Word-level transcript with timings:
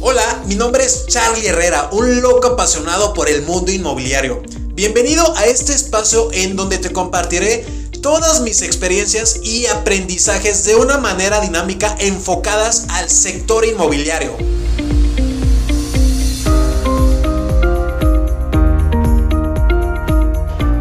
Hola, 0.00 0.44
mi 0.46 0.54
nombre 0.54 0.84
es 0.84 1.06
Charlie 1.08 1.48
Herrera, 1.48 1.88
un 1.90 2.22
loco 2.22 2.46
apasionado 2.46 3.12
por 3.14 3.28
el 3.28 3.42
mundo 3.42 3.72
inmobiliario. 3.72 4.40
Bienvenido 4.74 5.36
a 5.36 5.46
este 5.46 5.72
espacio 5.72 6.28
en 6.32 6.54
donde 6.54 6.78
te 6.78 6.92
compartiré 6.92 7.66
todas 8.00 8.42
mis 8.42 8.62
experiencias 8.62 9.40
y 9.42 9.66
aprendizajes 9.66 10.64
de 10.64 10.76
una 10.76 10.98
manera 10.98 11.40
dinámica 11.40 11.96
enfocadas 11.98 12.86
al 12.90 13.10
sector 13.10 13.64
inmobiliario. 13.64 14.36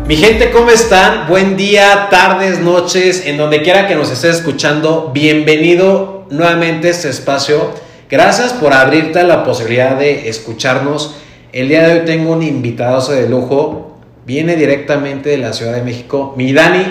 Mi 0.07 0.15
gente, 0.15 0.51
¿cómo 0.51 0.69
están? 0.69 1.27
Buen 1.27 1.57
día, 1.57 2.07
tardes, 2.11 2.59
noches, 2.59 3.23
en 3.25 3.37
donde 3.37 3.63
quiera 3.63 3.87
que 3.87 3.95
nos 3.95 4.11
estés 4.11 4.35
escuchando. 4.37 5.09
Bienvenido 5.11 6.27
nuevamente 6.29 6.89
a 6.89 6.91
este 6.91 7.09
espacio. 7.09 7.86
Gracias 8.09 8.53
por 8.53 8.71
abrirte 8.71 9.21
la 9.23 9.43
posibilidad 9.43 9.97
de 9.97 10.29
escucharnos. 10.29 11.17
El 11.51 11.67
día 11.67 11.85
de 11.85 11.99
hoy 11.99 12.05
tengo 12.05 12.31
un 12.31 12.41
invitado 12.41 13.05
de 13.13 13.27
lujo. 13.27 13.97
Viene 14.25 14.55
directamente 14.55 15.31
de 15.31 15.37
la 15.37 15.51
Ciudad 15.51 15.73
de 15.73 15.81
México. 15.81 16.33
Mi 16.37 16.53
Dani, 16.53 16.85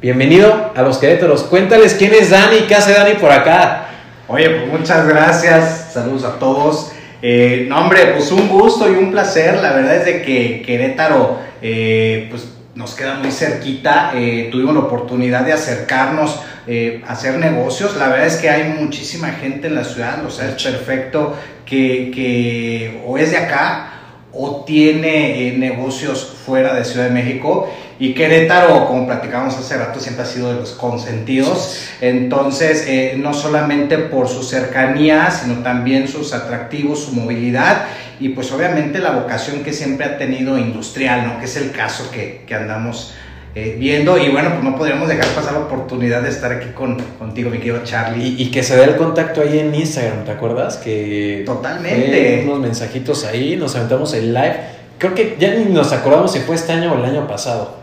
bienvenido 0.00 0.70
a 0.76 0.82
los 0.82 0.98
Querétaros. 0.98 1.42
Cuéntales 1.42 1.94
quién 1.94 2.14
es 2.14 2.30
Dani, 2.30 2.60
qué 2.68 2.76
hace 2.76 2.92
Dani 2.92 3.14
por 3.14 3.32
acá. 3.32 3.88
Oye, 4.28 4.50
pues 4.50 4.80
muchas 4.80 5.08
gracias. 5.08 5.90
Saludos 5.94 6.22
a 6.22 6.38
todos. 6.38 6.92
Eh, 7.22 7.66
no, 7.68 7.80
hombre, 7.80 8.12
pues 8.14 8.30
un 8.30 8.48
gusto 8.48 8.88
y 8.88 8.94
un 8.94 9.10
placer. 9.10 9.60
La 9.60 9.72
verdad 9.72 9.96
es 9.96 10.04
de 10.04 10.22
que 10.22 10.62
Querétaro, 10.64 11.38
eh, 11.60 12.28
pues 12.30 12.51
nos 12.74 12.94
queda 12.94 13.16
muy 13.16 13.30
cerquita. 13.30 14.12
Eh, 14.14 14.48
tuvimos 14.50 14.74
la 14.74 14.80
oportunidad 14.80 15.44
de 15.44 15.52
acercarnos 15.52 16.40
eh, 16.66 17.02
hacer 17.08 17.38
negocios. 17.38 17.96
La 17.96 18.08
verdad 18.08 18.26
es 18.26 18.36
que 18.36 18.48
hay 18.48 18.74
muchísima 18.78 19.32
gente 19.32 19.66
en 19.66 19.74
la 19.74 19.84
ciudad, 19.84 20.24
o 20.24 20.30
sea, 20.30 20.48
es 20.48 20.62
perfecto 20.62 21.36
que, 21.66 22.10
que 22.14 23.02
o 23.06 23.18
es 23.18 23.32
de 23.32 23.38
acá 23.38 23.88
o 24.32 24.64
tiene 24.64 25.48
eh, 25.48 25.58
negocios 25.58 26.38
fuera 26.46 26.74
de 26.74 26.84
Ciudad 26.84 27.06
de 27.06 27.12
México. 27.12 27.68
Y 28.02 28.14
Querétaro, 28.14 28.88
como 28.88 29.06
platicamos 29.06 29.56
hace 29.56 29.76
rato, 29.76 30.00
siempre 30.00 30.24
ha 30.24 30.26
sido 30.26 30.52
de 30.52 30.58
los 30.58 30.72
consentidos. 30.72 31.86
Entonces, 32.00 32.84
eh, 32.88 33.14
no 33.16 33.32
solamente 33.32 33.96
por 33.96 34.26
su 34.26 34.42
cercanía, 34.42 35.30
sino 35.30 35.62
también 35.62 36.08
sus 36.08 36.34
atractivos, 36.34 37.04
su 37.04 37.12
movilidad 37.12 37.84
y 38.18 38.30
pues 38.30 38.50
obviamente 38.50 38.98
la 38.98 39.12
vocación 39.12 39.62
que 39.62 39.72
siempre 39.72 40.04
ha 40.04 40.18
tenido 40.18 40.58
industrial, 40.58 41.28
¿no? 41.28 41.38
Que 41.38 41.44
es 41.44 41.56
el 41.56 41.70
caso 41.70 42.10
que, 42.10 42.42
que 42.44 42.56
andamos 42.56 43.14
eh, 43.54 43.76
viendo 43.78 44.18
y 44.18 44.30
bueno, 44.30 44.50
pues 44.50 44.64
no 44.64 44.74
podríamos 44.74 45.08
dejar 45.08 45.26
pasar 45.26 45.52
la 45.52 45.60
oportunidad 45.60 46.22
de 46.22 46.30
estar 46.30 46.50
aquí 46.50 46.70
con, 46.74 47.00
contigo, 47.20 47.50
mi 47.50 47.58
querido 47.58 47.84
Charlie. 47.84 48.34
Y, 48.36 48.50
que 48.50 48.64
se 48.64 48.76
dé 48.76 48.82
el 48.82 48.96
contacto 48.96 49.42
ahí 49.42 49.60
en 49.60 49.72
Instagram, 49.72 50.24
¿te 50.24 50.32
acuerdas? 50.32 50.76
Que 50.78 51.44
Totalmente. 51.46 52.42
Unos 52.46 52.58
mensajitos 52.58 53.24
ahí, 53.24 53.54
nos 53.54 53.76
aventamos 53.76 54.12
el 54.14 54.34
live. 54.34 54.56
Creo 54.98 55.14
que 55.14 55.36
ya 55.38 55.54
ni 55.54 55.66
nos 55.66 55.92
acordamos 55.92 56.32
si 56.32 56.40
fue 56.40 56.56
este 56.56 56.72
año 56.72 56.94
o 56.94 56.98
el 56.98 57.04
año 57.04 57.28
pasado. 57.28 57.81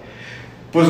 Pues 0.72 0.88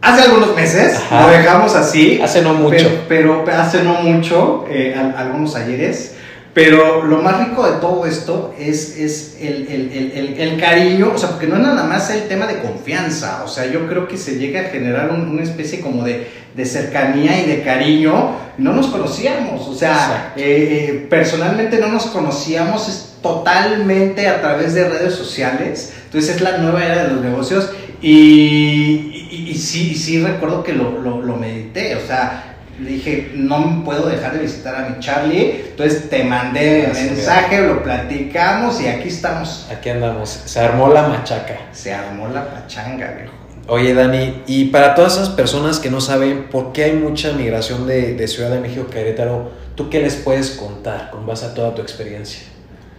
hace 0.00 0.22
algunos 0.22 0.54
meses 0.56 1.00
lo 1.10 1.28
dejamos 1.28 1.74
así. 1.74 2.20
Hace 2.22 2.42
no 2.42 2.54
mucho. 2.54 3.04
Pero, 3.08 3.44
hace 3.52 3.82
no 3.82 3.94
mucho, 3.94 4.64
eh, 4.68 4.94
algunos 5.16 5.54
ayeres. 5.56 6.14
Pero 6.52 7.04
lo 7.04 7.18
más 7.18 7.46
rico 7.46 7.64
de 7.64 7.78
todo 7.78 8.06
esto 8.06 8.52
es, 8.58 8.96
es 8.96 9.36
el, 9.40 9.68
el, 9.68 9.92
el, 9.92 10.34
el, 10.36 10.60
cariño, 10.60 11.12
o 11.14 11.18
sea, 11.18 11.30
porque 11.30 11.46
no 11.46 11.54
es 11.54 11.62
nada 11.62 11.84
más 11.84 12.10
el 12.10 12.26
tema 12.26 12.46
de 12.48 12.58
confianza, 12.58 13.44
o 13.44 13.48
sea, 13.48 13.66
yo 13.66 13.86
creo 13.86 14.08
que 14.08 14.16
se 14.16 14.36
llega 14.36 14.62
a 14.62 14.64
generar 14.64 15.10
una 15.12 15.42
especie 15.44 15.80
como 15.80 16.02
de, 16.02 16.26
de, 16.56 16.66
cercanía 16.66 17.40
y 17.40 17.46
de 17.46 17.62
cariño, 17.62 18.32
no 18.58 18.72
nos 18.72 18.88
conocíamos, 18.88 19.68
o 19.68 19.74
sea, 19.74 20.32
eh, 20.36 20.42
eh, 20.42 21.06
personalmente 21.08 21.78
no 21.78 21.86
nos 21.86 22.06
conocíamos, 22.06 22.88
es 22.88 23.16
totalmente 23.22 24.26
a 24.26 24.40
través 24.40 24.74
de 24.74 24.88
redes 24.88 25.14
sociales, 25.14 25.92
entonces 26.06 26.34
es 26.34 26.40
la 26.40 26.58
nueva 26.58 26.84
era 26.84 27.04
de 27.04 27.14
los 27.14 27.22
negocios 27.22 27.70
y, 28.02 29.46
y, 29.50 29.54
sí, 29.54 29.94
sí 29.94 30.22
recuerdo 30.22 30.62
que 30.62 30.72
lo, 30.72 30.98
lo, 31.00 31.20
lo 31.20 31.36
medité, 31.36 31.96
o 31.96 32.06
sea, 32.06 32.50
le 32.80 32.92
dije, 32.92 33.32
no 33.34 33.84
puedo 33.84 34.08
dejar 34.08 34.32
de 34.32 34.40
visitar 34.40 34.74
a 34.74 34.88
mi 34.88 35.00
Charlie. 35.00 35.64
Entonces 35.70 36.08
te 36.08 36.24
mandé 36.24 36.86
el 36.86 36.92
mensaje, 36.94 37.60
lo 37.60 37.82
platicamos 37.82 38.80
y 38.80 38.86
aquí 38.86 39.08
estamos. 39.08 39.66
Aquí 39.70 39.90
andamos. 39.90 40.30
Se 40.46 40.60
armó 40.60 40.88
la 40.88 41.08
machaca. 41.08 41.58
Se 41.72 41.92
armó 41.92 42.28
la 42.28 42.50
pachanga, 42.50 43.12
viejo. 43.18 43.34
Oye, 43.66 43.94
Dani, 43.94 44.42
y 44.46 44.66
para 44.66 44.94
todas 44.94 45.14
esas 45.14 45.28
personas 45.28 45.78
que 45.78 45.90
no 45.90 46.00
saben 46.00 46.48
por 46.50 46.72
qué 46.72 46.84
hay 46.84 46.92
mucha 46.94 47.32
migración 47.32 47.86
de, 47.86 48.26
Ciudad 48.26 48.50
de 48.50 48.58
México 48.58 48.86
a 48.88 48.90
Querétaro, 48.90 49.52
¿tú 49.76 49.90
qué 49.90 50.00
les 50.00 50.16
puedes 50.16 50.50
contar 50.50 51.10
con 51.10 51.26
base 51.26 51.46
a 51.46 51.54
toda 51.54 51.74
tu 51.74 51.82
experiencia? 51.82 52.42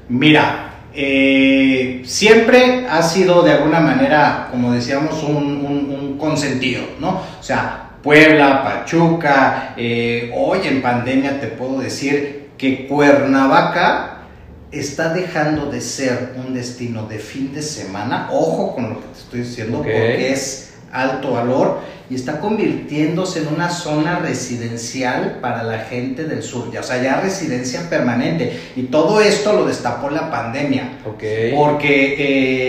Mira, 0.08 0.76
eh, 0.94 2.02
siempre 2.06 2.88
ha 2.90 3.02
sido 3.02 3.44
de 3.44 3.52
alguna 3.52 3.80
manera, 3.80 4.48
como 4.52 4.74
decíamos, 4.74 5.24
un, 5.24 5.66
un 5.66 6.18
consentido, 6.18 6.84
¿no? 7.00 7.22
O 7.40 7.44
sea, 7.44 7.92
Puebla, 8.02 8.64
Pachuca, 8.64 9.74
eh, 9.78 10.32
hoy 10.36 10.60
en 10.66 10.82
pandemia 10.82 11.40
te 11.40 11.48
puedo 11.48 11.80
decir 11.80 12.50
que 12.58 12.88
Cuernavaca 12.88 14.24
está 14.72 15.14
dejando 15.14 15.68
de 15.68 15.82
ser 15.82 16.34
un 16.38 16.54
destino 16.54 17.06
de 17.06 17.20
fin 17.20 17.54
de 17.54 17.62
semana, 17.62 18.30
ojo 18.32 18.74
con 18.74 18.90
lo 18.90 19.02
que 19.02 19.08
te 19.08 19.20
estoy 19.20 19.40
diciendo, 19.42 19.78
porque 19.80 20.32
es 20.32 20.71
alto 20.92 21.32
valor 21.32 21.80
y 22.10 22.16
está 22.16 22.42
convirtiéndose 22.42 23.40
en 23.40 23.48
una 23.48 23.70
zona 23.70 24.20
residencial 24.20 25.38
para 25.42 25.64
la 25.64 25.80
gente 25.80 26.26
del 26.26 26.44
sur, 26.44 26.70
ya, 26.70 26.82
o 26.82 26.84
sea, 26.84 27.02
ya 27.02 27.22
residencia 27.22 27.90
permanente. 27.90 28.60
Y 28.76 28.84
todo 28.84 29.22
esto 29.22 29.54
lo 29.54 29.66
destapó 29.66 30.10
la 30.10 30.30
pandemia, 30.30 31.00
okay. 31.06 31.54
porque 31.56 32.16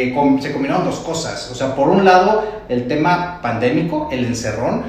eh, 0.08 0.14
se 0.40 0.52
combinaron 0.52 0.84
dos 0.84 1.00
cosas. 1.00 1.50
O 1.50 1.56
sea, 1.56 1.74
por 1.74 1.88
un 1.88 2.04
lado, 2.04 2.62
el 2.68 2.86
tema 2.86 3.40
pandémico, 3.42 4.08
el 4.12 4.24
encerrón, 4.26 4.84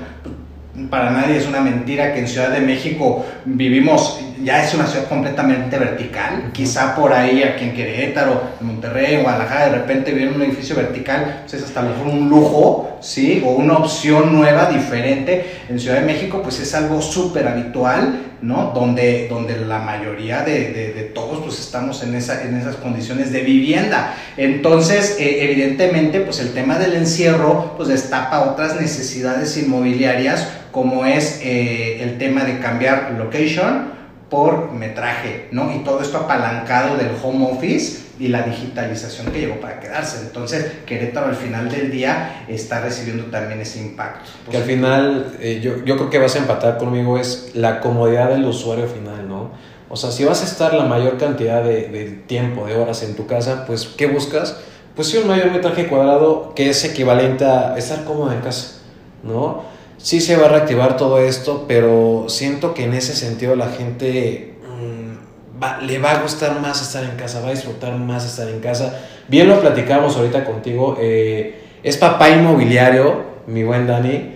para 0.90 1.12
nadie 1.12 1.38
es 1.38 1.48
una 1.48 1.62
mentira 1.62 2.14
que 2.14 2.20
en 2.20 2.28
Ciudad 2.28 2.50
de 2.50 2.62
México 2.62 3.26
vivimos, 3.46 4.20
ya 4.44 4.64
es 4.64 4.74
una 4.74 4.86
ciudad 4.86 5.08
completamente 5.08 5.78
vertical. 5.78 6.52
Quizá 6.52 6.96
por 6.96 7.14
ahí, 7.14 7.44
aquí 7.44 7.66
en 7.66 7.74
Querétaro, 7.74 8.42
en 8.60 8.68
Monterrey, 8.68 9.16
en 9.16 9.24
Guadalajara, 9.24 9.70
de 9.70 9.78
repente 9.80 10.12
en 10.12 10.36
un 10.36 10.42
edificio 10.42 10.76
vertical, 10.76 11.42
pues 11.42 11.54
es 11.54 11.64
hasta 11.64 11.80
a 11.80 11.84
lo 11.84 11.90
mejor 11.92 12.08
un 12.08 12.30
lujo, 12.30 12.98
¿sí? 13.02 13.42
O 13.46 13.52
una 13.52 13.78
opción 13.78 14.34
nueva, 14.34 14.70
diferente. 14.70 15.46
En 15.70 15.80
Ciudad 15.80 16.00
de 16.00 16.06
México, 16.06 16.42
pues 16.42 16.60
es 16.60 16.74
algo 16.76 17.02
súper 17.02 17.48
habitual, 17.48 18.20
¿no? 18.42 18.72
Donde, 18.76 19.28
donde 19.30 19.58
la 19.58 19.80
mayoría 19.80 20.42
de, 20.42 20.74
de, 20.74 21.04
todos, 21.14 21.40
pues 21.44 21.60
estamos 21.60 22.04
en, 22.04 22.16
esa, 22.16 22.44
en 22.44 22.58
esas 22.58 22.76
condiciones 22.76 23.32
de 23.32 23.42
vivienda. 23.42 24.16
Entonces, 24.36 25.18
eh, 25.20 25.44
evidentemente, 25.44 26.20
pues 26.22 26.40
el 26.40 26.54
tema 26.54 26.78
del 26.78 26.96
encierro, 26.96 27.74
pues 27.78 27.90
destapa 27.90 28.42
otras 28.42 28.80
necesidades 28.80 29.56
inmobiliarias 29.58 30.48
como 30.72 31.06
es 31.06 31.40
eh, 31.44 32.02
el 32.02 32.18
tema 32.18 32.44
de 32.44 32.58
cambiar 32.58 33.14
location 33.18 33.93
por 34.34 34.72
metraje, 34.72 35.48
¿no? 35.52 35.72
Y 35.72 35.84
todo 35.84 36.02
esto 36.02 36.18
apalancado 36.18 36.98
del 36.98 37.10
home 37.22 37.52
office 37.52 38.02
y 38.20 38.30
la 38.30 38.42
digitalización 38.42 39.28
que 39.28 39.42
llegó 39.42 39.62
para 39.62 39.80
quedarse. 39.80 40.26
Entonces, 40.26 40.72
Querétaro 40.88 41.28
al 41.28 41.36
final 41.36 41.70
del 41.70 41.92
día 41.92 42.44
está 42.48 42.82
recibiendo 42.82 43.26
también 43.26 43.62
ese 43.62 43.80
impacto. 43.80 44.32
Que 44.50 44.58
al 44.58 44.64
final, 44.64 45.38
eh, 45.40 45.60
yo, 45.62 45.86
yo 45.86 45.98
creo 45.98 46.10
que 46.10 46.18
vas 46.18 46.36
a 46.36 46.40
empatar 46.40 46.80
conmigo, 46.80 47.20
es 47.20 47.52
la 47.54 47.80
comodidad 47.80 48.30
del 48.30 48.44
usuario 48.46 48.88
final, 48.88 49.30
¿no? 49.30 49.52
O 49.88 49.96
sea, 49.96 50.10
si 50.10 50.26
vas 50.26 50.42
a 50.42 50.46
estar 50.46 50.74
la 50.74 50.86
mayor 50.86 51.20
cantidad 51.20 51.64
de, 51.64 52.24
tiempo, 52.26 52.66
de 52.66 52.76
horas 52.76 53.04
en 53.04 53.16
tu 53.16 53.28
casa, 53.28 53.66
pues, 53.68 53.86
¿qué 53.86 54.08
buscas? 54.08 54.58
Pues 54.96 55.10
sí, 55.10 55.18
un 55.18 55.28
mayor 55.28 55.52
metraje 55.52 55.86
cuadrado 55.86 56.54
que 56.56 56.72
es 56.72 56.84
equivalente 56.86 57.46
a 57.46 57.78
estar 57.78 58.04
cómodo 58.04 58.34
en 58.34 58.42
casa, 58.42 58.80
¿no? 59.22 59.73
Sí 60.04 60.20
se 60.20 60.36
va 60.36 60.46
a 60.46 60.50
reactivar 60.50 60.98
todo 60.98 61.18
esto, 61.20 61.64
pero 61.68 62.26
siento 62.28 62.74
que 62.74 62.84
en 62.84 62.94
ese 62.94 63.16
sentido 63.16 63.56
la 63.56 63.70
gente 63.70 64.54
mm, 64.62 65.86
le 65.86 65.98
va 65.98 66.12
a 66.12 66.22
gustar 66.22 66.60
más 66.60 66.82
estar 66.82 67.06
en 67.06 67.16
casa, 67.16 67.40
va 67.40 67.48
a 67.48 67.52
disfrutar 67.52 67.98
más 67.98 68.26
estar 68.26 68.48
en 68.50 68.60
casa. 68.60 69.00
Bien 69.30 69.48
lo 69.48 69.60
platicamos 69.62 70.18
ahorita 70.18 70.44
contigo, 70.44 70.98
eh, 71.00 71.62
es 71.82 71.96
papá 71.96 72.30
inmobiliario, 72.30 73.24
mi 73.48 73.64
buen 73.64 73.88
Dani. 73.88 74.34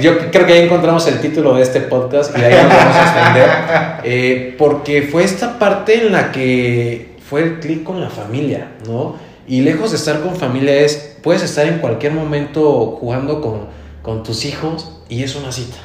Yo 0.00 0.18
creo 0.30 0.46
que 0.46 0.52
ahí 0.54 0.62
encontramos 0.62 1.06
el 1.06 1.20
título 1.20 1.54
de 1.54 1.62
este 1.62 1.80
podcast 1.82 2.36
y 2.36 2.42
ahí 2.42 2.54
nos 2.54 2.68
vamos 2.68 2.96
a 2.96 3.02
extender. 3.02 3.50
Eh, 4.06 4.54
porque 4.58 5.00
fue 5.00 5.24
esta 5.24 5.58
parte 5.58 5.94
en 5.94 6.12
la 6.12 6.30
que 6.30 7.16
fue 7.26 7.42
el 7.42 7.60
clic 7.60 7.84
con 7.84 8.02
la 8.02 8.10
familia, 8.10 8.72
¿no? 8.86 9.16
Y 9.48 9.62
lejos 9.62 9.92
de 9.92 9.96
estar 9.96 10.20
con 10.20 10.36
familia 10.36 10.74
es, 10.74 11.16
puedes 11.22 11.42
estar 11.42 11.66
en 11.66 11.78
cualquier 11.78 12.12
momento 12.12 12.98
jugando 13.00 13.40
con, 13.40 13.68
con 14.02 14.22
tus 14.22 14.44
hijos 14.44 14.93
y 15.08 15.22
es 15.22 15.34
una 15.36 15.52
cita. 15.52 15.76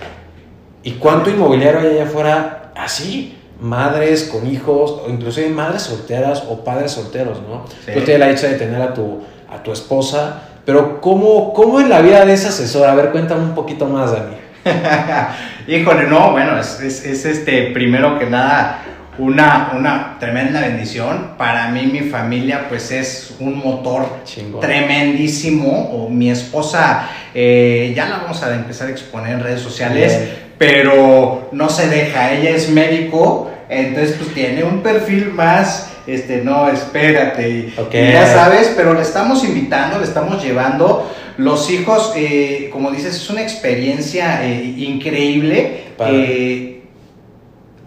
¿Y 0.83 0.93
cuánto 0.93 1.29
inmobiliario 1.29 1.81
hay 1.81 1.87
allá 1.87 2.03
afuera 2.03 2.71
así? 2.75 3.37
Madres 3.61 4.29
con 4.31 4.47
hijos, 4.47 5.01
o 5.05 5.09
inclusive 5.09 5.49
madres 5.49 5.83
solteras 5.83 6.43
o 6.49 6.63
padres 6.63 6.91
solteros, 6.93 7.39
¿no? 7.41 7.65
Tú 7.93 8.01
tienes 8.01 8.19
la 8.19 8.27
dicha 8.27 8.47
de 8.47 8.55
tener 8.55 8.81
a 8.81 8.93
tu, 8.93 9.21
a 9.49 9.61
tu 9.61 9.73
esposa, 9.73 10.43
pero 10.65 11.01
¿cómo, 11.01 11.53
¿cómo 11.53 11.79
es 11.79 11.89
la 11.89 12.01
vida 12.01 12.25
de 12.25 12.33
esa 12.33 12.49
asesora? 12.49 12.93
A 12.93 12.95
ver, 12.95 13.11
cuéntame 13.11 13.43
un 13.43 13.55
poquito 13.55 13.85
más, 13.85 14.11
Dani. 14.11 14.35
Híjole, 15.67 16.07
no, 16.07 16.31
bueno, 16.31 16.57
es, 16.57 16.79
es, 16.79 17.05
es, 17.05 17.25
este, 17.25 17.71
primero 17.71 18.17
que 18.17 18.25
nada, 18.25 18.81
una, 19.19 19.73
una 19.77 20.17
tremenda 20.19 20.61
bendición. 20.61 21.31
Para 21.37 21.67
mí, 21.69 21.83
mi 21.87 21.99
familia, 22.09 22.65
pues 22.69 22.91
es 22.91 23.35
un 23.39 23.57
motor 23.57 24.21
Chingón. 24.25 24.61
tremendísimo. 24.61 25.89
O 25.93 26.09
mi 26.09 26.29
esposa, 26.31 27.07
eh, 27.33 27.93
ya 27.95 28.07
la 28.09 28.17
vamos 28.17 28.41
a 28.43 28.53
empezar 28.55 28.87
a 28.87 28.91
exponer 28.91 29.33
en 29.33 29.43
redes 29.43 29.61
sociales, 29.61 30.17
Bien. 30.17 30.33
pero 30.57 31.49
no 31.51 31.69
se 31.69 31.87
deja. 31.89 32.31
Ella 32.33 32.49
es 32.51 32.69
médico, 32.69 33.51
entonces 33.69 34.15
pues 34.17 34.33
tiene 34.33 34.63
un 34.63 34.81
perfil 34.81 35.31
más, 35.33 35.91
este, 36.07 36.37
no, 36.43 36.69
espérate. 36.69 37.49
y- 37.49 37.73
Ok. 37.77 37.93
y 37.93 38.11
ya 38.13 38.25
sabes, 38.25 38.73
pero 38.75 38.93
le 38.93 39.01
estamos 39.01 39.43
invitando, 39.43 39.99
le 39.99 40.05
estamos 40.05 40.43
llevando. 40.43 41.11
Los 41.37 41.69
hijos, 41.71 42.11
eh, 42.17 42.69
como 42.71 42.91
dices, 42.91 43.15
es 43.15 43.29
una 43.29 43.41
experiencia 43.41 44.43
eh, 44.45 44.73
increíble. 44.77 45.83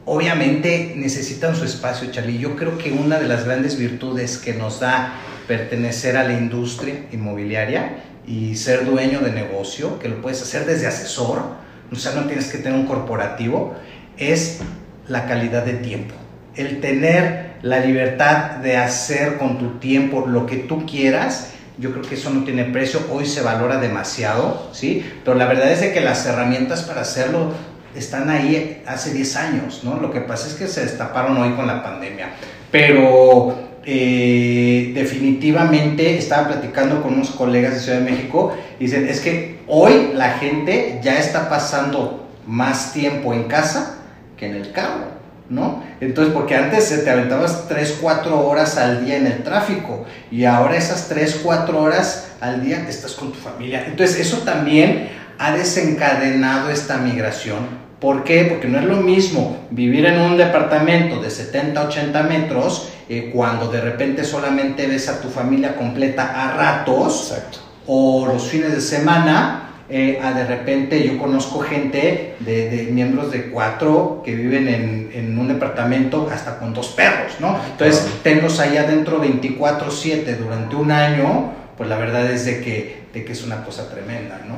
Obviamente 0.04 0.94
necesitan 0.96 1.54
su 1.54 1.64
espacio, 1.64 2.10
Charlie. 2.10 2.38
Yo 2.38 2.56
creo 2.56 2.76
que 2.76 2.90
una 2.90 3.20
de 3.20 3.28
las 3.28 3.44
grandes 3.44 3.78
virtudes 3.78 4.36
que 4.36 4.52
nos 4.52 4.80
da 4.80 5.14
pertenecer 5.46 6.16
a 6.16 6.24
la 6.24 6.32
industria 6.32 7.06
inmobiliaria 7.12 8.02
y 8.26 8.56
ser 8.56 8.84
dueño 8.84 9.20
de 9.20 9.30
negocio, 9.30 9.98
que 10.00 10.08
lo 10.08 10.20
puedes 10.20 10.42
hacer 10.42 10.66
desde 10.66 10.88
asesor, 10.88 11.42
o 11.90 11.96
sea, 11.96 12.14
no 12.14 12.26
tienes 12.26 12.50
que 12.50 12.58
tener 12.58 12.78
un 12.78 12.86
corporativo, 12.86 13.74
es 14.16 14.60
la 15.08 15.26
calidad 15.26 15.64
de 15.64 15.74
tiempo. 15.74 16.14
El 16.56 16.80
tener 16.80 17.52
la 17.62 17.80
libertad 17.80 18.56
de 18.56 18.76
hacer 18.76 19.38
con 19.38 19.58
tu 19.58 19.78
tiempo 19.78 20.26
lo 20.26 20.46
que 20.46 20.56
tú 20.56 20.84
quieras, 20.84 21.50
yo 21.78 21.92
creo 21.92 22.02
que 22.02 22.16
eso 22.16 22.30
no 22.30 22.44
tiene 22.44 22.64
precio, 22.64 23.00
hoy 23.10 23.26
se 23.26 23.40
valora 23.40 23.78
demasiado, 23.78 24.70
¿sí? 24.72 25.04
Pero 25.24 25.36
la 25.36 25.46
verdad 25.46 25.70
es 25.70 25.80
de 25.80 25.92
que 25.92 26.00
las 26.00 26.26
herramientas 26.26 26.82
para 26.82 27.02
hacerlo 27.02 27.52
están 27.94 28.30
ahí 28.30 28.82
hace 28.86 29.12
10 29.12 29.36
años, 29.36 29.80
¿no? 29.84 29.96
Lo 29.96 30.10
que 30.10 30.20
pasa 30.20 30.48
es 30.48 30.54
que 30.54 30.66
se 30.66 30.82
destaparon 30.82 31.36
hoy 31.36 31.52
con 31.52 31.66
la 31.66 31.82
pandemia. 31.82 32.30
Pero 32.70 33.54
eh, 33.84 34.92
definitivamente 34.94 36.16
estaba 36.16 36.48
platicando 36.48 37.02
con 37.02 37.14
unos 37.14 37.30
colegas 37.30 37.74
de 37.74 37.80
Ciudad 37.80 37.98
de 37.98 38.10
México 38.10 38.56
y 38.78 38.84
dicen, 38.84 39.08
es 39.08 39.20
que 39.20 39.60
hoy 39.66 40.12
la 40.14 40.34
gente 40.34 41.00
ya 41.02 41.18
está 41.18 41.48
pasando 41.48 42.28
más 42.46 42.92
tiempo 42.92 43.34
en 43.34 43.44
casa 43.44 43.98
que 44.36 44.46
en 44.46 44.54
el 44.54 44.72
carro, 44.72 45.06
¿no? 45.48 45.82
Entonces, 46.00 46.32
porque 46.32 46.54
antes 46.56 47.04
te 47.04 47.10
aventabas 47.10 47.68
3, 47.68 47.98
4 48.00 48.46
horas 48.46 48.78
al 48.78 49.04
día 49.04 49.16
en 49.16 49.26
el 49.26 49.42
tráfico 49.42 50.04
y 50.30 50.44
ahora 50.44 50.76
esas 50.76 51.08
3, 51.08 51.40
4 51.42 51.80
horas 51.80 52.32
al 52.40 52.64
día 52.64 52.86
estás 52.88 53.12
con 53.12 53.32
tu 53.32 53.38
familia. 53.38 53.84
Entonces, 53.86 54.20
eso 54.20 54.38
también 54.38 55.08
ha 55.38 55.52
desencadenado 55.52 56.70
esta 56.70 56.98
migración. 56.98 57.82
¿Por 58.00 58.24
qué? 58.24 58.44
Porque 58.44 58.66
no 58.68 58.78
es 58.78 58.84
lo 58.84 58.96
mismo 58.96 59.58
vivir 59.70 60.06
en 60.06 60.20
un 60.20 60.36
departamento 60.36 61.20
de 61.22 61.30
70, 61.30 61.86
80 61.86 62.22
metros 62.24 62.88
eh, 63.08 63.30
cuando 63.32 63.68
de 63.70 63.80
repente 63.80 64.24
solamente 64.24 64.86
ves 64.86 65.08
a 65.08 65.20
tu 65.20 65.28
familia 65.28 65.76
completa 65.76 66.24
a 66.34 66.56
ratos 66.56 67.30
Exacto. 67.30 67.58
o 67.86 68.26
los 68.26 68.48
fines 68.48 68.72
de 68.74 68.80
semana. 68.80 69.58
eh, 69.88 70.18
a 70.22 70.32
de 70.32 70.46
repente 70.46 71.06
yo 71.06 71.18
conozco 71.18 71.60
gente 71.60 72.34
de, 72.40 72.70
de 72.70 72.84
miembros 72.84 73.30
de 73.30 73.50
cuatro 73.50 74.22
que 74.24 74.34
viven 74.34 74.66
en, 74.68 75.10
en 75.12 75.38
un 75.38 75.48
departamento 75.48 76.28
hasta 76.32 76.58
con 76.58 76.72
dos 76.72 76.88
perros, 76.88 77.32
¿no? 77.40 77.58
Entonces, 77.72 78.06
tenlos 78.22 78.58
ahí 78.58 78.78
adentro 78.78 79.20
24/7 79.22 80.38
durante 80.38 80.76
un 80.76 80.90
año, 80.92 81.52
pues 81.76 81.90
la 81.90 81.96
verdad 81.98 82.30
es 82.30 82.46
de 82.46 82.60
que, 82.62 83.01
de 83.12 83.24
que 83.24 83.32
es 83.32 83.44
una 83.44 83.64
cosa 83.64 83.88
tremenda, 83.90 84.40
¿no? 84.46 84.56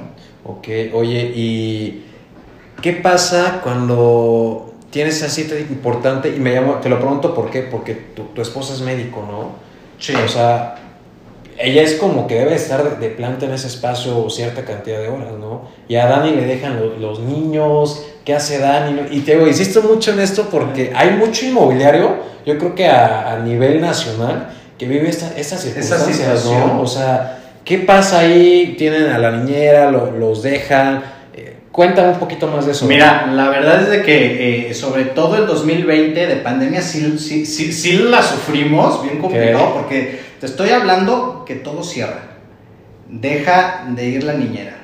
Ok, 0.51 0.69
oye, 0.93 1.33
¿y 1.35 2.05
qué 2.83 2.93
pasa 2.93 3.61
cuando 3.63 4.73
tienes 4.91 5.17
esa 5.17 5.29
cita 5.29 5.59
importante? 5.59 6.29
Y 6.35 6.39
me 6.41 6.55
llamo, 6.55 6.75
te 6.75 6.89
lo 6.89 6.99
pregunto 6.99 7.35
por 7.35 7.51
qué, 7.51 7.63
porque 7.63 7.95
tu, 7.95 8.25
tu 8.25 8.43
esposa 8.43 8.75
es 8.75 8.81
médico, 8.81 9.25
¿no? 9.29 9.53
Sí. 9.99 10.15
O 10.15 10.29
sea, 10.29 10.77
ella 11.59 11.83
es 11.83 11.95
como 11.95 12.27
que 12.27 12.35
debe 12.37 12.55
estar 12.55 12.99
de, 12.99 13.09
planta 13.11 13.47
en 13.47 13.53
ese 13.53 13.69
espacio 13.69 14.29
cierta 14.29 14.65
cantidad 14.65 14.99
de 15.01 15.09
horas, 15.09 15.33
¿no? 15.39 15.69
Y 15.89 15.97
a 15.97 16.07
Dani 16.07 16.33
le 16.33 16.47
dejan 16.47 16.79
lo- 16.81 16.97
los 16.99 17.21
niños, 17.21 18.05
¿qué 18.25 18.35
hace 18.35 18.59
Dani? 18.59 19.01
Y 19.13 19.21
te 19.21 19.35
digo, 19.35 19.47
insisto 19.47 19.83
mucho 19.83 20.13
en 20.13 20.21
esto 20.21 20.49
porque 20.51 20.93
hay 20.95 21.11
mucho 21.13 21.47
inmobiliario, 21.47 22.17
yo 22.45 22.59
creo 22.59 22.75
que 22.75 22.87
a, 22.89 23.33
a 23.35 23.39
nivel 23.39 23.81
nacional, 23.81 24.51
que 24.79 24.89
vive 24.89 25.09
esta, 25.09 25.29
estas 25.39 25.61
circunstancias, 25.63 26.17
situación. 26.17 26.77
¿no? 26.77 26.83
O 26.83 26.87
sea, 26.87 27.44
¿qué 27.65 27.79
pasa 27.79 28.21
ahí? 28.21 28.75
Tienen 28.79 29.11
a 29.11 29.19
la 29.19 29.31
niñera, 29.33 29.91
lo- 29.91 30.11
los 30.13 30.43
dejan. 30.43 31.03
Eh, 31.35 31.57
cuéntame 31.73 32.11
un 32.11 32.19
poquito 32.19 32.47
más 32.49 32.67
de 32.67 32.73
eso. 32.73 32.87
Mira, 32.87 33.27
la 33.33 33.49
verdad 33.49 33.83
es 33.83 33.89
de 33.91 34.03
que 34.03 34.71
eh, 34.71 34.75
sobre 34.75 35.05
todo 35.07 35.37
el 35.37 35.47
2020 35.47 36.27
de 36.27 36.37
pandemia 36.37 36.83
sí, 36.83 37.19
sí, 37.19 37.45
sí, 37.47 37.73
sí 37.73 37.93
la 37.99 38.23
sufrimos, 38.23 39.03
bien 39.03 39.19
complicado, 39.19 39.73
porque 39.75 40.21
te 40.41 40.47
estoy 40.47 40.71
hablando 40.71 41.45
que 41.47 41.55
todo 41.57 41.83
cierra. 41.83 42.21
Deja 43.09 43.85
de 43.91 44.07
ir 44.07 44.25
la 44.25 44.33
niñera, 44.35 44.77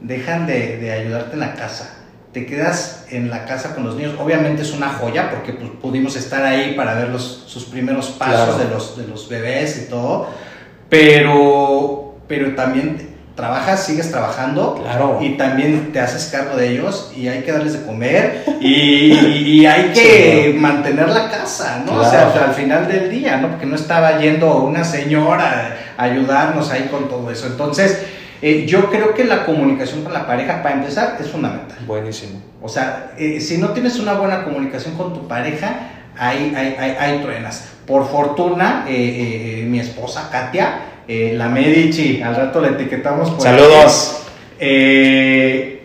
dejan 0.00 0.46
de, 0.46 0.78
de 0.78 0.92
ayudarte 0.92 1.34
en 1.34 1.40
la 1.40 1.54
casa, 1.54 1.96
te 2.32 2.46
quedas 2.46 3.06
en 3.10 3.30
la 3.30 3.44
casa 3.44 3.74
con 3.74 3.84
los 3.84 3.96
niños. 3.96 4.14
Obviamente 4.18 4.62
es 4.62 4.72
una 4.72 4.88
joya 4.90 5.30
porque 5.30 5.52
pues, 5.52 5.70
pudimos 5.82 6.16
estar 6.16 6.44
ahí 6.44 6.74
para 6.76 6.94
ver 6.94 7.08
los, 7.08 7.44
sus 7.46 7.64
primeros 7.64 8.06
pasos 8.10 8.54
Claro. 8.54 8.58
de, 8.58 8.68
los, 8.74 8.96
de 8.96 9.06
los 9.06 9.28
bebés 9.28 9.84
y 9.86 9.90
todo, 9.90 10.28
pero, 10.88 12.03
pero 12.28 12.54
también 12.54 13.14
trabajas, 13.34 13.84
sigues 13.84 14.12
trabajando 14.12 14.76
Claro. 14.80 15.18
y 15.20 15.30
también 15.30 15.90
te 15.92 15.98
haces 15.98 16.26
cargo 16.30 16.56
de 16.56 16.68
ellos 16.70 17.12
y 17.16 17.26
hay 17.26 17.40
que 17.42 17.50
darles 17.50 17.72
de 17.72 17.84
comer 17.84 18.44
y, 18.60 19.12
y 19.60 19.66
hay 19.66 19.90
que 19.92 20.52
Sí, 20.52 20.58
mantener 20.60 21.08
la 21.08 21.28
casa, 21.28 21.82
¿no? 21.84 21.94
O 21.96 22.04
sea, 22.04 22.28
o 22.28 22.32
sea, 22.32 22.44
al 22.44 22.54
final 22.54 22.86
del 22.86 23.10
día, 23.10 23.38
¿no? 23.38 23.48
Porque 23.48 23.66
no 23.66 23.74
estaba 23.74 24.18
yendo 24.20 24.58
una 24.58 24.84
señora 24.84 25.76
a 25.96 26.02
ayudarnos 26.04 26.70
ahí 26.70 26.88
con 26.90 27.08
todo 27.08 27.28
eso. 27.30 27.46
Entonces, 27.48 28.04
eh, 28.40 28.66
yo 28.66 28.88
creo 28.90 29.14
que 29.14 29.24
la 29.24 29.44
comunicación 29.46 30.04
con 30.04 30.12
la 30.12 30.26
pareja, 30.26 30.62
para 30.62 30.76
empezar, 30.76 31.16
es 31.18 31.28
fundamental. 31.28 31.78
Buenísimo. 31.86 32.40
O 32.62 32.68
sea, 32.68 33.12
eh, 33.18 33.40
si 33.40 33.58
no 33.58 33.70
tienes 33.70 33.98
una 33.98 34.12
buena 34.14 34.44
comunicación 34.44 34.94
con 34.96 35.12
tu 35.12 35.26
pareja, 35.26 35.88
ahí 36.16 36.52
hay, 36.56 36.76
hay, 36.78 36.96
hay 37.00 37.18
truenas. 37.18 37.64
Por 37.86 38.08
fortuna, 38.08 38.84
eh, 38.88 38.92
eh, 38.94 39.60
eh, 39.62 39.66
mi 39.66 39.80
esposa 39.80 40.28
Katia, 40.30 40.78
eh, 41.08 41.34
la 41.36 41.48
Medici, 41.48 42.22
al 42.22 42.36
rato 42.36 42.60
la 42.60 42.68
etiquetamos 42.68 43.30
por 43.30 43.42
Saludos. 43.42 44.22
eh, 44.58 45.82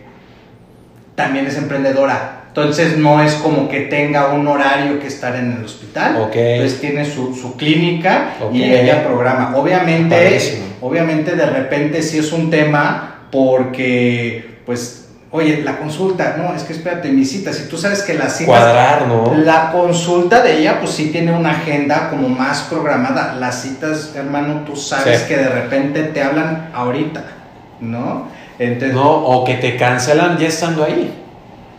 también 1.14 1.46
es 1.46 1.56
emprendedora. 1.56 2.36
Entonces 2.48 2.98
no 2.98 3.22
es 3.22 3.34
como 3.34 3.68
que 3.68 3.82
tenga 3.82 4.32
un 4.32 4.48
horario 4.48 4.98
que 4.98 5.06
estar 5.06 5.36
en 5.36 5.52
el 5.52 5.64
hospital. 5.64 6.16
Ok. 6.16 6.34
Entonces 6.34 6.80
tiene 6.80 7.04
su, 7.04 7.34
su 7.34 7.56
clínica 7.56 8.34
y 8.52 8.64
ella 8.64 9.04
programa. 9.04 9.52
Obviamente, 9.56 10.16
Padrísimo. 10.16 10.64
obviamente 10.80 11.36
de 11.36 11.46
repente 11.46 12.02
sí 12.02 12.18
es 12.18 12.32
un 12.32 12.50
tema 12.50 13.26
porque, 13.30 14.56
pues, 14.66 14.99
oye, 15.32 15.62
la 15.62 15.78
consulta, 15.78 16.34
no, 16.36 16.54
es 16.54 16.64
que 16.64 16.72
espérate, 16.72 17.08
mi 17.10 17.24
cita, 17.24 17.52
si 17.52 17.68
tú 17.68 17.76
sabes 17.78 18.02
que 18.02 18.14
las 18.14 18.36
citas... 18.36 18.48
Cuadrar, 18.58 19.06
¿no? 19.06 19.34
La 19.36 19.70
consulta 19.70 20.42
de 20.42 20.58
ella, 20.58 20.80
pues 20.80 20.90
sí 20.92 21.10
tiene 21.10 21.32
una 21.32 21.50
agenda 21.52 22.10
como 22.10 22.28
más 22.28 22.62
programada. 22.62 23.34
Las 23.38 23.62
citas, 23.62 24.12
hermano, 24.16 24.62
tú 24.66 24.74
sabes 24.76 25.20
Sí. 25.20 25.28
que 25.28 25.36
de 25.36 25.48
repente 25.48 26.02
te 26.04 26.22
hablan 26.22 26.70
ahorita, 26.74 27.22
¿no? 27.80 28.28
Entonces, 28.58 28.94
No, 28.94 29.08
o 29.08 29.44
que 29.44 29.54
te 29.54 29.76
cancelan 29.76 30.36
ya 30.36 30.48
estando 30.48 30.84
ahí, 30.84 31.14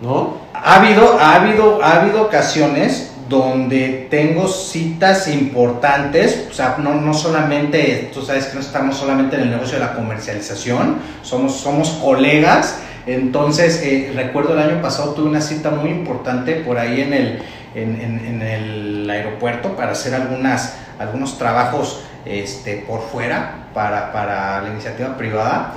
¿no? 0.02 0.40
ha 0.54 0.76
habido, 0.76 1.18
ha 1.20 1.36
habido, 1.36 1.84
ha 1.84 2.02
habido 2.02 2.22
ocasiones 2.24 3.12
donde 3.28 4.08
tengo 4.12 4.48
citas 4.48 5.28
importantes, 5.28 6.48
o 6.50 6.54
sea, 6.54 6.76
no, 6.80 6.96
no 6.96 7.14
solamente, 7.14 8.12
tú 8.14 8.22
sabes 8.22 8.48
que 8.48 8.56
no 8.56 8.60
estamos 8.62 8.98
solamente 8.98 9.38
en 9.38 9.44
el 9.44 9.52
negocio 9.52 9.80
de 9.80 9.86
la 9.86 9.94
comercialización, 9.94 10.98
somos, 11.22 11.56
somos 11.56 11.90
colegas, 12.04 12.80
entonces 13.08 13.82
eh, 13.84 14.12
recuerdo 14.16 14.54
el 14.54 14.60
año 14.60 14.82
pasado 14.82 15.14
tuve 15.14 15.30
una 15.30 15.42
cita 15.42 15.72
muy 15.72 15.90
importante 15.90 16.56
por 16.56 16.78
ahí 16.78 17.02
en 17.02 17.14
el, 17.14 17.40
en, 17.76 18.00
en- 18.02 18.26
en 18.26 18.42
el 18.42 19.10
aeropuerto 19.10 19.76
para 19.76 19.92
hacer 19.94 20.14
algunas, 20.14 20.78
algunos 21.00 21.38
trabajos 21.38 22.04
este, 22.26 22.78
por 22.88 23.02
fuera 23.02 23.68
para, 23.74 24.12
para 24.12 24.62
la 24.62 24.70
iniciativa 24.70 25.18
privada. 25.18 25.74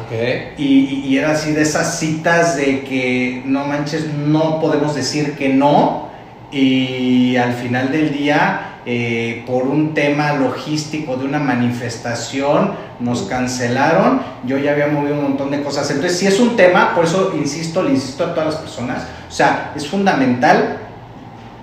Y- 0.58 1.04
y 1.06 1.16
era 1.18 1.30
así 1.32 1.52
de 1.52 1.62
esas 1.62 1.98
citas 1.98 2.56
de 2.56 2.82
que 2.82 3.42
no 3.46 3.64
manches, 3.64 4.12
no 4.12 4.60
podemos 4.60 4.94
decir 4.94 5.34
que 5.34 5.48
no. 5.48 6.08
Y 6.52 7.36
al 7.36 7.52
final 7.54 7.90
del 7.90 8.12
día, 8.12 8.73
eh, 8.86 9.44
por 9.46 9.62
un 9.62 9.94
tema 9.94 10.34
logístico 10.34 11.16
de 11.16 11.24
una 11.24 11.38
manifestación, 11.38 12.72
nos 13.00 13.22
cancelaron. 13.22 14.20
Yo 14.44 14.58
ya 14.58 14.72
había 14.72 14.88
movido 14.88 15.14
un 15.14 15.22
montón 15.22 15.50
de 15.50 15.62
cosas. 15.62 15.90
Entonces, 15.90 16.18
si 16.18 16.26
es 16.26 16.38
un 16.38 16.54
tema, 16.54 16.94
por 16.94 17.04
eso 17.04 17.32
insisto, 17.34 17.82
le 17.82 17.90
insisto 17.90 18.24
a 18.24 18.34
todas 18.34 18.54
las 18.54 18.56
personas. 18.56 19.06
O 19.28 19.32
sea, 19.32 19.72
es 19.74 19.88
fundamental 19.88 20.78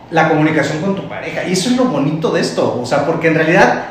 la 0.09 0.29
comunicación 0.29 0.81
con 0.81 0.95
tu 0.95 1.07
pareja. 1.07 1.43
Y 1.43 1.53
eso 1.53 1.69
es 1.69 1.77
lo 1.77 1.85
bonito 1.85 2.31
de 2.31 2.41
esto. 2.41 2.79
O 2.81 2.85
sea, 2.85 3.05
porque 3.05 3.27
en 3.27 3.35
realidad 3.35 3.85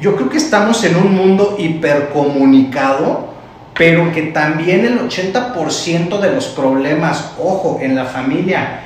yo 0.00 0.14
creo 0.14 0.28
que 0.28 0.36
estamos 0.36 0.82
en 0.84 0.96
un 0.96 1.14
mundo 1.14 1.56
hipercomunicado, 1.58 3.28
pero 3.74 4.12
que 4.12 4.22
también 4.22 4.84
el 4.84 5.00
80% 5.00 6.20
de 6.20 6.32
los 6.32 6.46
problemas, 6.46 7.32
ojo, 7.38 7.78
en 7.82 7.96
la 7.96 8.04
familia 8.04 8.82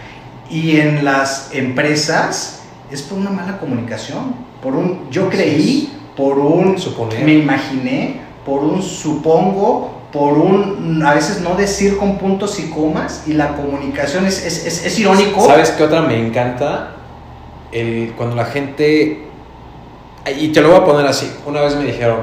y 0.51 0.81
en 0.81 1.05
las 1.05 1.51
empresas, 1.53 2.62
es 2.93 3.03
por 3.03 3.19
una 3.19 3.31
mala 3.31 3.59
comunicación, 3.59 4.35
por 4.63 4.75
un 4.75 5.11
yo 5.11 5.29
creí, 5.29 5.91
por 6.17 6.39
un 6.39 6.79
Suponer. 6.79 7.25
me 7.25 7.35
imaginé, 7.35 8.21
por 8.45 8.63
un 8.63 8.83
supongo, 8.83 9.91
por 10.13 10.35
un 10.35 11.03
a 11.05 11.15
veces 11.15 11.41
no 11.41 11.55
decir 11.55 11.97
con 11.97 12.19
puntos 12.19 12.61
y 12.61 12.69
comas 12.69 13.25
y 13.27 13.33
la 13.33 13.57
comunicación 13.57 14.27
es, 14.27 14.45
es, 14.45 14.67
es, 14.67 14.85
es 14.85 14.99
irónico. 14.99 15.47
¿Sabes 15.47 15.71
qué 15.71 15.85
otra 15.85 16.03
me 16.03 16.19
encanta? 16.19 16.97
El, 17.73 18.13
cuando 18.17 18.37
la 18.37 18.45
gente... 18.45 19.27
Y 20.39 20.49
te 20.49 20.61
lo 20.61 20.69
voy 20.69 20.77
a 20.77 20.85
poner 20.85 21.07
así. 21.07 21.33
Una 21.47 21.63
vez 21.63 21.75
me 21.75 21.85
dijeron, 21.85 22.19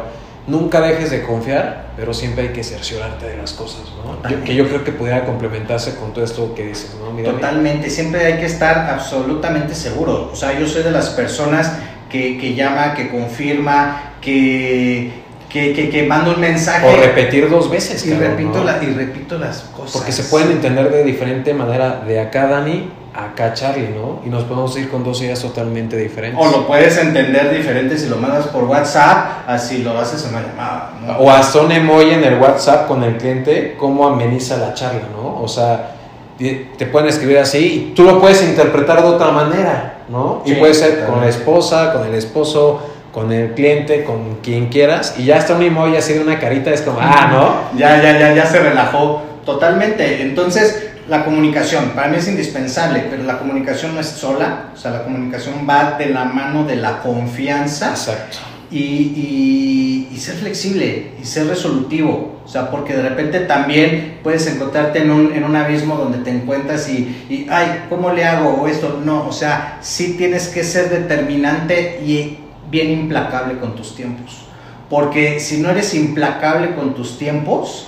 nunca 0.48 0.82
dejes 0.82 1.12
de 1.12 1.22
confiar, 1.24 1.90
pero 1.96 2.14
siempre 2.14 2.44
hay 2.48 2.54
que 2.54 2.64
cerciorarte 2.64 3.28
de 3.28 3.38
las 3.38 3.54
cosas, 3.54 3.82
¿no? 4.04 4.30
Yo- 4.30 4.44
que 4.44 4.56
yo 4.56 4.68
creo 4.68 4.84
que 4.84 4.92
pudiera 4.92 5.26
complementarse 5.26 5.96
con 5.96 6.14
todo 6.14 6.24
esto 6.24 6.54
que 6.56 6.66
dices, 6.68 6.96
¿no? 7.00 7.12
Mira, 7.12 7.32
Totalmente, 7.32 7.90
siempre 7.90 8.26
hay 8.26 8.40
que 8.40 8.46
estar 8.46 8.90
absolutamente 8.90 9.76
seguro. 9.76 10.30
O 10.32 10.36
sea, 10.36 10.58
yo 10.58 10.68
soy 10.68 10.84
de 10.84 10.92
las 10.92 11.10
personas 11.12 11.74
que, 12.10 12.38
que 12.40 12.56
llama, 12.56 12.94
que 12.96 13.10
confirma, 13.10 14.14
que, 14.22 15.12
que, 15.50 15.74
que, 15.74 15.90
que 15.90 16.04
manda 16.04 16.32
un 16.32 16.40
mensaje. 16.40 16.86
O 16.88 16.96
repetir 17.00 17.50
dos 17.50 17.70
veces, 17.70 18.06
y, 18.06 18.10
cabrón, 18.10 18.32
repito 18.32 18.58
¿no? 18.60 18.64
la- 18.64 18.84
y 18.84 18.88
repito 18.94 19.38
las 19.38 19.62
cosas. 19.76 19.92
Porque 19.94 20.12
se 20.12 20.24
pueden 20.24 20.52
entender 20.52 20.92
de 20.92 21.04
diferente 21.04 21.54
manera 21.54 22.02
de 22.08 22.20
acá 22.20 22.48
Dani 22.48 22.90
acá 23.26 23.54
Charlie, 23.54 23.90
¿no? 23.90 24.22
Y 24.26 24.30
nos 24.30 24.44
podemos 24.44 24.78
ir 24.78 24.90
con 24.90 25.04
dos 25.04 25.22
ideas 25.22 25.42
totalmente 25.42 25.98
diferentes. 25.98 26.40
O 26.40 26.50
lo 26.50 26.68
puedes 26.68 26.98
entender 26.98 27.56
diferente 27.56 27.98
si 27.98 28.08
lo 28.08 28.18
mandas 28.18 28.48
por 28.48 28.64
WhatsApp, 28.64 29.48
así 29.48 29.84
lo 29.84 29.98
haces 29.98 30.24
en 30.26 30.36
una 30.36 30.48
llamada. 30.48 30.94
¿no? 31.06 31.18
O 31.18 31.32
hasta 31.32 31.60
un 31.62 31.72
emoji 31.72 32.12
en 32.12 32.24
el 32.24 32.40
WhatsApp 32.40 32.88
con 32.88 33.04
el 33.04 33.18
cliente, 33.18 33.76
cómo 33.78 34.08
ameniza 34.08 34.58
la 34.58 34.74
charla, 34.74 35.04
¿no? 35.16 35.42
O 35.42 35.48
sea, 35.48 35.96
te 36.38 36.86
pueden 36.86 37.10
escribir 37.10 37.40
así 37.40 37.58
y 37.58 37.94
tú 37.94 38.04
lo 38.04 38.22
puedes 38.22 38.42
interpretar 38.44 39.02
de 39.02 39.10
otra 39.10 39.32
manera, 39.32 40.04
¿no? 40.08 40.42
y 40.46 40.54
puede 40.54 40.74
ser 40.74 41.06
con 41.06 41.20
la 41.20 41.28
esposa, 41.28 41.92
con 41.92 42.08
el 42.08 42.16
esposo, 42.16 42.82
con 43.12 43.34
el 43.34 43.54
cliente, 43.54 44.06
con 44.06 44.38
quien 44.42 44.70
quieras, 44.70 45.16
y 45.18 45.26
ya 45.26 45.38
está 45.38 45.56
un 45.56 45.64
emoji 45.64 45.98
así 45.98 46.14
de 46.14 46.22
una 46.22 46.40
carita, 46.40 46.72
es 46.72 46.82
como, 46.82 47.00
ah, 47.02 47.30
¿no? 47.32 47.78
Ya, 47.78 48.02
ya, 48.02 48.18
ya, 48.18 48.34
ya 48.34 48.46
se 48.46 48.60
relajó 48.60 49.22
totalmente. 49.46 50.22
Entonces, 50.22 50.89
la 51.10 51.26
comunicación, 51.26 51.90
para 51.96 52.08
mí 52.08 52.18
es 52.18 52.28
indispensable, 52.28 53.08
pero 53.10 53.24
la 53.24 53.40
comunicación 53.40 53.96
no 53.96 54.00
es 54.02 54.08
sola, 54.08 54.66
o 54.74 54.78
sea, 54.78 54.92
la 54.92 55.04
comunicación 55.04 55.66
va 55.68 55.96
de 55.98 56.08
la 56.08 56.26
mano 56.26 56.66
de 56.66 56.76
la 56.76 57.00
confianza 57.02 57.90
Exacto. 57.92 58.38
y, 58.72 58.78
y- 58.78 60.10
y 60.14 60.18
ser 60.18 60.36
flexible 60.36 61.12
y 61.22 61.26
ser 61.26 61.48
resolutivo. 61.48 62.42
O 62.46 62.52
sea, 62.52 62.72
porque 62.72 62.94
de 62.96 63.04
repente 63.08 63.42
también 63.42 64.20
puedes 64.24 64.48
encontrarte 64.48 65.04
en 65.04 65.12
un, 65.12 65.32
en 65.34 65.44
un 65.44 65.56
abismo 65.56 65.96
donde 65.96 66.18
te 66.20 66.32
encuentras 66.32 66.90
y, 66.90 67.26
y, 67.30 67.48
ay, 67.50 67.84
¿cómo 67.90 68.12
le 68.12 68.26
hago? 68.26 68.62
O 68.62 68.68
esto, 68.68 69.00
no, 69.06 69.28
o 69.28 69.32
sea, 69.32 69.78
sí 69.82 70.16
tienes 70.18 70.48
que 70.48 70.64
ser 70.64 70.90
determinante 70.90 72.02
y 72.04 72.40
bien 72.72 72.90
implacable 72.92 73.58
con 73.60 73.76
tus 73.76 73.96
tiempos. 73.96 74.46
Porque 74.90 75.40
si 75.40 75.60
no 75.60 75.70
eres 75.70 75.94
implacable 75.94 76.74
con 76.74 76.96
tus 76.96 77.20
tiempos, 77.20 77.88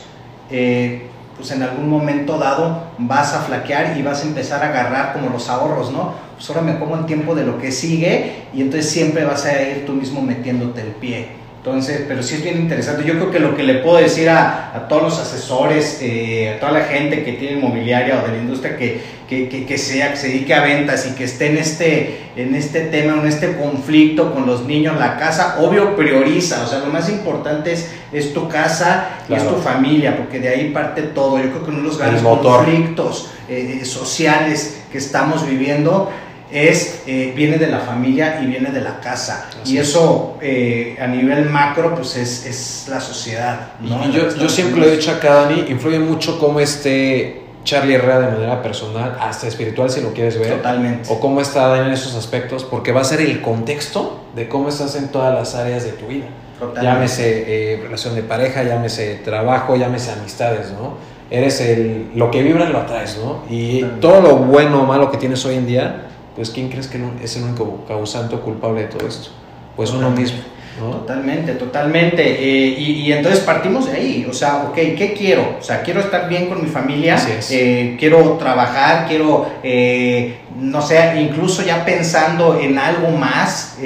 eh, 0.51 1.07
pues 1.41 1.51
en 1.51 1.63
algún 1.63 1.89
momento 1.89 2.37
dado 2.37 2.83
vas 2.99 3.33
a 3.33 3.41
flaquear 3.41 3.97
y 3.97 4.03
vas 4.03 4.23
a 4.23 4.27
empezar 4.27 4.63
a 4.63 4.69
agarrar 4.69 5.13
como 5.13 5.31
los 5.31 5.49
ahorros, 5.49 5.91
¿no? 5.91 6.13
Pues 6.35 6.47
ahora 6.49 6.61
me 6.61 6.77
como 6.77 6.95
el 6.95 7.07
tiempo 7.07 7.33
de 7.33 7.43
lo 7.43 7.57
que 7.57 7.71
sigue 7.71 8.43
y 8.53 8.61
entonces 8.61 8.91
siempre 8.91 9.25
vas 9.25 9.45
a 9.45 9.59
ir 9.59 9.87
tú 9.87 9.93
mismo 9.93 10.21
metiéndote 10.21 10.81
el 10.81 10.89
pie. 10.89 11.40
Entonces, 11.63 12.05
pero 12.07 12.23
sí 12.23 12.33
es 12.33 12.43
bien 12.43 12.57
interesante. 12.57 13.03
Yo 13.05 13.13
creo 13.13 13.29
que 13.29 13.39
lo 13.39 13.55
que 13.55 13.61
le 13.61 13.75
puedo 13.75 13.97
decir 13.97 14.27
a, 14.29 14.75
a 14.75 14.87
todos 14.87 15.03
los 15.03 15.19
asesores, 15.19 15.99
eh, 16.01 16.55
a 16.55 16.59
toda 16.59 16.71
la 16.71 16.85
gente 16.85 17.23
que 17.23 17.33
tiene 17.33 17.59
inmobiliaria 17.59 18.19
o 18.19 18.25
de 18.25 18.35
la 18.35 18.41
industria 18.41 18.75
que, 18.75 18.99
que, 19.29 19.47
que, 19.47 19.67
que 19.67 19.77
sea, 19.77 20.09
que 20.09 20.17
se 20.17 20.29
dedique 20.29 20.55
a 20.55 20.63
ventas 20.63 21.05
y 21.05 21.13
que 21.13 21.25
esté 21.25 21.51
en 21.51 21.59
este, 21.59 22.17
en 22.35 22.55
este 22.55 22.81
tema, 22.85 23.13
en 23.21 23.27
este 23.27 23.57
conflicto 23.57 24.33
con 24.33 24.47
los 24.47 24.65
niños, 24.65 24.97
la 24.97 25.19
casa, 25.19 25.57
obvio 25.59 25.95
prioriza. 25.95 26.63
O 26.63 26.67
sea, 26.67 26.79
lo 26.79 26.87
más 26.87 27.07
importante 27.09 27.73
es, 27.73 27.91
es 28.11 28.33
tu 28.33 28.49
casa 28.49 29.19
y 29.29 29.35
es 29.35 29.47
tu 29.47 29.57
familia, 29.57 30.17
porque 30.17 30.39
de 30.39 30.49
ahí 30.49 30.71
parte 30.71 31.03
todo. 31.03 31.37
Yo 31.37 31.51
creo 31.51 31.63
que 31.63 31.69
uno 31.69 31.81
de 31.81 31.87
los 31.89 31.99
grandes 31.99 32.23
conflictos 32.23 33.29
eh, 33.47 33.81
eh, 33.81 33.85
sociales 33.85 34.81
que 34.91 34.97
estamos 34.97 35.47
viviendo 35.47 36.11
es 36.51 37.03
eh, 37.07 37.33
viene 37.35 37.57
de 37.57 37.67
la 37.67 37.79
familia 37.79 38.39
y 38.41 38.45
viene 38.47 38.71
de 38.71 38.81
la 38.81 38.99
casa 38.99 39.47
Así 39.61 39.75
y 39.75 39.77
es. 39.77 39.87
eso 39.89 40.37
eh, 40.41 40.97
a 41.01 41.07
nivel 41.07 41.49
macro 41.49 41.95
pues 41.95 42.17
es, 42.17 42.45
es 42.45 42.87
la 42.89 42.99
sociedad 42.99 43.73
¿no? 43.79 44.05
Y 44.07 44.11
yo, 44.11 44.35
yo 44.35 44.49
siempre 44.49 44.81
lo 44.81 44.87
he 44.87 44.91
dicho 44.97 45.11
acá, 45.11 45.33
Dani, 45.45 45.65
influye 45.69 45.99
mucho 45.99 46.37
cómo 46.39 46.59
esté 46.59 47.41
Charlie 47.63 47.93
Herrera 47.93 48.19
de 48.21 48.31
manera 48.31 48.61
personal, 48.63 49.15
hasta 49.19 49.47
espiritual 49.47 49.89
si 49.89 50.01
lo 50.01 50.13
quieres 50.13 50.37
ver. 50.39 50.49
totalmente 50.57 51.07
o 51.13 51.19
cómo 51.19 51.41
está 51.41 51.67
Dani 51.67 51.87
en 51.87 51.93
esos 51.93 52.15
aspectos, 52.15 52.63
porque 52.63 52.91
va 52.91 53.01
a 53.01 53.05
ser 53.05 53.21
el 53.21 53.39
contexto 53.41 54.19
de 54.35 54.47
cómo 54.49 54.67
estás 54.69 54.95
en 54.95 55.09
todas 55.09 55.33
las 55.33 55.53
áreas 55.55 55.83
de 55.83 55.91
tu 55.91 56.07
vida. 56.07 56.25
totalmente. 56.59 56.83
Llámese 56.83 57.73
eh, 57.73 57.79
relación 57.83 58.15
de 58.15 58.23
pareja, 58.23 58.63
llámese 58.63 59.15
trabajo, 59.23 59.75
llámese 59.75 60.11
amistades, 60.11 60.71
¿no? 60.71 60.95
Eres 61.29 61.61
el, 61.61 62.11
lo 62.15 62.29
que 62.31 62.41
vibras 62.43 62.69
lo 62.71 62.79
atraes, 62.79 63.17
¿no? 63.23 63.43
Y 63.49 63.81
Totalmente. 63.81 64.01
todo 64.01 64.21
lo 64.21 64.35
bueno 64.37 64.81
o 64.81 64.85
malo 64.85 65.09
que 65.11 65.17
tienes 65.17 65.45
hoy 65.45 65.55
en 65.55 65.65
día, 65.67 66.07
pues 66.41 66.49
¿quién 66.49 66.69
crees 66.69 66.87
que 66.87 66.97
no- 66.97 67.11
es 67.23 67.37
el 67.37 67.43
único 67.43 67.85
causante 67.87 68.33
o 68.33 68.41
culpable 68.41 68.81
de 68.81 68.87
todo 68.87 69.07
esto? 69.07 69.29
Pues 69.75 69.91
uno 69.91 70.09
mismo, 70.09 70.39
¿no? 70.79 70.89
Totalmente, 70.89 71.51
totalmente. 71.53 72.23
Eh, 72.23 72.75
y, 72.79 72.91
y 73.03 73.13
entonces 73.13 73.41
partimos 73.41 73.85
de 73.85 73.91
ahí. 73.97 74.27
O 74.27 74.33
sea, 74.33 74.63
ok, 74.67 74.73
¿qué 74.73 75.13
quiero? 75.15 75.57
O 75.59 75.63
sea, 75.63 75.83
quiero 75.83 75.99
estar 75.99 76.27
bien 76.27 76.47
con 76.47 76.59
mi 76.63 76.67
familia, 76.67 77.15
eh, 77.51 77.95
quiero 77.99 78.37
trabajar, 78.39 79.05
quiero, 79.07 79.51
eh, 79.61 80.39
no 80.59 80.81
sé, 80.81 81.21
incluso 81.21 81.61
ya 81.61 81.85
pensando 81.85 82.59
en 82.59 82.79
algo 82.79 83.09
más, 83.11 83.77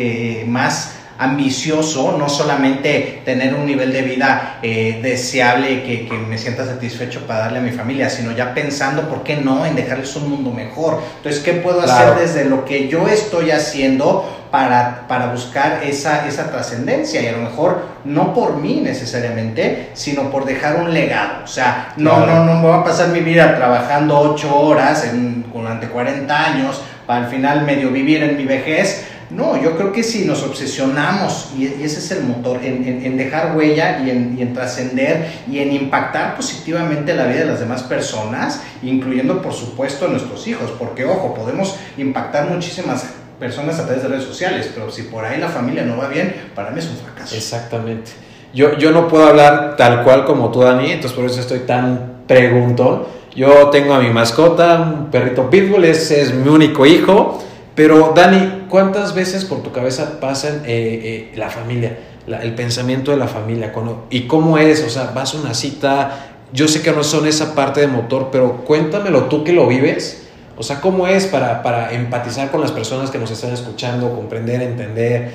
más 0.48 0.95
ambicioso, 1.18 2.16
no 2.18 2.30
solamente 2.30 3.22
tener 3.26 3.54
un 3.54 3.66
nivel 3.66 3.92
de 3.94 4.02
vida 4.02 4.60
eh, 4.62 5.00
deseable 5.02 5.84
que, 5.84 6.08
que 6.08 6.14
me 6.18 6.38
sienta 6.38 6.66
satisfecho 6.66 7.22
para 7.28 7.40
darle 7.42 7.60
a 7.60 7.62
mi 7.62 7.72
familia, 7.72 8.10
sino 8.10 8.32
ya 8.32 8.54
pensando, 8.54 9.08
¿por 9.10 9.24
qué 9.24 9.38
no?, 9.38 9.66
en 9.66 9.76
dejarles 9.76 10.16
un 10.16 10.30
mundo 10.30 10.52
mejor. 10.52 11.02
Entonces, 11.18 11.42
¿qué 11.44 11.54
puedo 11.54 11.82
Claro. 11.84 12.14
hacer 12.14 12.28
desde 12.28 12.50
lo 12.50 12.66
que 12.66 12.88
yo 12.88 13.08
estoy 13.08 13.52
haciendo 13.52 14.32
para, 14.52 15.06
para 15.08 15.28
buscar 15.28 15.82
esa, 15.84 16.28
esa 16.28 16.50
trascendencia? 16.52 17.22
Y 17.22 17.28
a 17.28 17.32
lo 17.34 17.40
mejor 17.40 17.84
no 18.06 18.34
por 18.34 18.58
mí 18.58 18.82
necesariamente, 18.84 19.90
sino 19.94 20.30
por 20.32 20.46
dejar 20.46 20.78
un 20.78 20.94
legado. 20.94 21.44
O 21.44 21.48
sea, 21.48 21.94
no, 21.98 22.16
Claro. 22.16 22.44
no, 22.44 22.46
no 22.46 22.56
me 22.62 22.68
voy 22.68 22.80
a 22.80 22.84
pasar 22.84 23.10
mi 23.10 23.20
vida 23.22 23.56
trabajando 23.56 24.20
ocho 24.20 24.56
horas 24.56 25.06
en, 25.06 25.46
durante 25.54 25.88
40 25.88 26.46
años 26.46 26.82
para 27.08 27.26
al 27.26 27.32
final 27.32 27.62
medio 27.64 27.92
vivir 27.92 28.24
en 28.24 28.36
mi 28.38 28.46
vejez. 28.46 29.06
No, 29.30 29.62
yo 29.62 29.76
creo 29.76 29.92
que 29.92 30.04
si 30.04 30.26
nos 30.26 30.44
obsesionamos, 30.44 31.50
y, 31.58 31.66
ese 31.66 32.00
es 32.00 32.12
el 32.12 32.24
motor, 32.24 32.60
en, 32.64 33.04
en- 33.04 33.18
dejar 33.18 33.56
huella 33.56 34.00
y 34.06 34.10
en, 34.12 34.38
en 34.40 34.54
trascender 34.54 35.28
y 35.50 35.60
en 35.60 35.72
impactar 35.72 36.36
positivamente 36.36 37.14
la 37.16 37.26
vida 37.26 37.40
de 37.40 37.46
las 37.46 37.60
demás 37.60 37.84
personas, 37.84 38.62
incluyendo 38.84 39.42
por 39.42 39.54
supuesto 39.54 40.06
a 40.06 40.10
nuestros 40.10 40.48
hijos, 40.48 40.72
porque 40.78 41.06
ojo, 41.06 41.34
podemos 41.34 41.76
impactar 41.98 42.50
muchísimas 42.50 43.06
personas 43.40 43.80
a 43.80 43.86
través 43.86 44.04
de 44.04 44.10
redes 44.10 44.24
sociales, 44.24 44.70
pero 44.74 44.92
si 44.92 45.04
por 45.04 45.26
ahí 45.26 45.40
la 45.40 45.50
familia 45.50 45.84
no 45.84 45.98
va 45.98 46.08
bien, 46.08 46.36
para 46.54 46.70
mí 46.72 46.80
es 46.80 46.88
un 46.88 46.98
fracaso. 46.98 47.36
Exactamente. 47.36 48.12
Yo, 48.54 48.78
yo 48.78 48.92
no 48.92 49.08
puedo 49.08 49.28
hablar 49.28 49.76
tal 49.76 50.04
cual 50.04 50.24
como 50.24 50.52
tú, 50.52 50.62
Dani, 50.62 50.92
entonces 50.92 51.12
por 51.18 51.26
eso 51.26 51.42
estoy 51.42 51.60
tan 51.60 52.22
preguntón. 52.28 53.04
Yo 53.36 53.70
tengo 53.70 53.94
a 53.94 54.00
mi 54.00 54.10
mascota, 54.12 54.80
un 54.80 55.12
perrito 55.12 55.50
pitbull, 55.50 55.84
ese 55.84 56.22
es 56.22 56.34
mi 56.34 56.48
único 56.48 56.86
hijo. 56.86 57.44
Pero, 57.76 58.14
Dani, 58.16 58.55
¿cuántas 58.70 59.14
veces 59.16 59.46
por 59.46 59.62
tu 59.64 59.72
cabeza 59.72 60.20
pasan 60.20 60.64
eh, 60.66 61.02
eh, 61.04 61.32
la 61.36 61.50
familia, 61.50 61.98
la- 62.28 62.42
el 62.42 62.54
pensamiento 62.56 63.12
de 63.12 63.18
la 63.18 63.28
familia? 63.28 63.72
Cuando, 63.74 64.06
¿Y 64.10 64.22
cómo 64.28 64.58
es? 64.58 64.84
O 64.84 64.90
sea, 64.90 65.12
vas 65.16 65.34
a 65.36 65.38
una 65.40 65.54
cita, 65.54 66.28
yo 66.54 66.68
sé 66.68 66.82
que 66.82 66.92
no 66.92 67.04
son 67.04 67.28
esa 67.28 67.56
parte 67.56 67.82
de 67.82 67.88
motor, 67.88 68.30
pero 68.32 68.64
cuéntamelo 68.66 69.26
tú 69.26 69.44
que 69.44 69.54
lo 69.54 69.68
vives. 69.68 70.28
O 70.58 70.64
sea, 70.64 70.80
¿cómo 70.80 71.08
es 71.08 71.26
para, 71.26 71.62
para 71.64 71.92
empatizar 71.94 72.50
con 72.52 72.62
las 72.62 72.72
personas 72.72 73.12
que 73.12 73.18
nos 73.18 73.30
están 73.32 73.52
escuchando, 73.54 74.14
comprender, 74.16 74.62
entender? 74.62 75.32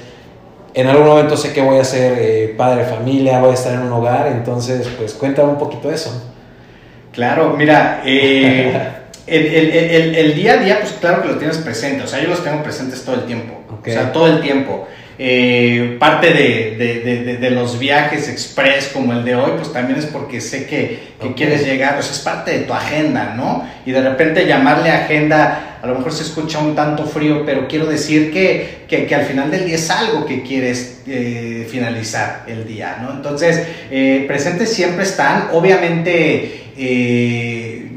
en 0.73 0.87
algún 0.87 1.07
momento 1.09 1.37
sé 1.37 1.53
que 1.53 1.61
voy 1.61 1.79
a 1.79 1.85
ser 1.85 2.17
eh, 2.17 2.55
padre 2.57 2.85
de 2.85 2.89
familia, 2.89 3.41
voy 3.41 3.51
a 3.51 3.55
estar 3.55 3.75
en 3.75 3.81
un 3.81 3.93
hogar, 3.93 4.29
entonces 4.29 4.87
pues 4.97 5.15
cuéntame 5.15 5.49
un 5.49 5.59
poquito 5.59 5.89
de 5.89 5.97
eso. 5.97 6.31
Claro, 7.13 7.55
mira, 7.57 8.03
eh, 8.05 8.89
el, 9.31 9.47
el- 9.47 9.71
el- 9.73 10.15
el 10.17 10.35
día 10.35 10.55
a 10.55 10.57
día, 10.59 10.81
pues 10.81 10.93
claro 11.01 11.23
que 11.23 11.29
lo 11.29 11.37
tienes 11.39 11.59
presente, 11.59 12.03
o 12.05 12.07
sea, 12.07 12.21
yo 12.23 12.29
los 12.29 12.43
tengo 12.45 12.63
presentes 12.63 13.03
todo 13.05 13.15
el 13.17 13.23
tiempo, 13.27 13.63
o 13.71 13.85
sea, 13.85 14.13
todo 14.13 14.27
el 14.27 14.41
tiempo. 14.41 14.89
Eh, 15.23 15.97
parte 16.01 16.33
de, 16.33 16.77
de- 16.79 17.01
de- 17.25 17.37
de- 17.37 17.51
los 17.51 17.79
viajes 17.79 18.27
express 18.27 18.89
como 18.89 19.13
el 19.13 19.23
de 19.23 19.37
hoy, 19.37 19.51
pues 19.57 19.71
también 19.71 19.99
es 19.99 20.07
porque 20.07 20.41
sé 20.41 20.65
que, 20.67 20.99
que 21.21 21.35
quieres 21.35 21.63
llegar, 21.67 21.99
o 21.99 22.03
sea, 22.03 22.13
es 22.13 22.21
parte 22.21 22.53
de 22.53 22.59
tu 22.61 22.73
agenda, 22.73 23.35
¿no? 23.37 23.69
Y 23.85 23.91
de 23.93 24.01
repente 24.01 24.47
llamarle 24.47 24.89
agenda, 24.91 25.77
a 25.83 25.87
lo 25.87 25.97
mejor 25.97 26.13
se 26.15 26.23
escucha 26.23 26.59
un 26.61 26.75
tanto 26.75 27.05
frío, 27.05 27.45
pero 27.45 27.69
quiero 27.69 27.85
decir 27.85 28.33
que, 28.33 28.79
que, 28.89 29.05
que 29.07 29.15
al 29.15 29.27
final 29.27 29.51
del 29.51 29.67
día 29.67 29.75
es 29.75 29.91
algo 29.91 30.25
que 30.25 30.43
quieres 30.43 31.03
eh, 31.07 31.67
finalizar 31.71 32.45
el 32.47 32.67
día, 32.67 32.97
¿no? 33.03 33.11
Entonces, 33.13 33.63
eh, 33.91 34.25
presentes 34.27 34.73
siempre 34.73 35.03
están, 35.05 35.49
obviamente... 35.53 36.57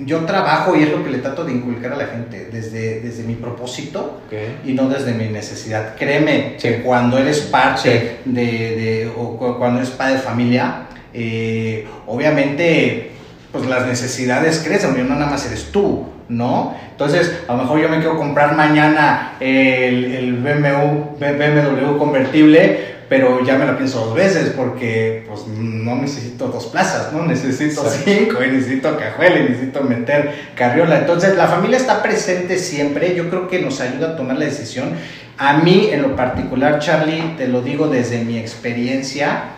yo 0.05 0.19
trabajo 0.25 0.75
y 0.75 0.83
es 0.83 0.91
lo 0.91 1.03
que 1.03 1.11
le 1.11 1.19
trato 1.19 1.43
de 1.43 1.53
inculcar 1.53 1.93
a 1.93 1.95
la 1.95 2.07
gente, 2.07 2.49
desde, 2.51 3.01
desde 3.01 3.23
mi 3.23 3.35
propósito 3.35 4.21
y 4.65 4.73
no 4.73 4.89
desde 4.89 5.13
mi 5.13 5.25
necesidad. 5.25 5.95
Créeme 5.95 6.57
que 6.59 6.81
cuando 6.81 7.17
eres 7.17 7.41
parte 7.41 8.19
de, 8.25 8.41
de, 8.41 9.11
o 9.15 9.37
cuando 9.57 9.79
eres 9.79 9.91
padre 9.91 10.15
de 10.15 10.19
familia, 10.19 10.87
eh, 11.13 11.87
obviamente 12.07 13.11
pues 13.51 13.67
las 13.67 13.85
necesidades 13.85 14.63
crecen, 14.65 14.97
no 15.07 15.15
nada 15.15 15.29
más 15.29 15.45
eres 15.45 15.71
tú, 15.71 16.07
¿no? 16.27 16.75
Entonces, 16.89 17.41
a 17.47 17.53
lo 17.53 17.63
mejor 17.63 17.79
yo 17.79 17.89
me 17.89 17.97
quiero 17.97 18.17
comprar 18.17 18.55
mañana 18.55 19.33
el, 19.39 20.05
el 20.05 20.33
BMW, 20.33 21.17
BMW 21.19 21.97
convertible, 21.99 22.92
pero 23.09 23.43
ya 23.43 23.57
me 23.57 23.65
lo 23.65 23.77
pienso 23.77 24.05
dos 24.05 24.15
veces 24.15 24.53
porque 24.55 25.25
pues 25.27 25.45
no 25.47 25.95
necesito 25.95 26.47
dos 26.47 26.67
plazas, 26.67 27.13
¿no? 27.13 27.25
Necesito 27.25 27.83
cinco, 27.89 28.43
y 28.43 28.51
necesito 28.51 28.97
cajuela, 28.97 29.39
y 29.39 29.49
necesito 29.49 29.81
meter 29.81 30.33
carriola. 30.55 30.99
Entonces, 30.99 31.35
la 31.35 31.47
familia 31.47 31.77
está 31.77 32.01
presente 32.01 32.57
siempre, 32.57 33.15
yo 33.15 33.29
creo 33.29 33.47
que 33.47 33.59
nos 33.59 33.81
ayuda 33.81 34.09
a 34.09 34.15
tomar 34.15 34.37
la 34.37 34.45
decisión. 34.45 34.91
A 35.37 35.57
mí, 35.57 35.89
en 35.91 36.01
lo 36.01 36.15
particular, 36.15 36.79
Charlie, 36.79 37.35
te 37.37 37.47
lo 37.47 37.61
digo 37.61 37.87
desde 37.87 38.23
mi 38.23 38.37
experiencia, 38.37 39.53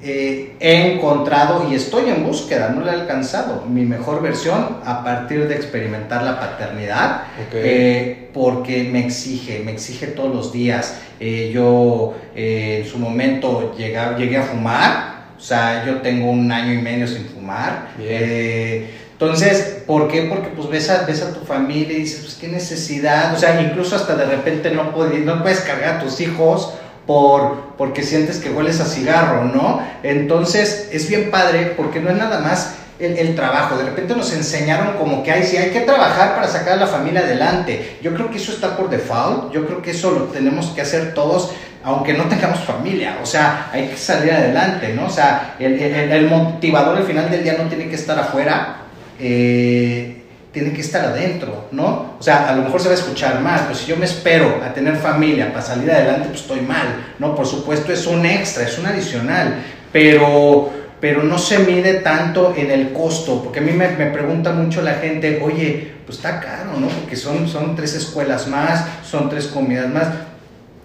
eh, 0.00 0.54
he 0.60 0.92
encontrado 0.92 1.68
y 1.68 1.74
estoy 1.74 2.08
en 2.08 2.24
búsqueda, 2.24 2.68
no 2.68 2.82
la 2.82 2.92
he 2.92 3.00
alcanzado, 3.00 3.64
mi 3.66 3.84
mejor 3.84 4.22
versión 4.22 4.76
a 4.84 5.02
partir 5.02 5.48
de 5.48 5.56
experimentar 5.56 6.22
la 6.22 6.38
paternidad, 6.38 7.24
eh, 7.52 8.28
porque 8.32 8.84
me 8.84 9.04
exige, 9.04 9.60
me 9.64 9.72
exige 9.72 10.06
todos 10.06 10.32
los 10.32 10.52
días. 10.52 11.00
Eh, 11.20 11.50
yo 11.52 12.14
en 12.34 12.86
su 12.86 12.98
momento 12.98 13.74
llegué, 13.76 13.98
llegué 14.16 14.36
a 14.36 14.42
fumar, 14.42 15.18
o 15.36 15.40
sea, 15.40 15.84
yo 15.86 15.96
tengo 15.96 16.30
un 16.30 16.50
año 16.50 16.72
y 16.72 16.78
medio 16.78 17.06
sin 17.06 17.24
fumar. 17.26 17.88
entonces, 17.98 19.82
¿por 19.86 20.08
qué? 20.08 20.22
Porque 20.22 20.48
pues 20.48 20.68
ves 20.68 20.90
a, 20.90 21.04
ves 21.04 21.22
a 21.22 21.32
tu 21.32 21.40
familia 21.44 21.96
y 21.96 22.02
dices, 22.02 22.20
pues 22.20 22.34
qué 22.34 22.48
necesidad, 22.48 23.34
o 23.34 23.38
sea, 23.38 23.60
incluso 23.60 23.96
hasta 23.96 24.14
de 24.14 24.26
repente 24.26 24.70
no 24.70 24.92
puedes, 24.92 25.24
no 25.24 25.42
puedes 25.42 25.60
cargar 25.60 25.96
a 25.96 26.00
tus 26.00 26.20
hijos 26.20 26.74
por, 27.06 27.74
porque 27.78 28.02
sientes 28.02 28.38
que 28.38 28.50
hueles 28.50 28.80
a 28.80 28.84
cigarro, 28.84 29.44
¿no? 29.44 29.80
Entonces 30.02 30.90
es 30.92 31.08
bien 31.08 31.30
padre 31.30 31.72
porque 31.76 32.00
no 32.00 32.10
es 32.10 32.16
nada 32.16 32.40
más 32.40 32.74
el, 32.98 33.34
trabajo. 33.34 33.76
De 33.76 33.84
repente 33.84 34.14
nos 34.14 34.32
enseñaron 34.32 34.96
como 34.96 35.22
que 35.22 35.32
hay, 35.32 35.44
sí, 35.44 35.56
hay 35.56 35.70
que 35.70 35.80
trabajar 35.80 36.34
para 36.34 36.48
sacar 36.48 36.74
a 36.74 36.76
la 36.76 36.86
familia 36.86 37.20
adelante. 37.20 37.98
Yo 38.02 38.14
creo 38.14 38.30
que 38.30 38.38
eso 38.38 38.52
está 38.52 38.76
por 38.76 38.90
default, 38.90 39.52
yo 39.52 39.66
creo 39.66 39.82
que 39.82 39.92
eso 39.92 40.10
lo 40.10 40.24
tenemos 40.24 40.66
que 40.66 40.80
hacer 40.80 41.14
todos, 41.14 41.52
aunque 41.84 42.12
no 42.12 42.24
tengamos 42.24 42.60
familia. 42.60 43.18
O 43.22 43.26
sea, 43.26 43.70
hay 43.72 43.88
que 43.88 43.96
salir 43.96 44.32
adelante, 44.32 44.92
¿no? 44.94 45.06
O 45.06 45.10
sea, 45.10 45.56
el, 45.58 45.80
el 45.80 46.26
motivador 46.28 46.96
al 46.96 47.04
final 47.04 47.30
del 47.30 47.42
día 47.42 47.56
no 47.58 47.68
tiene 47.68 47.88
que 47.88 47.94
estar 47.94 48.18
afuera. 48.18 48.82
Eh, 49.20 50.14
tiene 50.52 50.72
que 50.72 50.80
estar 50.80 51.04
adentro, 51.04 51.68
¿no? 51.72 52.16
O 52.18 52.22
sea, 52.22 52.48
a 52.48 52.56
lo 52.56 52.62
mejor 52.62 52.80
se 52.80 52.88
va 52.88 52.94
a 52.94 52.98
escuchar 52.98 53.40
más, 53.40 53.62
pero 53.62 53.74
si 53.74 53.86
yo 53.86 53.96
me 53.96 54.06
espero 54.06 54.60
a 54.64 54.72
tener 54.72 54.96
familia 54.96 55.52
para 55.52 55.62
salir 55.62 55.90
adelante, 55.90 56.28
pues 56.28 56.40
estoy 56.40 56.60
mal, 56.60 57.14
¿no? 57.18 57.34
Por 57.34 57.46
supuesto 57.46 57.92
es 57.92 58.06
un 58.06 58.24
extra, 58.24 58.64
es 58.64 58.78
un 58.78 58.86
adicional, 58.86 59.62
pero, 59.92 60.70
pero 61.00 61.22
no 61.22 61.38
se 61.38 61.58
mide 61.60 61.94
tanto 61.94 62.54
en 62.56 62.70
el 62.70 62.92
costo, 62.92 63.42
porque 63.42 63.60
a 63.60 63.62
mí 63.62 63.72
me, 63.72 63.88
me 63.88 64.06
pregunta 64.06 64.52
mucho 64.52 64.82
la 64.82 64.94
gente, 64.94 65.40
oye, 65.42 65.92
pues 66.06 66.18
está 66.18 66.40
caro, 66.40 66.78
¿no? 66.78 66.88
Porque 66.88 67.16
son, 67.16 67.48
son 67.48 67.76
tres 67.76 67.94
escuelas 67.94 68.48
más, 68.48 68.84
son 69.04 69.28
tres 69.28 69.46
comidas 69.46 69.88
más. 69.88 70.08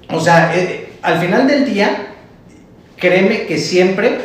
O 0.09 0.19
sea, 0.19 0.55
eh, 0.55 0.89
al 1.01 1.19
final 1.19 1.47
del 1.47 1.65
día, 1.65 2.07
créeme 2.97 3.45
que 3.45 3.57
siempre 3.57 4.19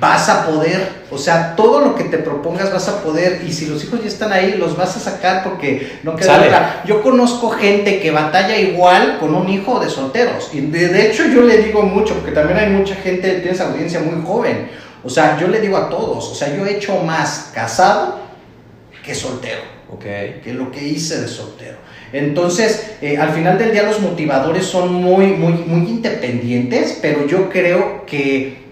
vas 0.00 0.28
a 0.28 0.46
poder, 0.46 0.88
o 1.10 1.18
sea, 1.18 1.56
todo 1.56 1.80
lo 1.80 1.94
que 1.94 2.04
te 2.04 2.18
propongas 2.18 2.72
vas 2.72 2.88
a 2.88 3.02
poder 3.02 3.42
y 3.46 3.52
si 3.52 3.66
los 3.66 3.82
hijos 3.84 4.02
ya 4.02 4.08
están 4.08 4.32
ahí, 4.32 4.56
los 4.58 4.76
vas 4.76 4.96
a 4.96 5.00
sacar 5.00 5.42
porque 5.42 5.98
no 6.02 6.16
queda 6.16 6.42
otra. 6.42 6.82
Yo 6.84 7.02
conozco 7.02 7.50
gente 7.50 8.00
que 8.00 8.10
batalla 8.10 8.58
igual 8.58 9.18
con 9.18 9.34
un 9.34 9.48
hijo 9.48 9.80
de 9.80 9.88
solteros 9.88 10.50
y 10.52 10.60
de, 10.60 11.06
hecho 11.06 11.26
yo 11.26 11.42
le 11.42 11.58
digo 11.58 11.82
mucho, 11.82 12.14
porque 12.14 12.32
también 12.32 12.58
hay 12.58 12.70
mucha 12.70 12.94
gente, 12.96 13.40
tienes 13.40 13.60
audiencia 13.60 14.00
muy 14.00 14.22
joven, 14.24 14.68
o 15.06 15.08
sea, 15.08 15.38
yo 15.38 15.46
le 15.46 15.60
digo 15.60 15.76
a 15.76 15.88
todos, 15.88 16.28
o 16.28 16.34
sea, 16.34 16.54
yo 16.54 16.66
he 16.66 16.76
hecho 16.76 17.00
más 17.02 17.52
casado 17.54 18.18
que 19.04 19.14
soltero, 19.14 19.60
okay. 19.92 20.40
que 20.42 20.52
lo 20.52 20.72
que 20.72 20.84
hice 20.84 21.20
de 21.20 21.28
soltero. 21.28 21.78
Entonces, 22.12 22.96
eh, 23.00 23.16
al 23.16 23.30
final 23.30 23.56
del 23.56 23.70
día 23.70 23.84
los 23.84 24.00
motivadores 24.00 24.66
son 24.66 24.92
muy, 24.92 25.28
muy, 25.28 25.52
muy 25.52 25.88
independientes, 25.88 26.98
pero 27.00 27.26
yo 27.26 27.48
creo 27.48 28.04
que 28.04 28.66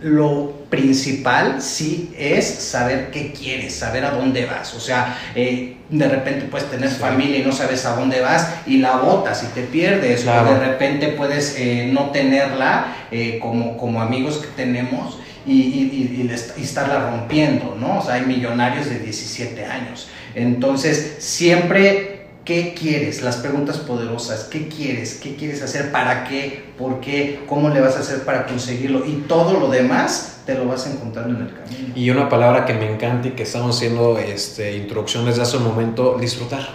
lo 0.00 0.60
principal 0.70 1.60
sí 1.60 2.14
es 2.16 2.46
saber 2.46 3.10
qué 3.10 3.32
quieres, 3.32 3.74
saber 3.74 4.04
a 4.04 4.12
dónde 4.12 4.46
vas. 4.46 4.74
O 4.74 4.80
sea, 4.80 5.18
eh, 5.34 5.76
de 5.90 6.08
repente 6.08 6.46
puedes 6.46 6.70
tener 6.70 6.88
familia 6.88 7.38
y 7.38 7.42
no 7.42 7.52
sabes 7.52 7.84
a 7.84 7.96
dónde 7.96 8.20
vas 8.20 8.48
y 8.66 8.78
la 8.78 8.96
botas 8.96 9.42
y 9.42 9.46
te 9.48 9.62
pierdes. 9.62 10.26
O 10.26 10.44
de 10.44 10.58
repente 10.58 11.08
puedes 11.08 11.56
eh, 11.58 11.90
no 11.92 12.10
tenerla 12.10 12.94
eh, 13.10 13.38
como, 13.42 13.76
como 13.76 14.00
amigos 14.00 14.38
que 14.38 14.46
tenemos 14.56 15.18
y, 15.46 15.52
y, 15.52 16.26
y, 16.56 16.62
estarla 16.62 17.10
rompiendo, 17.10 17.76
¿no? 17.78 17.98
O 17.98 18.02
sea, 18.02 18.14
hay 18.14 18.26
millonarios 18.26 18.88
de 18.88 18.98
17 18.98 19.64
años. 19.64 20.08
Entonces, 20.34 21.16
siempre 21.18 22.20
¿Qué 22.44 22.74
quieres? 22.74 23.22
Las 23.22 23.36
preguntas 23.36 23.78
poderosas. 23.78 24.44
¿Qué 24.44 24.66
quieres? 24.66 25.20
¿Qué 25.22 25.36
quieres 25.36 25.62
hacer? 25.62 25.92
¿Para 25.92 26.24
qué? 26.24 26.72
¿Por 26.78 27.00
qué? 27.00 27.40
¿Cómo 27.46 27.68
le 27.68 27.80
vas 27.80 27.96
a 27.96 28.00
hacer 28.00 28.24
para 28.24 28.46
conseguirlo? 28.46 29.06
Y 29.06 29.24
todo 29.28 29.60
lo 29.60 29.68
demás 29.68 30.40
te 30.46 30.54
lo 30.54 30.66
vas 30.66 30.86
a 30.86 30.92
encontrar 30.92 31.28
en 31.28 31.36
el 31.36 31.54
camino. 31.54 31.92
Y 31.94 32.08
una 32.10 32.28
palabra 32.28 32.64
que 32.64 32.72
me 32.72 32.92
encanta 32.92 33.28
y 33.28 33.32
que 33.32 33.42
estamos 33.42 33.76
haciendo 33.76 34.18
este, 34.18 34.76
introducción 34.76 35.26
desde 35.26 35.42
hace 35.42 35.58
un 35.58 35.64
momento, 35.64 36.16
disfrutar. 36.18 36.66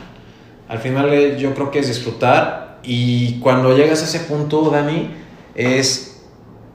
Al 0.70 0.78
final 0.80 1.12
eh, 1.14 1.38
yo 1.38 1.54
creo 1.56 1.72
que 1.72 1.80
es 1.80 1.88
disfrutar 1.88 2.80
y 2.84 3.40
cuando 3.40 3.76
llegas 3.76 4.02
a 4.04 4.06
ese 4.06 4.20
punto, 4.20 4.70
Dani, 4.70 5.10
es 5.56 6.15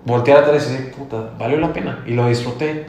voltear 0.05 0.45
atrás 0.45 0.67
y 0.69 0.73
decir, 0.73 0.93
puta, 0.93 1.35
valió 1.39 1.59
la 1.59 1.73
pena 1.73 2.03
y 2.07 2.13
lo 2.13 2.29
disfruté 2.29 2.87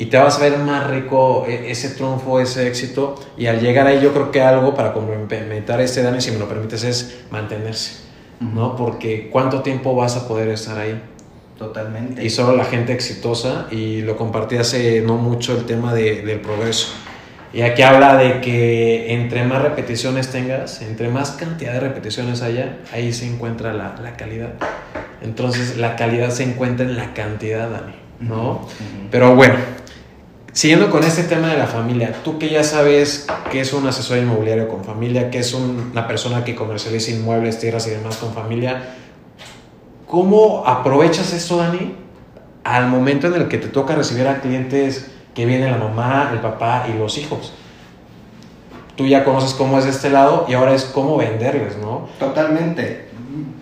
y 0.00 0.06
te 0.06 0.16
vas 0.16 0.38
a 0.38 0.40
ver 0.40 0.58
más 0.58 0.88
rico 0.88 1.44
e, 1.46 1.70
ese 1.70 1.90
triunfo, 1.90 2.40
ese 2.40 2.66
éxito. 2.66 3.16
Y 3.36 3.46
al 3.46 3.60
llegar 3.60 3.86
ahí, 3.86 4.00
yo 4.00 4.14
creo 4.14 4.30
que 4.30 4.40
algo 4.40 4.74
para 4.74 4.94
complementar 4.94 5.78
este 5.82 6.02
daño, 6.02 6.22
si 6.22 6.30
me 6.30 6.38
lo 6.38 6.48
permites, 6.48 6.84
es 6.84 7.20
mantenerse, 7.30 8.00
¿no? 8.40 8.76
Porque 8.76 9.28
¿cuánto 9.30 9.60
tiempo 9.60 9.94
vas 9.94 10.16
a 10.16 10.26
poder 10.26 10.48
estar 10.48 10.78
ahí? 10.78 10.98
Totalmente. 11.58 12.24
Y 12.24 12.30
solo 12.30 12.56
la 12.56 12.64
gente 12.64 12.94
exitosa, 12.94 13.66
y 13.70 14.00
lo 14.00 14.16
compartí 14.16 14.56
hace 14.56 15.02
no 15.02 15.16
mucho 15.16 15.54
el 15.54 15.66
tema 15.66 15.92
de, 15.92 16.22
del 16.22 16.40
progreso. 16.40 16.94
Y 17.52 17.62
aquí 17.62 17.82
habla 17.82 18.16
de 18.16 18.40
que 18.40 19.12
entre 19.12 19.44
más 19.44 19.60
repeticiones 19.60 20.30
tengas, 20.30 20.82
entre 20.82 21.08
más 21.08 21.32
cantidad 21.32 21.72
de 21.72 21.80
repeticiones 21.80 22.42
haya, 22.42 22.76
ahí 22.92 23.12
se 23.12 23.26
encuentra 23.26 23.72
la, 23.72 23.96
la 24.00 24.16
calidad. 24.16 24.54
Entonces 25.20 25.76
la 25.76 25.96
calidad 25.96 26.30
se 26.30 26.44
encuentra 26.44 26.86
en 26.86 26.96
la 26.96 27.12
cantidad, 27.12 27.68
Dani, 27.68 27.94
¿no? 28.20 28.68
Pero 29.10 29.34
bueno, 29.34 29.56
Siguiendo 30.52 30.90
con 30.90 31.04
este 31.04 31.22
tema 31.22 31.48
de 31.48 31.58
la 31.58 31.68
familia, 31.68 32.12
tú 32.24 32.38
que 32.38 32.48
ya 32.50 32.64
sabes 32.64 33.28
que 33.52 33.60
es 33.60 33.72
un 33.72 33.86
asesor 33.86 34.18
inmobiliario 34.18 34.66
con 34.66 34.84
familia, 34.84 35.30
que 35.30 35.38
es 35.38 35.54
una 35.54 36.08
persona 36.08 36.44
que 36.44 36.56
comercializa 36.56 37.12
inmuebles, 37.12 37.60
tierras 37.60 37.86
y 37.86 37.90
demás 37.90 38.16
con 38.16 38.34
familia, 38.34 38.82
¿cómo 40.08 40.64
aprovechas 40.66 41.32
esto, 41.32 41.58
Dani, 41.58 41.94
al 42.64 42.88
momento 42.88 43.28
en 43.28 43.34
el 43.34 43.46
que 43.46 43.58
te 43.58 43.68
toca 43.68 43.94
recibir 43.94 44.26
a 44.26 44.40
clientes 44.40 45.12
que 45.40 45.46
viene 45.46 45.70
la 45.70 45.78
mamá, 45.78 46.30
el 46.34 46.40
papá 46.40 46.86
y 46.86 46.98
los 46.98 47.16
hijos? 47.16 47.54
Tú 48.94 49.06
ya 49.06 49.24
conoces 49.24 49.54
cómo 49.54 49.78
es 49.78 49.86
este 49.86 50.10
lado 50.10 50.44
y 50.48 50.52
ahora 50.52 50.74
es 50.74 50.84
cómo 50.84 51.16
venderles, 51.16 51.78
¿no? 51.78 52.08
Totalmente. 52.18 53.08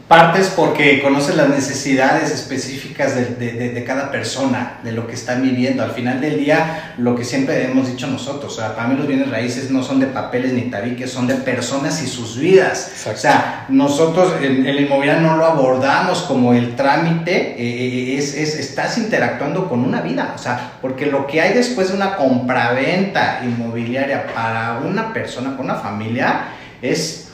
Partes 0.09 0.49
porque 0.57 1.03
conoces 1.03 1.37
las 1.37 1.51
necesidades 1.51 2.31
específicas 2.31 3.15
de, 3.15 3.27
de, 3.35 3.69
de, 3.69 3.85
cada 3.85 4.11
persona, 4.11 4.79
de 4.83 4.93
lo 4.93 5.07
que 5.07 5.13
están 5.13 5.43
viviendo. 5.43 5.83
Al 5.83 5.91
final 5.91 6.19
del 6.19 6.39
día, 6.39 6.95
lo 6.97 7.15
que 7.15 7.27
siempre 7.27 7.63
hemos 7.67 7.89
dicho 7.89 8.07
nosotros, 8.07 8.55
o 8.55 8.57
sea, 8.57 8.75
para 8.75 8.89
mí 8.89 8.97
los 8.97 9.07
bienes 9.07 9.29
raíces 9.29 9.71
no 9.71 9.83
son 9.83 10.01
de 10.01 10.07
papeles 10.07 10.55
ni 10.55 10.63
tabiques, 10.71 11.11
son 11.11 11.27
de 11.27 11.35
personas 11.35 12.03
y 12.03 12.07
sus 12.07 12.39
vidas. 12.39 12.91
O 13.07 13.17
sea, 13.19 13.67
nosotros 13.69 14.33
en 14.41 14.67
el 14.67 14.81
inmobiliario 14.81 15.21
no 15.21 15.37
lo 15.37 15.45
abordamos 15.45 16.23
como 16.23 16.55
el 16.55 16.75
trámite, 16.75 17.55
eh, 17.59 18.17
es, 18.17 18.35
es, 18.35 18.59
estás 18.59 18.97
interactuando 18.97 19.69
con 19.69 19.85
una 19.85 20.01
vida, 20.01 20.33
o 20.35 20.39
sea, 20.39 20.79
porque 20.81 21.05
lo 21.05 21.27
que 21.27 21.43
hay 21.43 21.53
después 21.53 21.89
de 21.91 21.97
una 21.97 22.17
compraventa 22.17 23.43
inmobiliaria 23.45 24.27
para 24.35 24.81
una 24.83 25.13
persona, 25.13 25.55
con 25.55 25.67
una 25.67 25.75
familia, 25.75 26.45
es 26.81 27.29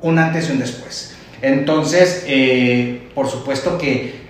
un 0.00 0.18
antes 0.18 0.48
y 0.48 0.52
un 0.52 0.60
después. 0.60 1.13
Entonces, 1.42 2.24
eh, 2.26 3.08
por 3.14 3.28
supuesto 3.28 3.78
que, 3.78 4.24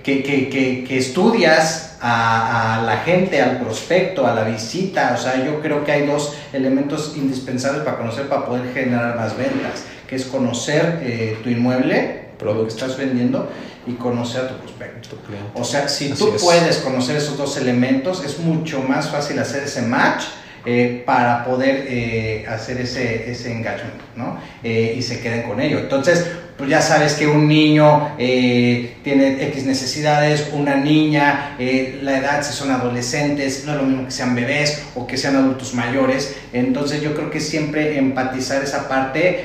estudias 0.91 1.97
a, 2.01 2.83
la 2.85 2.99
gente, 2.99 3.41
al 3.41 3.61
prospecto, 3.61 4.27
a 4.27 4.35
la 4.35 4.45
visita. 4.45 5.15
O 5.19 5.23
sea, 5.23 5.45
yo 5.45 5.61
creo 5.61 5.85
que 5.85 5.93
hay 5.93 6.07
dos 6.07 6.35
elementos 6.53 7.15
indispensables 7.17 7.83
para 7.83 7.97
conocer, 7.99 8.29
para 8.29 8.47
poder 8.47 8.73
generar 8.73 9.17
más 9.17 9.37
ventas, 9.37 9.85
que 10.09 10.17
es 10.17 10.25
conocer 10.25 11.01
eh, 11.03 11.39
tu 11.43 11.51
inmueble, 11.51 12.25
lo 12.43 12.63
que 12.63 12.69
estás 12.69 12.99
vendiendo, 12.99 13.49
y 13.87 13.93
conocer 13.93 14.43
a 14.43 14.49
tu 14.49 14.57
prospecto. 14.57 15.17
O 15.55 15.65
sea, 15.65 15.89
si 15.89 16.11
tú 16.11 16.35
puedes 16.41 16.79
conocer 16.79 17.17
esos 17.17 17.37
dos 17.37 17.57
elementos, 17.57 18.25
es 18.25 18.39
mucho 18.39 18.81
más 18.81 19.11
fácil 19.11 19.39
hacer 19.39 19.65
ese 19.65 19.83
match 19.83 20.25
eh, 20.67 21.03
para 21.05 21.45
poder 21.45 21.85
eh, 21.89 22.47
hacer 22.49 22.81
ese, 22.81 23.31
ese 23.31 23.53
engagement, 23.53 24.01
¿no? 24.17 24.39
Eh, 24.63 24.95
y 24.97 25.03
se 25.03 25.21
queden 25.21 25.43
con 25.43 25.61
ello. 25.61 25.79
Entonces, 25.79 26.27
pues 26.57 26.71
ya 26.71 26.81
sabes 26.81 27.15
que 27.15 27.27
un 27.27 27.49
niño 27.49 28.15
tiene 28.17 29.43
X 29.49 29.65
necesidades, 29.65 30.51
una 30.53 30.77
niña, 30.77 31.57
la 31.59 32.19
edad, 32.19 32.43
si 32.43 32.53
son 32.53 32.71
adolescentes, 32.71 33.65
no 33.67 33.73
es 33.73 33.79
lo 33.79 33.85
mismo 33.85 34.05
que 34.05 34.13
sean 34.13 34.35
bebés 34.35 34.85
o 34.95 35.07
que 35.07 35.17
sean 35.17 35.37
adultos 35.37 35.75
mayores. 35.75 36.37
Entonces, 36.53 37.03
yo 37.03 37.15
creo 37.15 37.31
que 37.31 37.41
siempre 37.41 37.99
empatizar 37.99 38.63
esa 38.63 38.89
parte, 38.89 39.45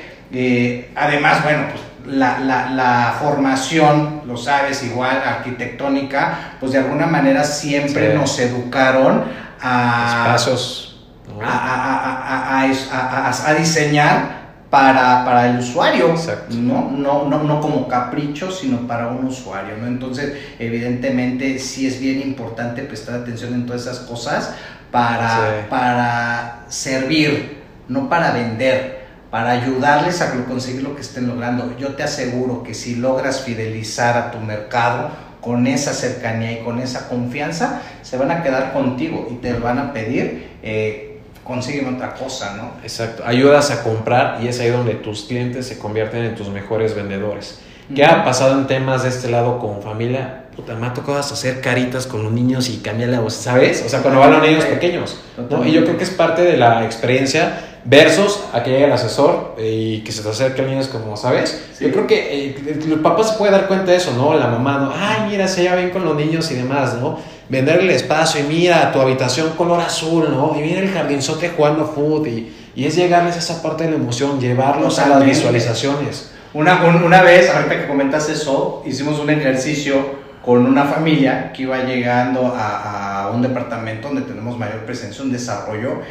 además, 0.96 1.44
bueno, 1.44 1.64
pues 1.72 1.90
la, 2.06 2.40
la, 2.40 2.70
la, 2.70 3.16
formación, 3.20 4.22
lo 4.26 4.38
sabes, 4.38 4.84
igual 4.84 5.22
arquitectónica, 5.26 6.56
pues 6.60 6.72
de 6.72 6.80
alguna 6.80 7.06
manera 7.06 7.44
siempre 7.44 8.14
nos 8.14 8.40
educaron 8.40 9.26
a, 9.62 10.36
Espacios, 10.36 11.02
a, 11.42 12.66
a, 12.92 13.50
a, 13.50 13.54
diseñar 13.54 14.39
para, 14.70 15.26
para 15.26 15.50
el 15.50 15.60
usuario, 15.60 16.14
¿no? 16.52 16.92
No, 16.92 17.26
no, 17.26 17.44
no 17.44 17.62
como 17.62 17.88
capricho, 17.88 18.52
sino 18.52 18.88
para 18.88 19.08
un 19.08 19.26
usuario, 19.26 19.78
¿no? 19.78 19.88
Entonces, 19.88 20.34
evidentemente, 20.60 21.58
sí 21.60 21.88
es 21.88 22.00
bien 22.00 22.22
importante 22.22 22.84
prestar 22.84 23.22
atención 23.22 23.54
en 23.54 23.66
todas 23.66 23.84
esas 23.84 24.00
cosas 24.00 24.54
para, 24.92 25.68
para 25.70 26.66
servir, 26.70 27.64
no 27.88 28.10
para 28.10 28.32
vender 28.32 29.00
para 29.30 29.52
ayudarles 29.52 30.22
a 30.22 30.32
conseguir 30.46 30.84
lo 30.84 30.96
que 30.96 31.02
estén 31.02 31.28
logrando. 31.28 31.78
Yo 31.78 31.96
te 31.96 32.04
aseguro 32.04 32.64
que 32.64 32.74
si 32.74 32.96
logras 32.96 33.42
fidelizar 33.42 34.18
a 34.18 34.32
tu 34.32 34.40
mercado 34.40 35.12
con 35.42 35.68
esa 35.68 35.94
cercanía 35.94 36.54
y 36.54 36.64
con 36.64 36.80
esa 36.80 37.08
confianza, 37.08 37.82
se 38.02 38.18
van 38.18 38.32
a 38.32 38.44
quedar 38.44 38.74
contigo 38.74 39.28
y 39.32 39.36
te 39.36 39.54
van 39.54 39.78
a 39.78 39.94
pedir, 39.94 40.50
eh, 40.64 41.09
consiguen 41.50 41.96
otra 41.96 42.14
cosa, 42.14 42.56
¿no? 42.56 42.74
Exacto, 42.84 43.24
ayudas 43.26 43.72
a 43.72 43.82
comprar 43.82 44.38
y 44.42 44.48
es 44.48 44.60
ahí 44.60 44.70
donde 44.70 44.94
tus 44.94 45.24
clientes 45.24 45.66
se 45.66 45.80
convierten 45.80 46.24
en 46.24 46.36
tus 46.36 46.48
mejores 46.50 46.96
vendedores. 46.96 47.60
¿Qué 47.94 48.06
ha 48.06 48.24
pasado 48.24 48.60
en 48.60 48.68
temas 48.68 49.02
de 49.02 49.10
este 49.10 49.32
lado 49.32 49.58
con 49.58 49.82
familia? 49.82 50.44
Puta, 50.56 50.76
me 50.76 50.86
ha 50.86 50.94
tocado 50.94 51.18
hacer 51.18 51.60
caritas 51.60 52.06
con 52.06 52.22
los 52.22 52.32
niños 52.32 52.70
y 52.70 52.78
cambiar 52.78 53.10
la 53.10 53.20
voz, 53.20 53.34
¿sabes? 53.34 53.84
O 53.84 53.90
sea, 53.90 54.04
cuando 54.04 54.20
van 54.20 54.34
los 54.34 54.44
niños 54.44 54.64
pequeños. 54.64 55.20
Y 55.66 55.72
yo 55.72 55.84
creo 55.86 55.98
que 55.98 56.04
es 56.04 56.12
parte 56.12 56.44
de 56.44 56.56
la 56.56 56.86
experiencia 56.86 57.69
versus 57.86 58.42
a 58.54 58.64
que 58.64 58.72
llegue 58.72 58.86
el 58.86 58.92
asesor 58.92 59.56
eh, 59.58 59.98
y 59.98 60.02
que 60.02 60.12
se 60.12 60.22
te 60.22 60.30
acerque 60.30 60.62
al 60.62 60.68
niño, 60.68 60.82
es 60.82 60.88
como, 60.88 61.16
¿sabes? 61.16 61.70
Yo 61.80 61.92
creo 61.92 62.08
que 62.08 62.48
eh, 62.48 62.80
el 62.86 63.00
papá 63.00 63.24
se 63.24 63.38
puede 63.38 63.52
dar 63.52 63.68
cuenta 63.68 63.92
de 63.92 63.98
eso, 63.98 64.14
¿no? 64.16 64.34
La 64.34 64.48
mamá, 64.48 64.78
¿no? 64.80 64.94
Ay, 64.96 65.30
mira, 65.30 65.48
se 65.48 65.64
lleva 65.64 65.76
bien 65.76 65.90
con 65.90 66.04
los 66.04 66.16
niños 66.16 66.50
y 66.52 66.56
demás, 66.56 66.96
¿no? 66.96 67.20
Venderle 67.48 67.96
espacio 67.96 68.42
y 68.42 68.44
mira 68.44 68.92
tu 68.92 69.02
habitación 69.02 69.52
color 69.58 69.80
azul, 69.80 70.28
¿no? 70.30 70.56
Y 70.58 70.62
mira 70.62 70.82
el 70.82 70.90
jardinzote 70.90 71.50
jugando 71.50 71.86
foot 71.86 72.28
y, 72.28 72.54
y 72.76 72.86
es 72.86 72.96
llegarles 72.96 73.36
a 73.36 73.40
esa 73.40 73.62
parte 73.62 73.86
de 73.86 73.92
la 73.92 73.96
emoción, 73.96 74.40
llevarlos 74.40 75.00
a 75.00 75.08
las 75.08 75.26
visualizaciones. 75.26 76.32
Una, 76.54 76.84
una 76.84 77.22
vez, 77.22 77.50
ahorita 77.50 77.82
que 77.82 77.88
comentas 77.88 78.30
eso, 78.30 78.84
hicimos 78.86 79.20
un 79.20 79.30
ejercicio 79.30 80.20
con 80.44 80.66
una 80.66 80.86
familia 80.86 81.52
que 81.54 81.64
iba 81.64 81.84
llegando 81.84 82.54
a, 82.56 83.24
a 83.24 83.30
un 83.32 83.42
departamento 83.42 84.08
donde 84.08 84.24
tenemos 84.24 84.58
mayor 84.58 84.86
presencia, 84.86 85.24
un 85.24 85.32
desarrollo, 85.32 86.02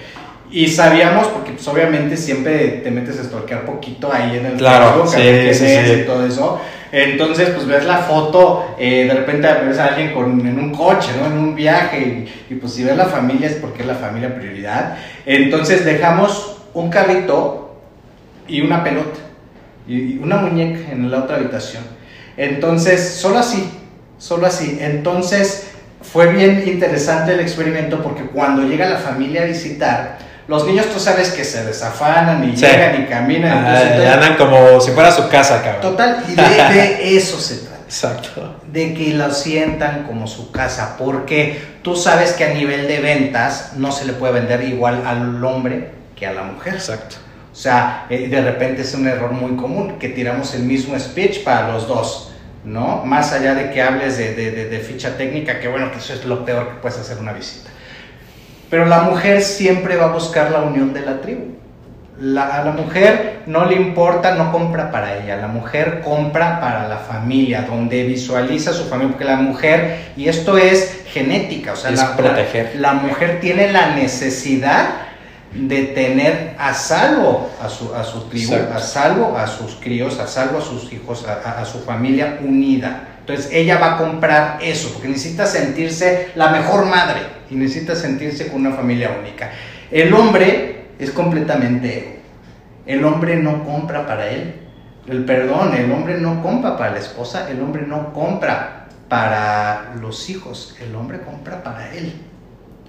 y 0.51 0.69
sabíamos, 0.69 1.27
porque 1.29 1.53
pues 1.53 1.67
obviamente 1.69 2.17
siempre 2.17 2.81
te 2.83 2.91
metes 2.91 3.19
a 3.19 3.25
stalkear 3.25 3.65
poquito 3.67 4.13
ahí 4.13 4.37
en 4.39 4.47
el 4.47 4.57
claro, 4.57 5.07
Facebook, 5.07 5.55
sí, 5.55 5.67
sí, 5.67 5.93
y 6.03 6.07
todo 6.07 6.27
eso. 6.27 6.61
Entonces, 6.91 7.51
pues 7.51 7.67
ves 7.67 7.85
la 7.85 7.99
foto, 7.99 8.75
eh, 8.79 9.05
de 9.07 9.15
repente 9.15 9.47
ves 9.67 9.79
a 9.79 9.89
alguien 9.89 10.15
con, 10.15 10.41
en 10.47 10.59
un 10.59 10.75
coche, 10.75 11.11
¿no? 11.21 11.27
En 11.27 11.33
un 11.33 11.55
viaje, 11.55 12.27
y, 12.49 12.55
pues 12.55 12.73
si 12.73 12.85
ves 12.85 12.97
la 12.97 13.05
familia 13.05 13.49
es 13.49 13.57
porque 13.57 13.83
es 13.83 13.87
la 13.87 13.95
familia 13.95 14.35
prioridad. 14.35 14.97
Entonces 15.27 15.85
dejamos 15.85 16.63
un 16.73 16.89
carrito 16.89 17.77
y 18.47 18.63
una 18.63 18.83
pelota, 18.83 19.19
y 19.87 20.17
una 20.17 20.37
muñeca 20.37 20.91
en 20.91 21.11
la 21.11 21.25
otra 21.25 21.37
habitación. 21.37 21.83
Entonces, 22.39 23.17
solo 23.17 23.39
así, 23.39 23.69
solo 24.17 24.47
así. 24.47 24.79
Entonces, 24.81 25.73
fue 26.01 26.33
bien 26.33 26.63
interesante 26.67 27.35
el 27.35 27.41
experimento 27.41 28.03
porque 28.03 28.23
cuando 28.23 28.63
llega 28.63 28.89
la 28.89 28.99
familia 28.99 29.43
a 29.43 29.47
visitar, 29.47 30.28
los 30.49 30.67
niños 30.67 30.87
tú 30.87 30.99
sabes 30.99 31.31
que 31.31 31.45
se 31.45 31.63
desafanan 31.65 32.43
y 32.43 32.57
llegan 32.57 33.03
y 33.03 33.05
caminan. 33.05 33.67
Ah, 33.67 34.15
andan 34.15 34.37
como 34.37 34.81
si 34.81 34.93
fuera 34.93 35.13
su 35.13 35.29
casa, 35.29 35.63
cabrón. 35.63 35.83
Total, 35.83 36.25
y 36.27 36.35
de, 36.75 37.17
eso 37.17 37.39
se 37.39 37.59
trata. 37.59 37.85
Exacto. 37.85 38.57
De 38.67 38.95
que 38.95 39.13
lo 39.13 39.31
sientan 39.31 40.05
como 40.05 40.27
su 40.27 40.51
casa, 40.51 40.97
porque 40.99 41.63
tú 41.83 41.95
sabes 41.97 42.33
que 42.33 42.45
a 42.45 42.55
nivel 42.55 42.89
de 42.89 43.01
ventas 43.01 43.73
no 43.77 43.93
se 43.93 44.07
le 44.07 44.15
puede 44.15 44.33
vender 44.33 44.65
igual 44.65 45.07
al 45.07 45.45
hombre 45.45 45.91
que 46.17 46.27
a 46.27 46.33
la 46.33 46.45
mujer. 46.45 46.75
Exacto. 46.75 47.17
O 47.53 47.55
sea, 47.55 48.07
eh, 48.09 48.29
de 48.29 48.41
repente 48.41 48.83
es 48.83 48.95
un 48.95 49.07
error 49.07 49.33
muy 49.33 49.55
común 49.57 49.99
que 49.99 50.09
tiramos 50.09 50.55
el 50.55 50.63
mismo 50.63 50.99
speech 50.99 51.45
para 51.45 51.73
los 51.73 51.87
dos, 51.87 52.33
¿no? 52.65 53.05
Más 53.05 53.33
allá 53.33 53.55
de 53.55 53.71
que 53.71 53.83
hables 53.83 54.17
de, 54.17 54.35
de 54.35 54.79
ficha 54.79 55.19
técnica, 55.19 55.61
que 55.61 55.69
bueno, 55.69 55.91
que 55.91 55.99
eso 55.99 56.15
es 56.15 56.25
lo 56.25 56.45
peor 56.47 56.69
que 56.69 56.75
puedes 56.77 56.99
hacer 56.99 57.19
una 57.19 57.35
visita. 57.35 57.68
Pero 58.71 58.85
la 58.87 59.03
mujer 59.03 59.43
siempre 59.43 59.97
va 59.97 60.07
a 60.07 60.13
buscar 60.13 60.51
la 60.51 60.61
unión 60.61 60.93
de 60.93 61.01
la 61.01 61.21
tribu. 61.21 61.57
a 62.39 62.65
la 62.65 62.73
mujer 62.73 63.43
no 63.47 63.65
le 63.65 63.77
importa, 63.77 64.35
no 64.35 64.53
compra 64.53 64.91
para 64.91 65.19
ella, 65.19 65.37
la 65.37 65.47
mujer 65.47 66.01
compra 66.05 66.61
para 66.61 66.89
la 66.89 66.99
familia, 66.99 67.63
donde 67.63 68.03
visualiza 68.03 68.73
su 68.73 68.85
familia, 68.85 69.13
porque 69.13 69.25
la 69.25 69.37
mujer, 69.37 70.13
y 70.17 70.29
esto 70.29 70.59
es 70.59 71.05
genética, 71.07 71.73
o 71.73 71.77
sea, 71.77 71.93
la, 71.93 72.17
proteger. 72.17 72.73
La, 72.77 72.93
mujer 72.95 73.39
tiene 73.41 73.73
la 73.73 73.95
necesidad 73.95 74.89
de 75.55 75.85
tener 75.85 76.57
a 76.59 76.75
salvo 76.75 77.51
a 77.63 77.69
su, 77.71 77.95
a 77.95 78.05
su 78.05 78.29
tribu, 78.29 78.55
a 78.75 78.81
salvo 78.81 79.39
a 79.39 79.47
sus 79.47 79.77
críos, 79.77 80.19
a 80.19 80.27
salvo 80.27 80.59
a 80.59 80.61
sus 80.61 80.93
hijos, 80.93 81.25
a 81.27 81.65
su 81.65 81.79
familia 81.85 82.39
unida. 82.43 83.09
Entonces 83.21 83.49
ella 83.53 83.79
va 83.79 83.95
a 83.95 83.97
comprar 83.97 84.59
eso, 84.61 84.91
porque 84.93 85.09
necesita 85.09 85.47
sentirse 85.47 86.33
la 86.35 86.49
mejor 86.49 86.85
madre 86.85 87.38
y 87.51 87.55
necesita 87.55 87.95
sentirse 87.95 88.49
con 88.49 88.67
una 88.67 88.75
familia 88.77 89.17
única. 89.21 89.51
El 89.91 90.13
hombre 90.15 90.89
es 90.99 91.11
completamente 91.11 91.99
ego. 91.99 92.19
El 92.87 93.05
hombre 93.05 93.37
no 93.37 93.65
compra 93.65 94.07
para 94.07 94.31
él. 94.31 94.55
El 95.07 95.25
perdón, 95.25 95.75
el 95.75 95.91
hombre 95.91 96.19
no 96.19 96.43
compra 96.43 96.77
para 96.77 96.93
la 96.93 96.99
esposa, 96.99 97.51
el 97.51 97.61
hombre 97.63 97.87
no 97.87 98.13
compra 98.13 98.89
para 99.09 99.95
los 100.01 100.29
hijos, 100.29 100.77
el 100.81 100.95
hombre 100.95 101.21
compra 101.21 101.63
para 101.63 101.95
él. 101.95 102.13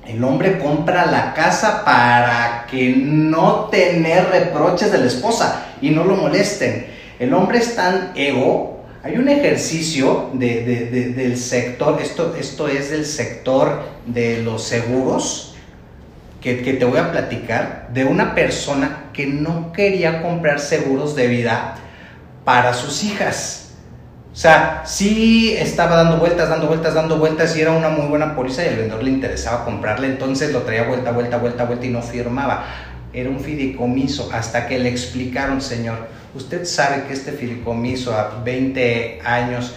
El 0.05 0.23
hombre 0.23 0.59
compra 0.59 1.05
la 1.05 1.33
casa 1.33 1.85
para 1.85 2.65
que 2.69 2.95
no 2.95 3.65
tener 3.65 4.29
reproches 4.29 4.91
de 4.91 4.97
la 4.97 5.05
esposa 5.05 5.67
y 5.81 5.91
no 5.91 6.03
lo 6.03 6.15
molesten. 6.15 6.87
El 7.19 7.33
hombre 7.33 7.59
es 7.59 7.75
tan 7.75 8.11
ego 8.15 8.68
hay 9.01 9.15
un 9.17 9.29
ejercicio 9.29 10.29
del 10.33 11.37
sector, 11.37 12.01
esto, 12.01 12.35
esto 12.35 12.67
es 12.67 12.91
del 12.91 13.05
sector 13.05 13.81
de 14.05 14.43
los 14.43 14.63
seguros, 14.63 15.55
que, 16.41 16.55
te 16.55 16.85
voy 16.85 16.99
a 16.99 17.11
platicar, 17.11 17.89
de 17.93 18.05
una 18.05 18.35
persona 18.35 19.05
que 19.13 19.25
no 19.25 19.71
quería 19.71 20.21
comprar 20.21 20.59
seguros 20.59 21.15
de 21.15 21.27
vida 21.27 21.75
para 22.43 22.73
sus 22.73 23.03
hijas. 23.03 23.73
O 24.33 24.35
sea, 24.35 24.83
sí 24.85 25.55
estaba 25.57 25.95
dando 25.95 26.17
vueltas, 26.17 26.49
dando 26.49 26.67
vueltas, 26.67 26.93
dando 26.93 27.17
vueltas 27.17 27.55
y 27.55 27.61
era 27.61 27.71
una 27.71 27.89
muy 27.89 28.07
buena 28.07 28.35
póliza 28.35 28.63
y 28.63 28.67
al 28.67 28.75
vendedor 28.75 29.03
le 29.03 29.11
interesaba 29.11 29.65
comprarle, 29.65 30.07
entonces 30.07 30.51
lo 30.51 30.63
traía 30.63 30.83
vuelta, 30.83 31.11
vuelta, 31.11 31.37
vuelta, 31.37 31.63
vuelta 31.65 31.85
y 31.85 31.89
no 31.89 32.01
firmaba. 32.01 32.65
Era 33.11 33.29
un 33.29 33.39
fideicomiso 33.39 34.29
hasta 34.33 34.67
que 34.67 34.77
le 34.77 34.89
explicaron, 34.89 35.61
señor, 35.61 36.18
usted 36.35 36.65
sabe 36.65 37.03
que 37.07 37.13
este 37.13 37.31
fideicomiso 37.31 38.13
a 38.13 38.41
20 38.43 39.21
años 39.23 39.75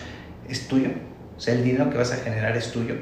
es 0.48 0.68
tuyo. 0.68 0.90
O 1.36 1.40
sea, 1.40 1.54
el 1.54 1.64
dinero 1.64 1.90
que 1.90 1.98
vas 1.98 2.12
a 2.12 2.16
generar 2.16 2.56
es 2.56 2.70
tuyo. 2.70 2.94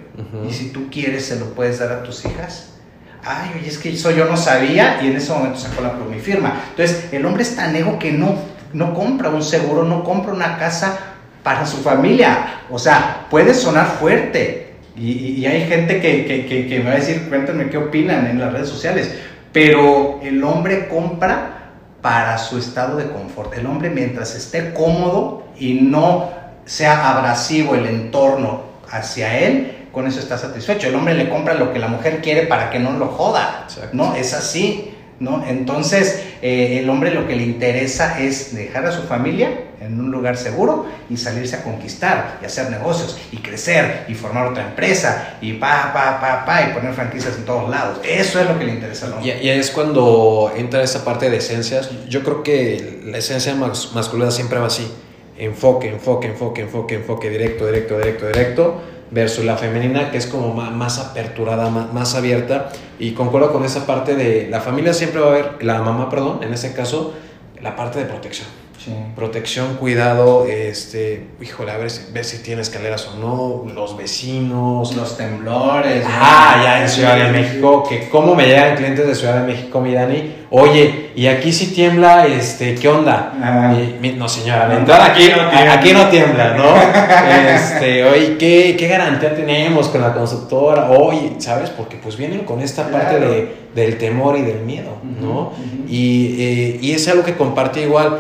Y 0.49 0.53
si 0.53 0.71
tú 0.71 0.89
quieres, 0.91 1.27
se 1.27 1.39
lo 1.39 1.53
puedes 1.53 1.79
dar 1.79 1.93
a 1.93 2.03
tus 2.03 2.25
hijas. 2.25 2.75
Ay, 3.23 3.51
oye, 3.59 3.69
es 3.69 3.77
que 3.77 3.91
eso 3.91 4.11
yo 4.13 4.25
no 4.25 4.37
sabía 4.37 5.03
y 5.03 5.09
en 5.09 5.17
ese 5.17 5.31
momento 5.33 5.59
sacó 5.59 5.83
la 5.83 5.93
mi 5.93 6.21
firma. 6.21 6.63
Entonces, 6.71 7.13
el 7.13 7.27
hombre 7.27 7.43
es 7.43 7.55
tan 7.55 7.77
ego 7.77 7.99
que 7.99 8.13
no, 8.13 8.37
no 8.73 8.95
compra 8.95 9.29
un 9.29 9.43
seguro, 9.43 9.85
no 9.85 10.05
compra 10.05 10.33
una 10.33 10.57
casa 10.57 10.99
para 11.43 11.67
su 11.67 11.79
familia. 11.79 12.63
O 12.71 12.79
sea, 12.79 13.27
puede 13.29 13.53
sonar 13.53 13.87
fuerte. 13.99 14.69
Y, 14.97 15.45
hay 15.45 15.67
gente 15.67 16.01
que, 16.01 16.25
que, 16.25 16.67
que 16.67 16.79
me 16.79 16.85
va 16.85 16.93
a 16.93 16.99
decir, 16.99 17.29
cuéntame 17.29 17.69
qué 17.69 17.77
opinan 17.77 18.27
en 18.27 18.39
las 18.39 18.53
redes 18.53 18.69
sociales. 18.69 19.15
Pero 19.53 20.21
el 20.23 20.43
hombre 20.45 20.89
compra 20.89 21.60
para 22.03 22.39
su 22.39 22.59
estado 22.59 22.97
de 22.97 23.11
confort. 23.11 23.57
El 23.57 23.67
hombre 23.67 23.91
mientras 23.91 24.35
esté 24.35 24.73
cómodo 24.73 25.45
y 25.59 25.75
no 25.75 26.31
sea 26.65 27.11
abrasivo 27.11 27.75
el 27.75 27.87
entorno 27.87 28.63
hacia 28.91 29.39
él, 29.39 29.89
con 29.93 30.07
eso 30.07 30.21
está 30.21 30.39
satisfecho. 30.39 30.89
El 30.89 30.95
hombre 30.95 31.15
le 31.15 31.29
compra 31.29 31.55
lo 31.55 31.73
que 31.73 31.79
la 31.79 31.89
mujer 31.89 32.21
quiere 32.23 32.47
para 32.47 32.71
que 32.71 32.79
no 32.79 32.93
lo 32.93 33.09
joda. 33.09 33.67
No, 33.93 34.15
es 34.15 34.35
así. 34.35 34.95
¿No? 35.21 35.45
Entonces, 35.47 36.23
eh, 36.43 36.81
el 36.83 36.91
hombre 36.91 37.15
lo 37.15 37.29
que 37.29 37.37
le 37.37 37.45
interesa 37.45 38.21
es 38.21 38.55
dejar 38.55 38.87
a 38.87 38.93
su 38.93 39.03
familia 39.03 39.67
en 39.81 39.99
un 39.99 40.11
lugar 40.11 40.37
seguro 40.37 40.87
y 41.09 41.17
salirse 41.17 41.57
a 41.57 41.63
conquistar 41.63 42.39
y 42.43 42.47
hacer 42.47 42.71
negocios 42.71 43.19
y 43.33 43.39
crecer 43.39 44.05
y 44.09 44.15
formar 44.15 44.47
otra 44.47 44.67
empresa 44.67 45.39
y 45.41 45.55
pa, 45.55 45.91
pa, 45.95 46.21
pa, 46.21 46.45
pa, 46.45 46.69
y 46.69 46.75
poner 46.75 46.93
franquicias 46.93 47.37
en 47.37 47.45
todos 47.45 47.71
lados. 47.71 47.99
Eso 48.05 48.41
es 48.41 48.47
lo 48.49 48.59
que 48.59 48.65
le 48.67 48.73
interesa 48.73 49.07
al 49.07 49.15
hombre. 49.15 49.39
Y, 49.41 49.47
y 49.47 49.51
es 49.51 49.71
cuando 49.71 50.53
entra 50.57 50.83
esa 50.83 51.05
parte 51.05 51.31
de 51.31 51.37
esencias. 51.39 51.91
Yo 52.09 52.23
creo 52.23 52.43
que 52.43 53.01
la 53.05 53.19
esencia 53.19 53.55
mas- 53.55 53.93
masculina 53.95 54.31
siempre 54.31 54.59
va 54.59 54.67
así. 54.67 54.91
Enfoque, 55.39 55.89
enfoque, 55.89 56.29
enfoque, 56.29 56.63
enfoque, 56.63 56.95
enfoque, 56.97 57.31
directo, 57.31 57.67
directo, 57.67 57.97
directo, 57.99 58.27
directo. 58.27 58.83
Versus 59.13 59.45
la 59.45 59.57
femenina 59.57 60.11
que 60.11 60.19
es 60.19 60.27
como 60.27 60.55
ma- 60.55 60.71
más, 60.71 60.99
aperturada, 60.99 61.69
más, 61.71 61.93
más 61.93 62.15
abierta. 62.15 62.71
Y 62.99 63.13
concuerdo 63.13 63.53
con 63.53 63.65
esa 63.65 63.87
parte 63.87 64.15
de 64.15 64.49
la 64.51 64.61
familia 64.61 64.93
siempre 64.95 65.21
va 65.21 65.27
a 65.27 65.31
haber, 65.31 65.65
la 65.65 65.83
mamá, 65.83 66.09
perdón, 66.09 66.41
en 66.43 66.53
ese 66.55 66.73
caso, 66.75 67.15
la 67.61 67.75
parte 67.77 67.99
de 67.99 68.05
protección. 68.05 68.47
Sí. 68.83 68.93
Protección, 69.15 69.77
cuidado, 69.77 70.47
este, 70.47 71.27
híjole, 71.43 71.71
a 71.71 71.77
ver 71.77 71.91
si, 71.91 72.11
ver 72.15 72.25
si 72.25 72.39
tiene 72.39 72.63
escaleras 72.63 73.07
o 73.09 73.19
no, 73.19 73.71
los 73.75 73.95
vecinos, 73.95 74.97
Los 74.97 75.19
temblores. 75.19 76.03
Ah, 76.09 76.61
ya 76.65 76.83
en 76.83 76.89
Ciudad 76.89 77.17
de 77.17 77.29
México, 77.31 77.85
que 77.87 78.09
cómo 78.09 78.35
me 78.35 78.47
llegan 78.47 78.77
clientes 78.77 79.07
de 79.07 79.15
Ciudad 79.15 79.43
de 79.43 79.47
México, 79.53 79.83
mi 79.83 79.93
Dani. 79.93 80.35
Oye, 80.49 81.11
y 81.15 81.27
aquí 81.27 81.53
sí 81.53 81.75
tiembla, 81.75 82.27
este, 82.27 82.75
¿qué 82.75 82.89
onda? 82.89 83.35
Ah. 83.43 83.75
Y 83.75 83.99
mi- 84.01 84.13
no, 84.13 84.27
señora, 84.31 84.65
aquí, 84.65 84.75
Aquí 84.81 85.29
no 85.29 85.51
tiembla. 85.51 85.73
aquí 85.75 85.93
no 85.93 86.07
tiembla, 86.09 86.55
¿no? 86.57 86.75
Este, 87.55 88.05
oye, 88.05 88.37
¿qué, 88.39 88.77
¿qué 88.79 88.89
garantía 88.89 89.35
tenemos 89.35 89.89
con 89.89 90.01
la 90.01 90.15
constructora? 90.15 90.91
Oye, 90.91 91.33
¿sabes? 91.39 91.69
Porque 91.69 91.97
pues 92.03 92.17
vienen 92.17 92.41
con 92.41 92.63
esta 92.63 92.89
parte 92.91 93.21
de, 93.21 93.55
del 93.75 93.99
temor 93.99 94.39
y 94.39 94.43
del 94.43 94.61
miedo, 94.61 94.97
¿no? 95.21 95.53
Y, 95.87 96.37
eh, 96.39 96.79
y 96.81 96.93
es 96.93 97.07
algo 97.09 97.23
que 97.25 97.35
comparte 97.37 97.83
igual. 97.83 98.19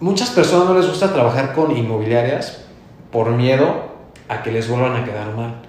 Muchas 0.00 0.30
personas 0.30 0.66
no 0.68 0.74
les 0.74 0.86
gusta 0.88 1.12
trabajar 1.12 1.52
con 1.52 1.76
inmobiliarias 1.76 2.62
por 3.12 3.30
miedo 3.32 3.90
a 4.28 4.42
que 4.42 4.50
les 4.50 4.68
vuelvan 4.68 4.96
a 4.96 5.04
quedar 5.04 5.34
mal. 5.36 5.62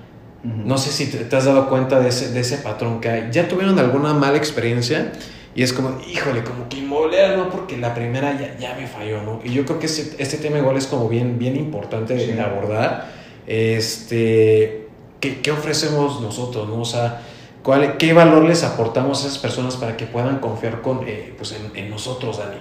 Ujú. 0.44 0.54
No 0.66 0.78
sé 0.78 0.92
si 0.92 1.08
te, 1.12 1.18
te 1.26 1.36
has 1.36 1.46
dado 1.46 1.68
cuenta 1.70 2.00
de 2.00 2.10
ese, 2.10 2.32
de 2.32 2.40
ese 2.40 2.58
patrón 2.58 3.02
que 3.02 3.10
hay. 3.10 3.30
¿Ya 3.32 3.48
tuvieron 3.48 3.78
alguna 3.78 4.14
mala 4.14 4.38
experiencia? 4.38 5.12
Y 5.54 5.64
es 5.64 5.74
como, 5.74 6.00
híjole, 6.10 6.44
como 6.46 6.70
que 6.70 6.78
inmobiliaria, 6.78 7.36
no, 7.36 7.50
porque 7.50 7.78
la 7.78 7.94
primera 7.94 8.40
ya, 8.40 8.56
ya 8.58 8.74
me 8.76 8.88
falló, 8.88 9.22
¿no? 9.22 9.42
Y 9.44 9.52
yo 9.52 9.66
creo 9.66 9.80
que 9.80 9.88
este, 9.88 10.22
este 10.24 10.38
tema 10.38 10.58
igual 10.60 10.78
es 10.78 10.88
como 10.88 11.10
bien, 11.10 11.38
bien 11.38 11.58
importante 11.58 12.16
de 12.16 12.34
Sí. 12.34 12.40
abordar. 12.40 13.08
Este, 13.48 14.88
¿qué, 15.20 15.42
¿Qué 15.42 15.52
ofrecemos 15.52 16.22
nosotros, 16.22 16.70
no? 16.70 16.80
O 16.82 16.86
sea, 16.86 17.22
¿cuál, 17.64 17.98
¿qué 17.98 18.14
valor 18.14 18.46
les 18.46 18.64
aportamos 18.64 19.24
a 19.24 19.28
esas 19.28 19.40
personas 19.40 19.76
para 19.76 19.98
que 19.98 20.06
puedan 20.06 20.40
confiar 20.40 20.82
con, 20.82 21.02
eh, 21.06 21.34
pues 21.38 21.52
en, 21.52 21.76
en 21.76 21.90
nosotros, 21.90 22.38
Dani? 22.40 22.58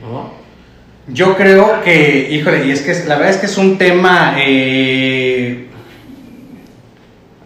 ¿No? 0.00 0.30
Yo 1.08 1.36
creo 1.36 1.82
que, 1.82 2.28
híjole, 2.30 2.64
y 2.64 2.70
es 2.70 2.82
que 2.82 2.94
la 3.08 3.16
verdad 3.16 3.30
es 3.30 3.38
que 3.38 3.46
es 3.46 3.58
un 3.58 3.76
tema 3.76 4.36
eh, 4.38 5.66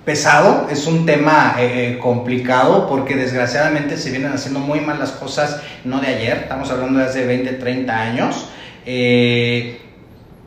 pesado, 0.04 0.68
es 0.70 0.86
un 0.86 1.06
tema 1.06 1.56
eh, 1.58 1.98
complicado 1.98 2.86
porque 2.86 3.16
desgraciadamente 3.16 3.96
se 3.96 4.10
vienen 4.10 4.32
haciendo 4.32 4.60
muy 4.60 4.80
mal 4.80 4.98
las 4.98 5.12
cosas, 5.12 5.62
no 5.84 6.00
de 6.00 6.08
ayer, 6.08 6.40
estamos 6.42 6.70
hablando 6.70 6.98
de 6.98 7.06
hace 7.06 7.24
20, 7.24 7.54
30 7.54 7.98
años, 7.98 8.46
eh, 8.84 9.80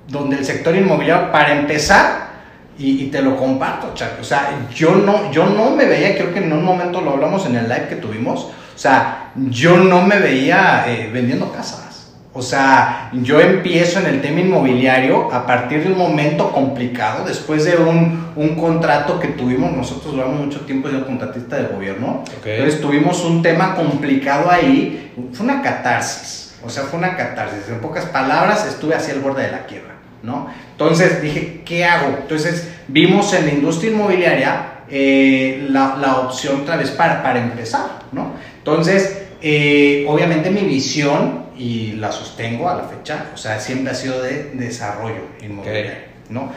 donde 0.07 0.37
el 0.37 0.45
sector 0.45 0.75
inmobiliario, 0.75 1.31
para 1.31 1.57
empezar, 1.57 2.29
y, 2.77 3.07
te 3.07 3.21
lo 3.23 3.35
comparto, 3.35 3.91
o 3.91 4.23
sea, 4.23 4.67
yo 4.73 4.95
no, 4.95 5.31
yo 5.33 5.47
no 5.47 5.71
me 5.71 5.83
veía, 5.83 6.15
creo 6.15 6.31
que 6.31 6.39
en 6.39 6.53
un 6.53 6.63
momento 6.63 7.01
lo 7.01 7.11
hablamos 7.11 7.45
en 7.47 7.55
el 7.55 7.67
live 7.67 7.87
que 7.89 7.95
tuvimos, 7.95 8.41
o 8.43 8.77
sea, 8.77 9.31
yo 9.35 9.77
no 9.77 10.03
me 10.03 10.19
veía 10.19 10.85
vendiendo 11.11 11.51
casas. 11.51 11.88
O 12.31 12.43
sea, 12.43 13.09
yo 13.11 13.41
empiezo 13.41 13.99
en 13.99 14.05
el 14.05 14.21
tema 14.21 14.41
inmobiliario 14.41 15.33
a 15.33 15.47
partir 15.47 15.83
de 15.83 15.91
un 15.91 15.97
momento 15.97 16.51
complicado, 16.51 17.25
después 17.25 17.65
de 17.65 17.75
un, 17.77 18.27
un 18.35 18.55
contrato 18.55 19.19
que 19.19 19.29
tuvimos, 19.29 19.71
nosotros 19.71 20.13
duramos 20.13 20.39
mucho 20.45 20.61
tiempo 20.61 20.89
siendo 20.89 21.07
contratista 21.07 21.55
del 21.55 21.69
gobierno, 21.69 22.23
Ok. 22.39 22.45
entonces 22.45 22.81
tuvimos 22.81 23.23
un 23.25 23.41
tema 23.41 23.73
complicado 23.75 24.51
ahí, 24.51 25.11
fue 25.33 25.43
una 25.45 25.63
catarsis, 25.63 26.55
o 26.63 26.69
sea, 26.69 26.83
fue 26.83 26.99
una 26.99 27.17
catarsis, 27.17 27.67
en 27.67 27.79
pocas 27.81 28.05
palabras 28.05 28.63
estuve 28.67 28.93
hacia 28.93 29.15
el 29.15 29.21
borde 29.21 29.43
de 29.43 29.51
la 29.51 29.65
quiebra, 29.65 29.95
¿no? 30.21 30.49
Entonces 30.73 31.23
dije, 31.23 31.63
¿qué 31.65 31.83
hago? 31.83 32.15
Entonces 32.21 32.69
vimos 32.87 33.33
en 33.33 33.47
la 33.47 33.53
industria 33.53 33.91
inmobiliaria 33.91 34.65
eh, 34.87 35.65
la, 35.69 35.97
la 35.99 36.17
opción 36.19 36.61
otra 36.61 36.75
vez 36.77 36.91
para, 36.91 37.23
para 37.23 37.39
empezar, 37.39 38.03
¿no? 38.11 38.33
Entonces, 38.59 39.23
eh, 39.41 40.05
obviamente 40.07 40.51
mi 40.51 40.61
visión, 40.61 41.48
y 41.59 41.91
la 41.93 42.11
sostengo 42.11 42.69
a 42.69 42.75
la 42.75 42.83
fecha, 42.85 43.25
o 43.33 43.37
sea, 43.37 43.59
siempre 43.59 43.91
ha 43.91 43.95
sido 43.95 44.21
de 44.23 44.51
desarrollo 44.53 45.21
inmobiliario, 45.41 45.91
¿no? 46.29 46.51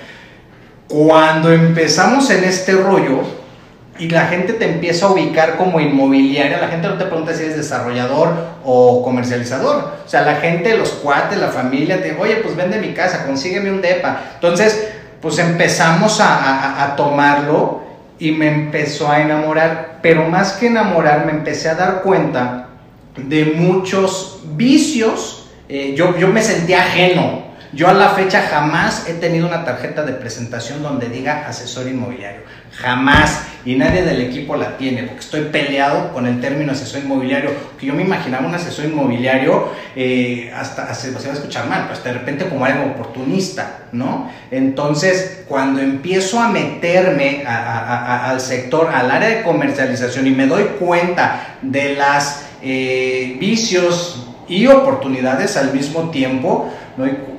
Cuando 0.88 1.52
empezamos 1.52 2.30
en 2.30 2.44
este 2.44 2.72
rollo 2.72 3.20
y 3.98 4.08
la 4.10 4.26
gente 4.26 4.52
te 4.54 4.64
empieza 4.66 5.06
a 5.06 5.10
ubicar 5.12 5.56
como 5.56 5.80
inmobiliaria, 5.80 6.58
la 6.60 6.68
gente 6.68 6.88
no 6.88 6.94
te 6.98 7.04
pregunta 7.06 7.34
si 7.34 7.44
eres 7.44 7.56
desarrollador 7.56 8.32
o 8.64 9.02
comercializador. 9.02 9.92
O 10.04 10.08
sea, 10.08 10.22
la 10.22 10.36
gente, 10.36 10.76
los 10.76 10.90
cuates, 10.90 11.38
la 11.38 11.48
familia, 11.48 12.02
te 12.02 12.14
oye, 12.18 12.36
pues 12.36 12.56
vende 12.56 12.78
mi 12.78 12.92
casa, 12.94 13.26
consígueme 13.26 13.70
un 13.70 13.80
DEPA. 13.82 14.20
Entonces, 14.34 14.88
pues 15.20 15.38
empezamos 15.38 16.20
a, 16.20 16.34
a- 16.36 16.84
a 16.84 16.96
tomarlo 16.96 17.82
y 18.18 18.32
me 18.32 18.48
empezó 18.48 19.10
a 19.10 19.20
enamorar. 19.20 19.98
Pero 20.02 20.28
más 20.28 20.52
que 20.54 20.66
enamorar, 20.66 21.24
me 21.26 21.32
empecé 21.32 21.68
a 21.68 21.74
dar 21.74 22.02
cuenta 22.02 22.68
de 23.16 23.44
muchos 23.56 24.40
vicios. 24.56 25.50
Eh, 25.68 25.94
yo, 25.96 26.16
yo 26.18 26.28
me 26.28 26.42
sentía 26.42 26.82
ajeno. 26.82 27.42
Yo 27.74 27.88
a 27.88 27.94
la 27.94 28.10
fecha 28.10 28.42
jamás 28.42 29.08
he 29.08 29.14
tenido 29.14 29.48
una 29.48 29.64
tarjeta 29.64 30.02
de 30.02 30.12
presentación 30.12 30.82
donde 30.82 31.08
diga 31.08 31.48
asesor 31.48 31.88
inmobiliario. 31.88 32.42
Jamás. 32.72 33.46
Y 33.64 33.76
nadie 33.76 34.02
del 34.02 34.20
equipo 34.20 34.56
la 34.56 34.76
tiene, 34.76 35.04
porque 35.04 35.20
estoy 35.20 35.42
peleado 35.42 36.12
con 36.12 36.26
el 36.26 36.40
término 36.40 36.72
asesor 36.72 37.00
inmobiliario. 37.00 37.50
Que 37.78 37.86
yo 37.86 37.94
me 37.94 38.02
imaginaba 38.02 38.46
un 38.46 38.54
asesor 38.54 38.86
inmobiliario, 38.86 39.70
eh, 39.96 40.52
hasta, 40.54 40.92
se 40.92 41.12
va 41.12 41.20
a 41.20 41.32
escuchar 41.32 41.66
mal, 41.68 41.82
pero 41.82 41.94
hasta 41.94 42.12
de 42.12 42.18
repente 42.18 42.46
como 42.46 42.64
algo 42.64 42.90
oportunista, 42.90 43.84
¿no? 43.92 44.30
Entonces, 44.50 45.44
cuando 45.48 45.80
empiezo 45.80 46.40
a 46.40 46.48
meterme 46.48 47.44
al 47.46 48.40
sector, 48.40 48.90
al 48.92 49.10
área 49.10 49.28
de 49.28 49.42
comercialización 49.42 50.26
y 50.26 50.30
me 50.32 50.46
doy 50.46 50.64
cuenta 50.78 51.56
de 51.62 51.94
las 51.94 52.51
eh, 52.62 53.36
vicios 53.38 54.26
y 54.48 54.66
oportunidades 54.66 55.56
al 55.56 55.72
mismo 55.72 56.10
tiempo, 56.10 56.68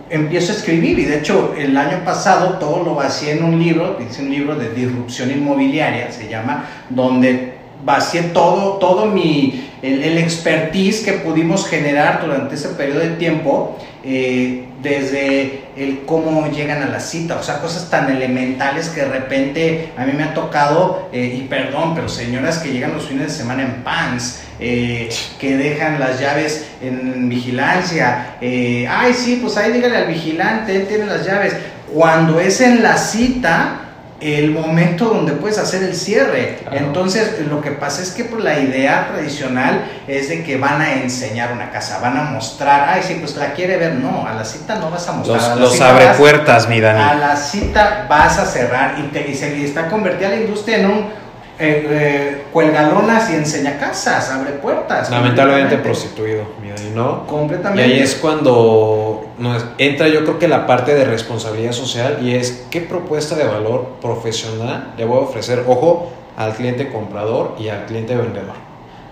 empiezo 0.09 0.51
a 0.51 0.55
escribir 0.55 0.99
y 0.99 1.05
de 1.05 1.19
hecho 1.19 1.53
el 1.57 1.75
año 1.77 2.03
pasado 2.03 2.57
todo 2.59 2.83
lo 2.83 2.95
vacié 2.95 3.33
en 3.33 3.43
un 3.43 3.59
libro, 3.59 3.97
hice 3.99 4.21
un 4.21 4.29
libro 4.29 4.55
de 4.55 4.69
disrupción 4.71 5.31
inmobiliaria, 5.31 6.11
se 6.11 6.27
llama, 6.27 6.67
donde 6.89 7.53
vacié 7.85 8.23
todo, 8.23 8.77
todo 8.77 9.05
mi, 9.05 9.69
el, 9.83 10.01
el 10.01 10.17
expertise 10.17 11.01
que 11.01 11.13
pudimos 11.13 11.67
generar 11.67 12.21
durante 12.25 12.55
ese 12.55 12.69
periodo 12.69 13.01
de 13.01 13.09
tiempo, 13.09 13.77
eh, 14.05 14.65
desde 14.81 15.63
el 15.77 16.05
cómo 16.05 16.49
llegan 16.51 16.81
a 16.83 16.87
la 16.87 17.01
cita, 17.01 17.35
o 17.35 17.43
sea, 17.43 17.59
cosas 17.59 17.89
tan 17.89 18.09
elementales 18.09 18.89
que 18.89 19.01
de 19.01 19.07
repente 19.07 19.91
a 19.97 20.05
mí 20.05 20.13
me 20.13 20.23
ha 20.23 20.33
tocado, 20.33 21.09
eh, 21.11 21.37
y 21.37 21.41
perdón, 21.43 21.95
pero 21.95 22.07
señoras 22.07 22.59
que 22.59 22.71
llegan 22.71 22.93
los 22.93 23.07
fines 23.07 23.27
de 23.27 23.33
semana 23.33 23.63
en 23.63 23.83
pants, 23.83 24.41
eh, 24.59 25.09
que 25.39 25.57
dejan 25.57 25.99
las 25.99 26.19
llaves 26.19 26.65
en 26.81 27.27
vigilancia, 27.27 28.37
ay 28.41 29.13
sí, 29.13 29.39
pues 29.41 29.57
ahí 29.57 29.73
dígale 29.73 29.97
al 29.97 30.07
vigilante, 30.07 30.75
él 30.75 30.87
tiene 30.87 31.05
las 31.05 31.25
llaves, 31.25 31.55
cuando 31.93 32.39
es 32.39 32.61
en 32.61 32.83
la 32.83 32.97
cita, 32.97 33.82
el 34.23 34.51
momento 34.51 35.05
donde 35.05 35.33
puedes 35.33 35.57
hacer 35.57 35.83
el 35.83 35.95
cierre. 35.95 36.59
Claro. 36.61 36.77
Entonces, 36.77 37.45
lo 37.49 37.59
que 37.61 37.71
pasa 37.71 38.01
es 38.01 38.11
que 38.11 38.23
por 38.23 38.39
la 38.41 38.57
idea 38.59 39.09
tradicional 39.13 39.83
es 40.07 40.29
de 40.29 40.43
que 40.43 40.57
van 40.57 40.81
a 40.81 40.93
enseñar 40.93 41.51
una 41.51 41.69
casa, 41.71 41.99
van 41.99 42.17
a 42.17 42.23
mostrar, 42.23 42.87
ay, 42.89 43.01
sí, 43.03 43.17
pues 43.19 43.35
la 43.35 43.53
quiere 43.53 43.77
ver. 43.77 43.95
No, 43.95 44.25
a 44.27 44.33
la 44.33 44.45
cita 44.45 44.75
no 44.75 44.89
vas 44.89 45.07
a 45.07 45.13
mostrar. 45.13 45.39
a 45.39 45.55
Los, 45.55 45.55
la 45.55 45.61
los 45.65 45.81
abre 45.81 46.05
vas- 46.05 46.17
puertas, 46.17 46.69
mi 46.69 46.79
Dani. 46.79 47.01
A 47.01 47.15
la 47.15 47.35
cita 47.35 48.05
vas 48.09 48.39
a 48.39 48.45
cerrar 48.45 48.95
y, 48.99 49.03
te, 49.11 49.29
y 49.29 49.35
se 49.35 49.57
y 49.57 49.65
está 49.65 49.87
convertida 49.89 50.29
la 50.29 50.37
industria 50.37 50.77
en 50.79 50.85
un 50.85 51.23
eh, 51.59 51.87
eh, 51.89 52.43
cuelgalonas 52.51 53.29
y 53.29 53.35
enseña 53.35 53.77
casas, 53.77 54.29
abre 54.31 54.53
puertas. 54.53 55.09
Lamentablemente 55.11 55.77
prostituido, 55.77 56.45
mi 56.61 56.69
Dani, 56.69 56.89
¿no? 56.95 57.23
Y 57.25 57.29
Completamente. 57.29 57.83
ahí 57.83 57.99
es 57.99 58.15
cuando 58.15 59.02
nos 59.43 59.65
entra 59.77 60.07
yo 60.07 60.23
creo 60.23 60.39
que 60.39 60.47
la 60.47 60.65
parte 60.65 60.95
de 60.95 61.03
responsabilidad 61.03 61.73
social 61.73 62.19
y 62.21 62.33
es 62.33 62.65
qué 62.71 62.79
propuesta 62.79 63.35
de 63.35 63.43
valor 63.43 63.97
profesional 64.01 64.93
le 64.97 65.03
voy 65.03 65.17
a 65.17 65.21
ofrecer, 65.21 65.65
ojo, 65.67 66.13
al 66.37 66.53
cliente 66.53 66.89
comprador 66.89 67.55
y 67.59 67.67
al 67.67 67.85
cliente 67.85 68.15
vendedor. 68.15 68.55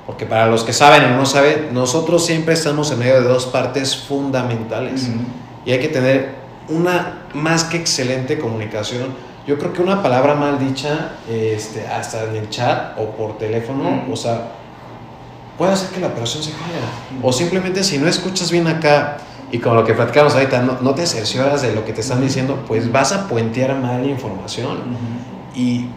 Porque 0.08 0.26
para 0.26 0.48
los 0.48 0.63
que 0.63 0.72
saben 0.72 1.04
o 1.04 1.17
no 1.17 1.26
saben, 1.26 1.74
nosotros 1.74 2.26
siempre 2.26 2.54
estamos 2.54 2.91
en 2.91 3.00
medio 3.00 3.15
de 3.15 3.28
dos 3.28 3.46
partes 3.46 3.96
fundamentales 3.96 5.10
y 5.65 5.72
hay 5.72 5.80
que 5.80 5.89
tener 5.89 6.36
una 6.70 7.24
más 7.34 7.65
que 7.65 7.78
excelente 7.78 8.39
comunicación. 8.39 9.13
Yo 9.46 9.60
creo 9.60 9.74
que 9.74 9.82
una 9.82 10.02
palabra 10.02 10.34
mal 10.34 10.60
dicha, 10.60 11.15
este, 11.30 11.88
hasta 11.88 12.24
en 12.24 12.38
el 12.38 12.50
chat 12.50 12.98
o 12.98 13.12
por 13.12 13.38
teléfono, 13.38 14.06
o 14.10 14.15
sea, 14.15 14.54
puede 15.58 15.74
hacer 15.74 15.89
que 15.89 16.00
la 16.00 16.08
operación 16.08 16.41
se 16.41 16.52
caiga. 16.52 17.22
O 17.22 17.34
simplemente 17.34 17.84
si 17.84 17.98
no 17.98 18.08
escuchas 18.08 18.50
bien 18.50 18.67
acá 18.67 19.17
y 19.51 19.59
con 19.59 19.75
lo 19.75 19.83
que 19.83 19.93
platicamos 19.93 20.33
ahorita, 20.33 20.61
no, 20.61 20.77
no 20.81 20.95
te 20.95 21.05
cercioras 21.05 21.61
de 21.61 21.75
lo 21.75 21.83
que 21.83 21.91
te 21.91 22.01
están 22.01 22.21
diciendo, 22.21 22.63
pues 22.67 22.91
vas 22.91 23.11
a 23.11 23.27
puentear 23.27 23.75
mal 23.75 24.05
información. 24.05 24.79
Y 25.53 25.87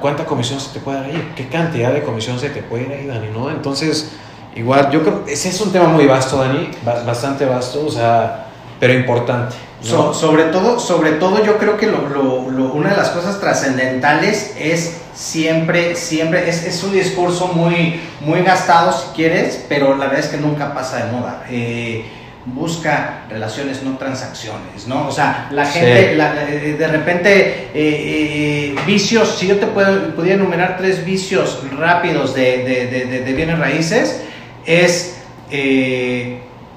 cuánta 0.00 0.26
comisión 0.26 0.60
se 0.60 0.74
te 0.74 0.80
puede 0.80 0.98
dar 0.98 1.06
ahí, 1.06 1.32
qué 1.34 1.48
cantidad 1.48 1.92
de 1.92 2.02
comisión 2.02 2.38
se 2.38 2.50
te 2.50 2.62
puede 2.62 2.84
ir 2.84 2.92
ahí, 2.92 3.06
Dani, 3.06 3.28
¿no? 3.32 3.50
Entonces, 3.50 4.12
igual, 4.54 4.90
yo 4.90 5.02
creo, 5.02 5.24
ese 5.26 5.48
es 5.48 5.60
un 5.62 5.72
tema 5.72 5.88
muy 5.88 6.06
vasto, 6.06 6.36
Dani, 6.36 6.70
bastante 6.84 7.46
vasto, 7.46 7.86
o 7.86 7.90
sea, 7.90 8.48
pero 8.78 8.92
importante. 8.92 9.56
sobre, 9.80 10.44
todo, 10.44 10.78
sobre 10.78 11.12
todo, 11.12 11.42
yo 11.42 11.56
creo 11.56 11.78
que 11.78 11.86
lo, 11.86 12.08
lo, 12.08 12.72
una 12.72 12.90
de 12.90 12.96
las 12.98 13.08
cosas 13.08 13.40
trascendentales 13.40 14.54
es 14.58 14.98
siempre, 15.14 15.96
siempre, 15.96 16.46
es, 16.46 16.62
es, 16.62 16.84
un 16.84 16.92
discurso 16.92 17.48
muy, 17.48 18.02
muy 18.20 18.42
gastado 18.42 18.92
si 18.92 19.06
quieres, 19.14 19.64
pero 19.66 19.96
la 19.96 20.08
verdad 20.08 20.20
es 20.20 20.26
que 20.26 20.36
nunca 20.36 20.74
pasa 20.74 21.06
de 21.06 21.12
moda. 21.12 21.44
Eh, 21.48 22.04
busca 22.46 23.24
relaciones, 23.28 23.82
no 23.82 23.96
transacciones, 23.98 24.86
¿no? 24.86 25.08
O 25.08 25.12
sea, 25.12 25.48
la 25.50 25.66
gente, 25.66 26.12
eh, 26.12 26.76
de 26.78 26.86
repente, 26.88 27.30
eh, 27.30 27.70
eh, 27.74 28.74
vicios, 28.86 29.36
si 29.36 29.48
yo 29.48 29.56
te 29.58 29.66
puedo, 29.66 30.14
pudiera 30.14 30.36
enumerar 30.36 30.76
tres 30.76 31.04
vicios 31.04 31.62
rápidos 31.76 32.34
de, 32.34 33.22
de 33.24 33.32
bienes 33.32 33.58
raíces, 33.58 34.22
es 34.64 35.16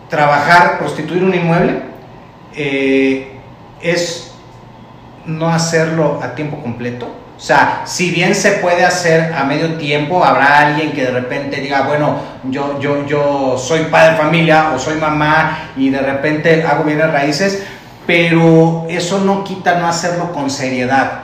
trabajar, 0.09 0.79
prostituir 0.79 1.23
un 1.23 1.35
inmueble, 1.35 1.81
es 3.81 4.31
no 5.25 5.49
hacerlo 5.49 6.19
a 6.23 6.33
tiempo 6.33 6.61
completo, 6.61 7.07
o 7.39 7.41
sea, 7.41 7.83
si 7.85 8.11
bien 8.11 8.35
se 8.35 8.51
puede 8.53 8.83
hacer 8.83 9.33
a 9.33 9.45
medio 9.45 9.75
tiempo, 9.75 10.25
habrá 10.25 10.67
alguien 10.67 10.91
que 10.91 11.05
de 11.05 11.11
repente 11.11 11.61
diga, 11.61 11.83
bueno, 11.83 12.17
yo, 12.43 12.77
yo, 12.81 13.05
yo 13.07 13.57
soy 13.57 13.85
padre 13.85 14.11
de 14.11 14.17
familia 14.17 14.71
o 14.75 14.77
soy 14.77 14.97
mamá 14.97 15.69
y 15.77 15.89
de 15.89 16.01
repente 16.01 16.63
hago 16.63 16.83
bienes 16.83 17.09
raíces, 17.09 17.63
pero 18.05 18.85
eso 18.89 19.19
no 19.19 19.45
quita 19.45 19.79
no 19.79 19.87
hacerlo 19.87 20.33
con 20.33 20.49
seriedad. 20.49 21.21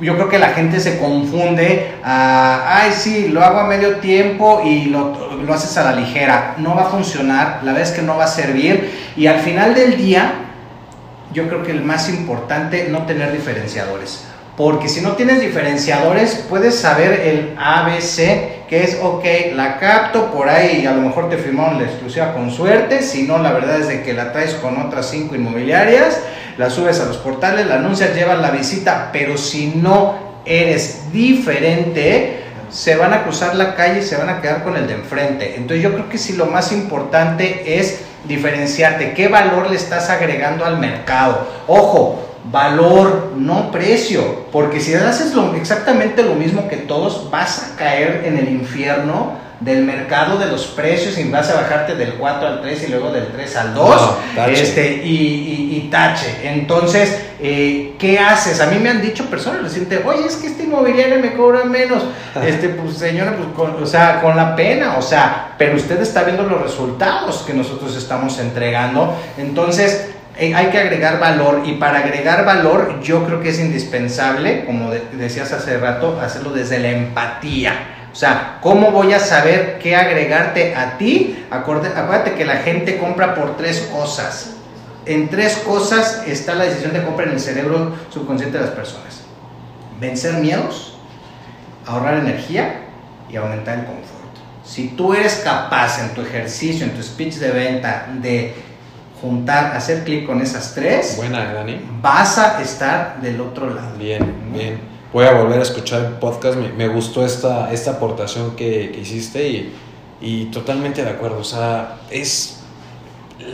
Yo 0.00 0.14
creo 0.14 0.30
que 0.30 0.38
la 0.38 0.48
gente 0.54 0.80
se 0.80 0.98
confunde 0.98 1.92
a, 2.02 2.80
ay, 2.80 2.92
sí, 2.92 3.28
lo 3.28 3.44
hago 3.44 3.58
a 3.58 3.64
medio 3.64 3.96
tiempo 3.96 4.62
y 4.64 4.86
lo, 4.86 5.42
lo 5.44 5.52
haces 5.52 5.76
a 5.76 5.84
la 5.84 5.92
ligera. 5.92 6.54
No 6.56 6.74
va 6.74 6.84
a 6.84 6.86
funcionar, 6.86 7.60
la 7.64 7.72
verdad 7.72 7.86
es 7.86 7.94
que 7.94 8.00
no 8.00 8.16
va 8.16 8.24
a 8.24 8.28
servir 8.28 9.12
y 9.14 9.26
al 9.26 9.40
final 9.40 9.74
del 9.74 9.98
día, 9.98 10.32
yo 11.34 11.48
creo 11.48 11.62
que 11.62 11.72
el 11.72 11.82
más 11.82 12.08
importante, 12.08 12.88
no 12.90 13.04
tener 13.04 13.30
diferenciadores 13.30 14.29
porque 14.60 14.90
si 14.90 15.00
no 15.00 15.12
tienes 15.12 15.40
diferenciadores, 15.40 16.44
puedes 16.46 16.78
saber 16.78 17.18
el 17.20 17.54
ABC, 17.58 18.66
que 18.68 18.84
es, 18.84 18.98
ok, 19.02 19.24
la 19.54 19.78
capto 19.78 20.30
por 20.30 20.50
ahí, 20.50 20.84
a 20.84 20.92
lo 20.92 21.00
mejor 21.00 21.30
te 21.30 21.38
firmaron 21.38 21.78
la 21.78 21.84
exclusiva 21.84 22.34
con 22.34 22.50
suerte, 22.50 23.00
si 23.00 23.22
no, 23.22 23.38
la 23.38 23.52
verdad 23.52 23.80
es 23.80 23.88
de 23.88 24.02
que 24.02 24.12
la 24.12 24.32
traes 24.32 24.52
con 24.56 24.78
otras 24.78 25.08
cinco 25.08 25.34
inmobiliarias, 25.34 26.20
la 26.58 26.68
subes 26.68 27.00
a 27.00 27.06
los 27.06 27.16
portales, 27.16 27.68
la 27.68 27.76
anuncias, 27.76 28.14
llevas 28.14 28.38
la 28.38 28.50
visita, 28.50 29.08
pero 29.14 29.38
si 29.38 29.68
no 29.76 30.16
eres 30.44 31.10
diferente, 31.10 32.40
se 32.68 32.96
van 32.96 33.14
a 33.14 33.22
cruzar 33.22 33.54
la 33.54 33.74
calle 33.74 34.00
y 34.00 34.02
se 34.02 34.18
van 34.18 34.28
a 34.28 34.42
quedar 34.42 34.62
con 34.62 34.76
el 34.76 34.86
de 34.86 34.92
enfrente. 34.92 35.54
Entonces 35.56 35.82
yo 35.82 35.94
creo 35.94 36.10
que 36.10 36.18
si 36.18 36.34
lo 36.34 36.44
más 36.44 36.70
importante 36.70 37.78
es 37.78 38.02
diferenciarte, 38.24 39.14
qué 39.14 39.28
valor 39.28 39.70
le 39.70 39.76
estás 39.76 40.10
agregando 40.10 40.66
al 40.66 40.76
mercado. 40.76 41.48
Ojo, 41.66 42.29
valor, 42.44 43.32
no 43.36 43.70
precio. 43.70 44.46
Porque 44.52 44.80
si 44.80 44.94
haces 44.94 45.34
lo, 45.34 45.54
exactamente 45.54 46.22
lo 46.22 46.34
mismo 46.34 46.68
que 46.68 46.76
todos, 46.76 47.30
vas 47.30 47.72
a 47.72 47.76
caer 47.76 48.22
en 48.24 48.38
el 48.38 48.48
infierno 48.48 49.38
del 49.60 49.84
mercado 49.84 50.38
de 50.38 50.46
los 50.46 50.68
precios 50.68 51.18
y 51.18 51.30
vas 51.30 51.50
a 51.50 51.54
bajarte 51.54 51.94
del 51.94 52.14
4 52.14 52.48
al 52.48 52.62
3 52.62 52.88
y 52.88 52.90
luego 52.92 53.12
del 53.12 53.26
3 53.26 53.56
al 53.56 53.74
2 53.74 54.12
este, 54.48 55.02
y, 55.04 55.88
tache. 55.90 56.36
Entonces, 56.44 57.20
eh, 57.40 57.94
¿qué 57.98 58.18
haces? 58.18 58.60
A 58.60 58.66
mí 58.66 58.78
me 58.78 58.88
han 58.88 59.02
dicho 59.02 59.26
personas 59.26 59.62
recientes, 59.62 60.00
oye, 60.04 60.24
es 60.24 60.36
que 60.36 60.46
este 60.46 60.62
inmobiliario 60.62 61.18
me 61.18 61.34
cobra 61.34 61.64
menos. 61.64 62.02
Este, 62.40 62.68
pues 62.68 62.96
señora, 62.96 63.36
pues 63.36 63.48
con, 63.54 63.82
o 63.82 63.86
sea, 63.86 64.20
con 64.20 64.36
la 64.36 64.54
pena, 64.54 64.96
o 64.96 65.02
sea, 65.02 65.54
pero 65.58 65.76
usted 65.76 66.00
está 66.00 66.22
viendo 66.22 66.44
los 66.44 66.62
resultados 66.62 67.42
que 67.44 67.52
nosotros 67.52 67.96
estamos 67.96 68.38
entregando. 68.38 69.14
Entonces, 69.36 70.10
hay 70.40 70.66
que 70.70 70.78
agregar 70.78 71.20
valor 71.20 71.62
y 71.66 71.72
para 71.74 71.98
agregar 71.98 72.46
valor 72.46 73.00
yo 73.02 73.26
creo 73.26 73.40
que 73.40 73.50
es 73.50 73.60
indispensable, 73.60 74.64
como 74.64 74.90
decías 74.90 75.52
hace 75.52 75.76
rato, 75.76 76.18
hacerlo 76.20 76.50
desde 76.50 76.78
la 76.78 76.88
empatía. 76.88 77.74
O 78.10 78.14
sea, 78.14 78.58
¿cómo 78.62 78.90
voy 78.90 79.12
a 79.12 79.20
saber 79.20 79.78
qué 79.78 79.94
agregarte 79.94 80.74
a 80.74 80.96
ti? 80.98 81.44
Acuérdate 81.50 82.34
que 82.34 82.44
la 82.44 82.56
gente 82.56 82.98
compra 82.98 83.34
por 83.34 83.56
tres 83.56 83.88
cosas. 83.92 84.56
En 85.06 85.28
tres 85.28 85.56
cosas 85.58 86.24
está 86.26 86.54
la 86.54 86.64
decisión 86.64 86.92
de 86.92 87.02
compra 87.02 87.26
en 87.26 87.32
el 87.32 87.40
cerebro 87.40 87.94
subconsciente 88.08 88.58
de 88.58 88.64
las 88.64 88.72
personas. 88.74 89.22
Vencer 90.00 90.34
miedos, 90.34 90.98
ahorrar 91.86 92.14
energía 92.14 92.86
y 93.30 93.36
aumentar 93.36 93.80
el 93.80 93.84
confort. 93.84 94.20
Si 94.64 94.88
tú 94.88 95.14
eres 95.14 95.42
capaz 95.44 96.00
en 96.00 96.14
tu 96.14 96.22
ejercicio, 96.22 96.86
en 96.86 96.94
tu 96.94 97.02
speech 97.02 97.34
de 97.34 97.50
venta, 97.50 98.08
de 98.20 98.54
juntar, 99.20 99.76
hacer 99.76 100.04
clic 100.04 100.26
con 100.26 100.40
esas 100.40 100.74
tres, 100.74 101.16
Buena, 101.16 101.52
Dani. 101.52 101.80
vas 102.00 102.38
a 102.38 102.60
estar 102.62 103.20
del 103.20 103.40
otro 103.40 103.70
lado. 103.70 103.96
Bien, 103.98 104.52
bien. 104.52 104.80
Voy 105.12 105.24
a 105.26 105.32
volver 105.32 105.58
a 105.58 105.62
escuchar 105.62 106.04
el 106.04 106.12
podcast. 106.14 106.56
Me, 106.56 106.88
gustó 106.88 107.24
esta, 107.24 107.72
esta 107.72 107.92
aportación 107.92 108.54
que, 108.54 108.96
hiciste 109.00 109.48
y, 109.48 109.74
y, 110.20 110.44
totalmente 110.46 111.02
de 111.02 111.10
acuerdo. 111.10 111.38
O 111.38 111.44
sea, 111.44 111.96
es 112.10 112.60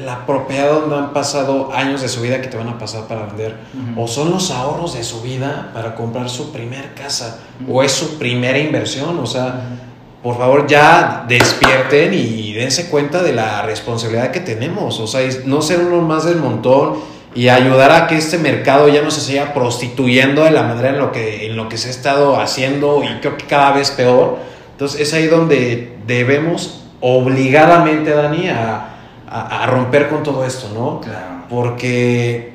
la 0.04 0.26
propiedad 0.26 0.70
donde 0.70 0.96
han 0.96 1.12
pasado 1.12 1.72
años 1.72 2.02
de 2.02 2.08
su 2.08 2.20
vida 2.20 2.42
que 2.42 2.48
te 2.48 2.58
van 2.58 2.68
a 2.68 2.78
pasar 2.78 3.06
para 3.06 3.24
vender. 3.26 3.56
O 3.96 4.06
son 4.06 4.30
los 4.30 4.50
ahorros 4.50 4.94
de 4.94 5.02
su 5.02 5.22
vida 5.22 5.70
para 5.72 5.94
comprar 5.94 6.28
su 6.28 6.52
primer 6.52 6.92
casa. 6.94 7.38
O 7.66 7.82
es 7.82 7.92
su 7.92 8.18
primera 8.18 8.58
inversión. 8.58 9.18
O 9.18 9.26
sea 9.26 9.85
por 10.26 10.38
favor 10.38 10.66
ya 10.66 11.24
despierten 11.28 12.12
y 12.12 12.52
dense 12.52 12.90
cuenta 12.90 13.22
de 13.22 13.32
la 13.32 13.62
responsabilidad 13.62 14.32
que 14.32 14.40
tenemos. 14.40 14.98
O 14.98 15.06
sea, 15.06 15.20
no 15.44 15.62
ser 15.62 15.78
uno 15.78 16.02
más 16.02 16.24
del 16.24 16.38
montón 16.38 16.94
y 17.32 17.48
ayudar 17.48 17.92
a 17.92 18.08
que 18.08 18.16
este 18.16 18.36
mercado 18.36 18.88
ya 18.88 19.02
no 19.02 19.12
se 19.12 19.20
siga 19.20 19.54
prostituyendo 19.54 20.42
de 20.42 20.50
la 20.50 20.64
manera 20.64 20.88
en 20.88 20.98
lo 20.98 21.12
que, 21.12 21.46
en 21.46 21.56
lo 21.56 21.68
que 21.68 21.78
se 21.78 21.86
ha 21.86 21.90
estado 21.92 22.40
haciendo 22.40 23.04
y 23.04 23.20
creo 23.20 23.36
que 23.36 23.46
cada 23.46 23.70
vez 23.70 23.92
peor. 23.92 24.38
Entonces 24.72 25.00
es 25.00 25.14
ahí 25.14 25.28
donde 25.28 25.96
debemos 26.08 26.82
obligadamente, 27.00 28.10
Dani, 28.10 28.48
a, 28.48 28.96
a, 29.30 29.64
romper 29.68 30.08
con 30.08 30.24
todo 30.24 30.44
esto, 30.44 30.68
¿no? 30.74 31.02
Claro. 31.02 31.44
Porque 31.48 32.52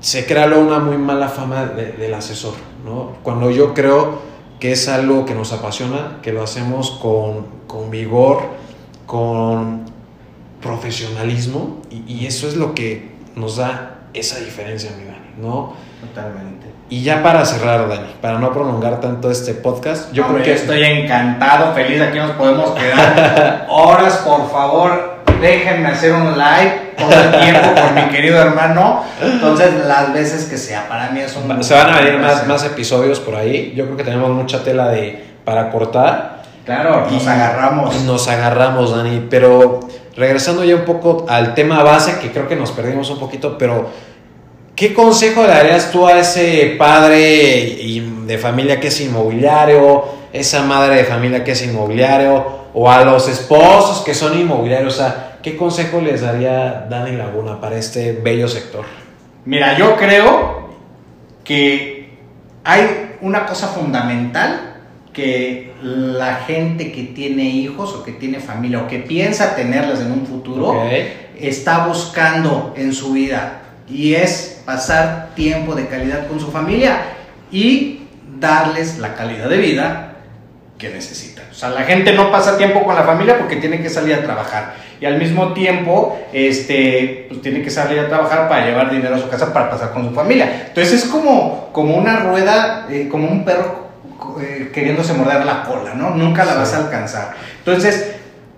se 0.00 0.26
crea 0.26 0.46
una 0.46 0.80
muy 0.80 0.98
mala 0.98 1.28
fama 1.28 1.64
del 1.64 2.12
asesor, 2.12 2.54
¿no? 2.84 3.18
Cuando 3.22 3.52
yo 3.52 3.72
creo 3.72 4.31
que 4.62 4.70
es 4.70 4.88
algo 4.88 5.26
que 5.26 5.34
nos 5.34 5.52
apasiona, 5.52 6.18
que 6.22 6.32
lo 6.32 6.40
hacemos 6.40 6.92
con, 7.02 7.48
con 7.66 7.90
vigor, 7.90 8.42
con 9.06 9.86
profesionalismo, 10.60 11.82
y, 11.90 12.26
eso 12.26 12.46
es 12.46 12.54
lo 12.54 12.72
que 12.72 13.10
nos 13.34 13.56
da 13.56 14.02
esa 14.14 14.38
diferencia, 14.38 14.92
mi 14.96 15.04
Dani, 15.04 15.32
¿no? 15.40 15.72
Totalmente. 16.00 16.68
Y 16.88 17.02
ya 17.02 17.24
para 17.24 17.44
cerrar, 17.44 17.88
Dani, 17.88 18.14
para 18.20 18.38
no 18.38 18.52
prolongar 18.52 19.00
tanto 19.00 19.32
este 19.32 19.52
podcast, 19.52 20.12
yo 20.12 20.28
creo 20.28 20.44
que... 20.44 20.52
Estoy 20.52 20.84
encantado, 20.84 21.74
feliz, 21.74 22.00
aquí 22.00 22.18
nos 22.18 22.30
podemos 22.30 22.70
quedar 22.70 23.66
horas, 23.68 24.18
por 24.18 24.48
favor, 24.48 25.24
déjenme 25.40 25.88
hacer 25.88 26.12
un 26.12 26.38
live 26.38 26.81
todo 26.96 27.10
el 27.10 27.30
tiempo 27.40 27.80
con 27.80 27.94
mi 27.94 28.02
querido 28.10 28.40
hermano. 28.40 29.04
Entonces, 29.20 29.86
las 29.86 30.12
veces 30.12 30.44
que 30.46 30.56
sea, 30.56 30.88
para 30.88 31.10
mí 31.10 31.20
es 31.20 31.36
un... 31.36 31.62
Se 31.62 31.74
van 31.74 31.90
a 31.90 32.00
venir 32.00 32.18
más, 32.20 32.46
más 32.46 32.64
episodios 32.64 33.20
por 33.20 33.36
ahí. 33.36 33.72
Yo 33.76 33.84
creo 33.84 33.96
que 33.96 34.04
tenemos 34.04 34.30
mucha 34.30 34.62
tela 34.62 34.88
de, 34.88 35.24
para 35.44 35.70
cortar. 35.70 36.42
Claro, 36.64 37.08
nos 37.10 37.26
agarramos. 37.26 38.02
Nos 38.02 38.28
agarramos, 38.28 38.96
Dani. 38.96 39.26
Pero 39.28 39.80
regresando 40.16 40.64
ya 40.64 40.76
un 40.76 40.84
poco 40.84 41.26
al 41.28 41.54
tema 41.54 41.82
base, 41.82 42.18
que 42.20 42.30
creo 42.30 42.48
que 42.48 42.56
nos 42.56 42.70
perdimos 42.70 43.10
un 43.10 43.18
poquito, 43.18 43.58
pero 43.58 43.88
¿qué 44.76 44.94
consejo 44.94 45.42
le 45.42 45.48
darías 45.48 45.90
tú 45.90 46.06
a 46.06 46.18
ese 46.18 46.76
padre 46.78 47.76
de 48.26 48.38
familia 48.38 48.78
que 48.78 48.88
es 48.88 49.00
inmobiliario, 49.00 50.04
esa 50.32 50.62
madre 50.62 50.96
de 50.96 51.04
familia 51.04 51.42
que 51.42 51.52
es 51.52 51.62
inmobiliario, 51.62 52.62
o 52.74 52.90
a 52.90 53.04
los 53.04 53.28
esposos 53.28 54.02
que 54.04 54.14
son 54.14 54.38
inmobiliarios? 54.38 54.94
O 54.94 54.96
sea, 54.96 55.31
¿Qué 55.42 55.56
consejo 55.56 56.00
les 56.00 56.20
daría 56.20 56.86
Dani 56.88 57.16
Laguna 57.16 57.60
para 57.60 57.76
este 57.76 58.12
bello 58.12 58.46
sector? 58.46 58.84
Mira, 59.44 59.76
yo 59.76 59.96
creo 59.96 60.70
que 61.42 62.10
hay 62.62 63.16
una 63.20 63.44
cosa 63.46 63.68
fundamental 63.68 64.76
que 65.12 65.72
la 65.82 66.36
gente 66.36 66.92
que 66.92 67.02
tiene 67.04 67.44
hijos 67.44 67.92
o 67.94 68.04
que 68.04 68.12
tiene 68.12 68.38
familia 68.38 68.82
o 68.82 68.86
que 68.86 69.00
piensa 69.00 69.56
tenerlas 69.56 70.00
en 70.00 70.12
un 70.12 70.26
futuro 70.26 70.84
está 71.38 71.86
buscando 71.86 72.72
en 72.76 72.92
su 72.92 73.12
vida 73.12 73.62
y 73.88 74.14
es 74.14 74.62
pasar 74.64 75.34
tiempo 75.34 75.74
de 75.74 75.88
calidad 75.88 76.28
con 76.28 76.38
su 76.38 76.50
familia 76.52 77.02
y 77.50 78.02
darles 78.38 78.98
la 78.98 79.14
calidad 79.14 79.48
de 79.48 79.58
vida 79.58 80.14
que 80.78 80.88
necesitan. 80.88 81.31
O 81.62 81.64
sea, 81.64 81.70
la 81.78 81.84
gente 81.84 82.12
no 82.12 82.28
pasa 82.32 82.58
tiempo 82.58 82.82
con 82.82 82.96
la 82.96 83.04
familia 83.04 83.38
porque 83.38 83.54
tiene 83.54 83.80
que 83.80 83.88
salir 83.88 84.16
a 84.16 84.22
trabajar. 84.24 84.74
Y 85.00 85.06
al 85.06 85.16
mismo 85.16 85.52
tiempo, 85.52 86.18
este, 86.32 87.26
pues 87.28 87.40
tiene 87.40 87.62
que 87.62 87.70
salir 87.70 88.00
a 88.00 88.08
trabajar 88.08 88.48
para 88.48 88.66
llevar 88.66 88.90
dinero 88.90 89.14
a 89.14 89.18
su 89.20 89.28
casa 89.28 89.52
para 89.52 89.70
pasar 89.70 89.92
con 89.92 90.08
su 90.08 90.12
familia. 90.12 90.64
Entonces 90.66 91.04
es 91.04 91.04
como, 91.04 91.70
como 91.70 91.94
una 91.94 92.16
rueda, 92.16 92.88
eh, 92.90 93.06
como 93.08 93.28
un 93.28 93.44
perro 93.44 93.90
eh, 94.40 94.72
queriéndose 94.74 95.14
morder 95.14 95.44
la 95.44 95.62
cola, 95.62 95.94
¿no? 95.94 96.10
Nunca 96.10 96.44
la 96.44 96.54
vas 96.54 96.74
a 96.74 96.78
alcanzar. 96.78 97.34
Entonces, 97.58 98.16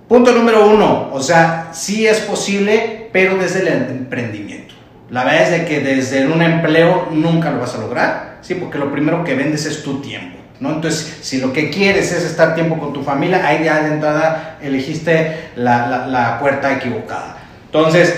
punto 0.09 0.33
número 0.33 0.67
uno, 0.67 1.11
o 1.13 1.21
sea, 1.21 1.69
sí 1.73 2.07
es 2.07 2.21
posible, 2.21 3.11
pero 3.13 3.37
desde 3.37 3.61
el 3.61 3.69
emprendimiento. 3.69 4.75
La 5.11 5.25
verdad 5.25 5.43
es 5.43 5.51
de 5.51 5.65
que 5.67 5.81
desde 5.81 6.27
un 6.27 6.41
empleo 6.41 7.09
nunca 7.11 7.51
lo 7.51 7.59
vas 7.59 7.75
a 7.75 7.83
lograr, 7.83 8.39
¿sí? 8.41 8.55
Porque 8.55 8.79
lo 8.79 8.91
primero 8.91 9.25
que 9.25 9.35
vendes 9.35 9.67
es 9.67 9.83
tu 9.83 10.01
tiempo. 10.01 10.44
Entonces, 10.71 11.19
si 11.23 11.39
lo 11.39 11.53
que 11.53 11.71
quieres 11.71 12.13
es 12.13 12.25
estar 12.25 12.55
tiempo 12.55 12.79
con 12.79 12.93
tu 12.93 13.03
familia, 13.03 13.47
ahí 13.47 13.65
ya 13.65 13.83
de 13.83 13.95
entrada 13.95 14.59
elegiste 14.63 15.51
la, 15.57 15.87
la, 15.87 16.07
la 16.07 16.39
puerta 16.39 16.73
equivocada. 16.73 17.39
Entonces, 17.67 18.15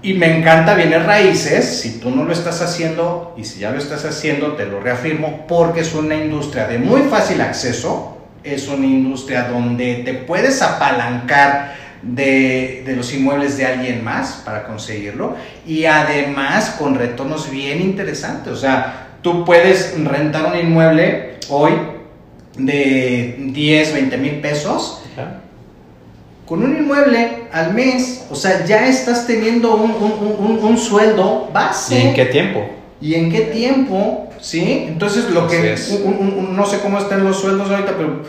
y 0.00 0.14
me 0.14 0.38
encanta 0.38 0.74
bienes 0.74 1.04
raíces, 1.04 1.80
si 1.80 1.98
tú 1.98 2.10
no 2.10 2.24
lo 2.24 2.32
estás 2.32 2.62
haciendo 2.62 3.34
y 3.36 3.44
si 3.44 3.60
ya 3.60 3.70
lo 3.70 3.78
estás 3.78 4.04
haciendo, 4.04 4.52
te 4.52 4.64
lo 4.64 4.80
reafirmo, 4.80 5.46
porque 5.48 5.80
es 5.80 5.92
una 5.94 6.14
industria 6.14 6.68
de 6.68 6.78
muy 6.78 7.02
fácil 7.02 7.40
acceso, 7.40 8.18
es 8.44 8.68
una 8.68 8.86
industria 8.86 9.44
donde 9.44 10.02
te 10.04 10.14
puedes 10.14 10.62
apalancar 10.62 11.74
de, 12.02 12.84
de, 12.86 12.94
los 12.94 13.12
inmuebles 13.12 13.56
de 13.56 13.66
alguien 13.66 14.04
más 14.04 14.42
para 14.44 14.64
conseguirlo 14.64 15.34
y 15.66 15.84
además 15.86 16.76
con 16.78 16.94
retornos 16.94 17.50
bien 17.50 17.80
interesantes. 17.80 18.52
O 18.52 18.56
sea, 18.56 19.08
tú 19.22 19.44
puedes 19.44 19.98
rentar 20.04 20.46
un 20.46 20.58
inmueble 20.58 21.27
hoy 21.48 21.72
de 22.56 23.36
10, 23.38 23.92
20 23.94 24.16
mil 24.18 24.40
pesos. 24.40 25.02
Con 26.46 26.62
un 26.62 26.78
inmueble 26.78 27.42
al 27.52 27.74
mes, 27.74 28.24
o 28.30 28.34
sea, 28.34 28.64
ya 28.64 28.88
estás 28.88 29.26
teniendo 29.26 29.74
un, 29.76 29.90
un, 29.90 30.58
un, 30.62 30.78
sueldo 30.78 31.50
base. 31.52 31.98
¿Y 31.98 32.06
en 32.06 32.14
qué 32.14 32.24
tiempo? 32.24 32.70
¿Y 33.02 33.14
en 33.14 33.30
qué 33.30 33.40
tiempo? 33.42 34.30
¿Sí? 34.40 34.86
Entonces, 34.88 35.28
lo 35.30 35.46
que. 35.46 35.76
no 36.50 36.64
sé 36.64 36.80
cómo 36.80 36.98
están 36.98 37.24
los 37.24 37.38
sueldos 37.38 37.70
ahorita, 37.70 37.92
pero 37.98 38.22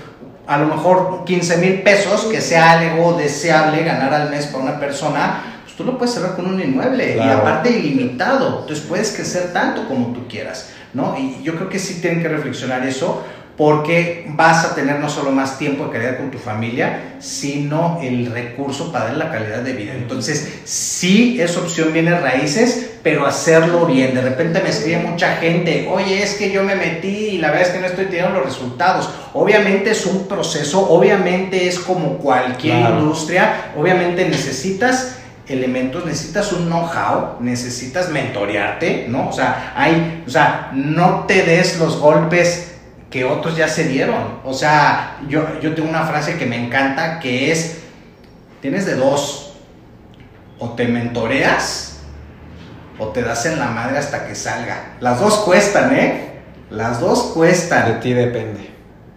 a 0.47 0.57
lo 0.57 0.65
mejor 0.65 1.23
15 1.25 1.57
mil 1.57 1.81
pesos, 1.81 2.25
que 2.25 2.41
sea 2.41 2.71
algo 2.71 3.13
deseable 3.13 3.83
ganar 3.83 4.13
al 4.13 4.29
mes 4.29 4.47
para 4.47 4.63
una 4.63 4.79
persona, 4.81 5.61
pues 5.63 5.77
tú 5.77 5.85
lo 5.85 5.97
puedes 5.97 6.13
cerrar 6.13 6.35
con 6.35 6.45
un 6.45 6.59
inmueble. 6.59 7.15
Y 7.15 7.19
aparte, 7.21 7.69
ilimitado. 7.69 8.61
Entonces, 8.61 8.83
puedes 8.85 9.13
crecer 9.13 9.53
tanto 9.53 9.87
como 9.87 10.07
tú 10.07 10.27
quieras. 10.27 10.71
¿No? 10.93 11.17
Y 11.17 11.43
yo 11.43 11.55
creo 11.55 11.69
que 11.69 11.79
sí 11.79 12.01
tienen 12.01 12.21
que 12.21 12.29
reflexionar 12.29 12.85
eso 12.85 13.23
porque 13.59 14.25
vas 14.35 14.63
a 14.63 14.73
tener 14.73 15.01
no 15.01 15.09
solo 15.09 15.31
más 15.31 15.57
tiempo 15.57 15.83
de 15.83 15.91
calidad 15.91 16.17
con 16.17 16.31
tu 16.31 16.37
familia, 16.37 17.17
sino 17.19 17.99
el 18.01 18.31
recurso 18.31 18.89
para 18.89 19.07
dar 19.07 19.17
la 19.17 19.31
calidad 19.33 19.63
de 19.63 19.73
vida. 19.73 19.91
Entonces, 19.95 20.61
sí 20.63 21.41
es 21.41 21.57
opción 21.57 21.91
bienes 21.91 22.21
raíces, 22.21 22.91
pero 23.03 23.25
hacerlo 23.25 23.85
bien. 23.85 24.15
De 24.15 24.21
repente 24.21 24.61
me 24.61 24.69
escribe 24.69 24.99
mucha 24.99 25.35
gente, 25.35 25.89
oye, 25.91 26.23
es 26.23 26.35
que 26.35 26.51
yo 26.51 26.63
me 26.63 26.77
metí 26.77 27.31
y 27.31 27.37
la 27.39 27.51
verdad 27.51 27.67
es 27.67 27.73
que 27.73 27.79
no 27.81 27.87
estoy 27.87 28.05
teniendo 28.05 28.35
los 28.35 28.45
resultados. 28.45 29.09
Obviamente 29.33 29.91
es 29.91 30.05
un 30.05 30.25
proceso, 30.29 30.89
obviamente 30.89 31.67
es 31.67 31.79
como 31.79 32.17
cualquier 32.17 32.91
industria, 32.91 33.73
obviamente 33.77 34.29
necesitas 34.29 35.18
elementos, 35.49 36.05
necesitas 36.05 36.53
un 36.53 36.67
know-how, 36.67 37.37
necesitas 37.41 38.09
mentorearte, 38.09 39.07
¿no? 39.09 39.29
O 39.29 39.33
sea, 39.33 39.73
hay, 39.75 40.23
o 40.25 40.29
sea, 40.29 40.69
no 40.73 41.25
te 41.25 41.43
des 41.43 41.79
los 41.79 41.99
golpes 41.99 42.75
que 43.09 43.25
otros 43.25 43.57
ya 43.57 43.67
se 43.67 43.85
dieron. 43.85 44.39
O 44.43 44.53
sea, 44.53 45.17
yo, 45.27 45.59
yo 45.59 45.73
tengo 45.73 45.89
una 45.89 46.05
frase 46.05 46.37
que 46.37 46.45
me 46.45 46.63
encanta 46.63 47.19
que 47.19 47.51
es, 47.51 47.79
tienes 48.61 48.85
de 48.85 48.95
dos, 48.95 49.49
o 50.59 50.69
te 50.73 50.87
mentoreas 50.87 52.01
o 52.99 53.07
te 53.07 53.23
das 53.23 53.45
en 53.45 53.57
la 53.57 53.67
madre 53.67 53.97
hasta 53.97 54.27
que 54.27 54.35
salga. 54.35 54.95
Las 54.99 55.19
dos 55.19 55.37
cuestan, 55.37 55.95
¿eh? 55.95 56.41
Las 56.69 56.99
dos 56.99 57.31
cuestan. 57.33 57.93
De 57.93 57.93
ti 57.99 58.13
depende. 58.13 58.69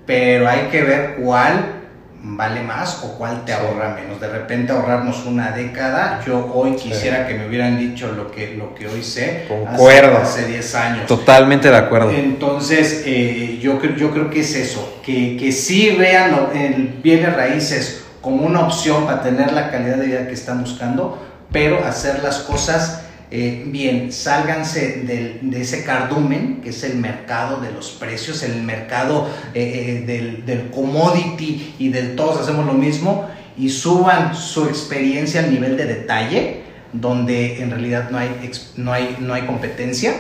Pero 0.07 0.49
hay 0.49 0.69
que 0.71 0.83
ver 0.83 1.17
cuál 1.17 1.82
vale 2.25 2.63
más 2.63 3.03
o 3.03 3.19
cuál 3.19 3.45
te 3.45 3.53
ahorra 3.53 3.97
menos. 4.01 4.21
De 4.21 4.29
repente 4.29 4.73
ahorrarnos 4.73 5.27
una 5.27 5.51
década, 5.51 6.21
yo 6.25 6.51
hoy 6.55 6.77
quisiera 6.77 7.27
que 7.27 7.35
me 7.35 7.49
hubieran 7.49 7.79
dicho 7.79 8.13
lo 8.13 8.31
que, 8.31 8.55
lo 8.57 8.75
que 8.75 8.87
hoy 8.87 9.03
sé. 9.03 9.47
Concuerdo. 9.49 10.19
Hace 10.19 10.47
10 10.47 10.75
años. 10.77 11.07
Totalmente 11.07 11.69
de 11.69 11.77
acuerdo. 11.77 12.11
Entonces, 12.11 13.03
eh, 13.07 13.59
yo, 13.61 13.83
yo 13.97 14.11
creo 14.13 14.31
que 14.31 14.41
es 14.41 14.55
eso, 14.55 15.01
que, 15.05 15.37
que 15.37 15.51
sí 15.51 15.97
vean 15.99 16.49
el 16.55 17.01
bienes 17.03 17.35
raíces 17.35 18.05
como 18.21 18.47
una 18.47 18.61
opción 18.61 19.05
para 19.05 19.23
tener 19.23 19.53
la 19.53 19.71
calidad 19.71 19.97
de 19.97 20.07
vida 20.07 20.29
que 20.29 20.35
están 20.35 20.61
buscando, 20.61 21.21
pero 21.51 21.85
hacer 21.85 22.23
las 22.23 22.39
cosas 22.39 23.02
eh, 23.35 23.65
bien, 23.65 24.13
sálganse 24.13 25.05
de 25.41 25.61
ese 25.63 25.85
cardumen, 25.85 26.61
que 26.63 26.69
es 26.69 26.85
el 26.85 26.99
mercado 26.99 27.63
de 27.63 27.73
los 27.73 27.93
precios, 27.93 28.43
el 28.43 28.63
mercado 28.63 29.27
eh, 29.55 30.05
eh, 30.07 30.43
del, 30.45 30.69
commodity 30.71 31.77
y 31.79 31.89
del 31.89 32.15
todos 32.15 32.43
hacemos 32.43 32.67
lo 32.67 32.75
mismo, 32.75 33.27
y 33.57 33.71
suban 33.71 34.37
su 34.37 34.67
experiencia 34.67 35.41
al 35.41 35.51
nivel 35.51 35.79
de 35.79 35.87
detalle, 35.87 36.61
donde 36.93 37.63
en 37.63 37.71
realidad 37.71 38.11
no 38.11 38.19
hay, 38.19 38.51
no 38.77 38.93
hay, 38.93 39.17
no 39.19 39.33
hay 39.33 39.47
competencia, 39.47 40.13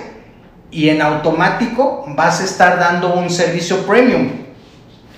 y 0.70 0.88
en 0.88 1.02
automático 1.02 2.06
vas 2.16 2.40
a 2.40 2.44
estar 2.44 2.78
dando 2.78 3.12
un 3.12 3.28
servicio 3.28 3.86
premium. 3.86 4.30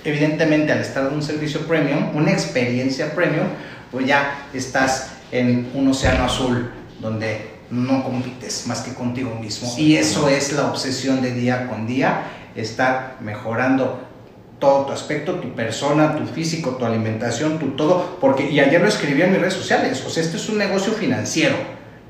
Evidentemente, 0.03 0.73
al 0.73 0.79
estar 0.79 1.03
dando 1.03 1.17
un 1.17 1.23
servicio 1.23 1.61
premium, 1.61 2.13
una 2.13 2.33
experiencia 2.33 3.15
premium, 3.15 3.47
pues 3.89 4.05
ya 4.05 4.47
estás 4.53 5.11
en 5.31 5.69
un 5.73 5.87
océano 5.87 6.25
azul 6.25 6.71
donde 6.99 7.54
no 7.69 8.03
compites 8.03 8.67
más 8.67 8.81
que 8.81 8.93
contigo 8.93 9.35
mismo. 9.39 9.73
y 9.77 9.95
eso 9.95 10.29
es 10.29 10.53
la 10.53 10.67
obsesión 10.67 11.21
de 11.21 11.33
día 11.33 11.67
con 11.67 11.87
día, 11.87 12.23
estar 12.55 13.17
mejorando 13.21 13.99
todo 14.59 14.85
tu 14.85 14.93
aspecto, 14.93 15.35
tu 15.35 15.53
persona, 15.53 16.15
tu 16.15 16.25
físico, 16.25 16.71
tu 16.71 16.85
alimentación, 16.85 17.59
tu 17.59 17.71
todo, 17.71 18.17
porque, 18.21 18.49
y 18.49 18.59
ayer 18.59 18.81
lo 18.81 18.87
escribí 18.87 19.21
en 19.21 19.31
mis 19.31 19.41
redes 19.41 19.53
sociales, 19.53 20.03
o 20.05 20.09
sea, 20.09 20.23
esto 20.23 20.37
es 20.37 20.49
un 20.49 20.57
negocio 20.57 20.93
financiero, 20.93 21.55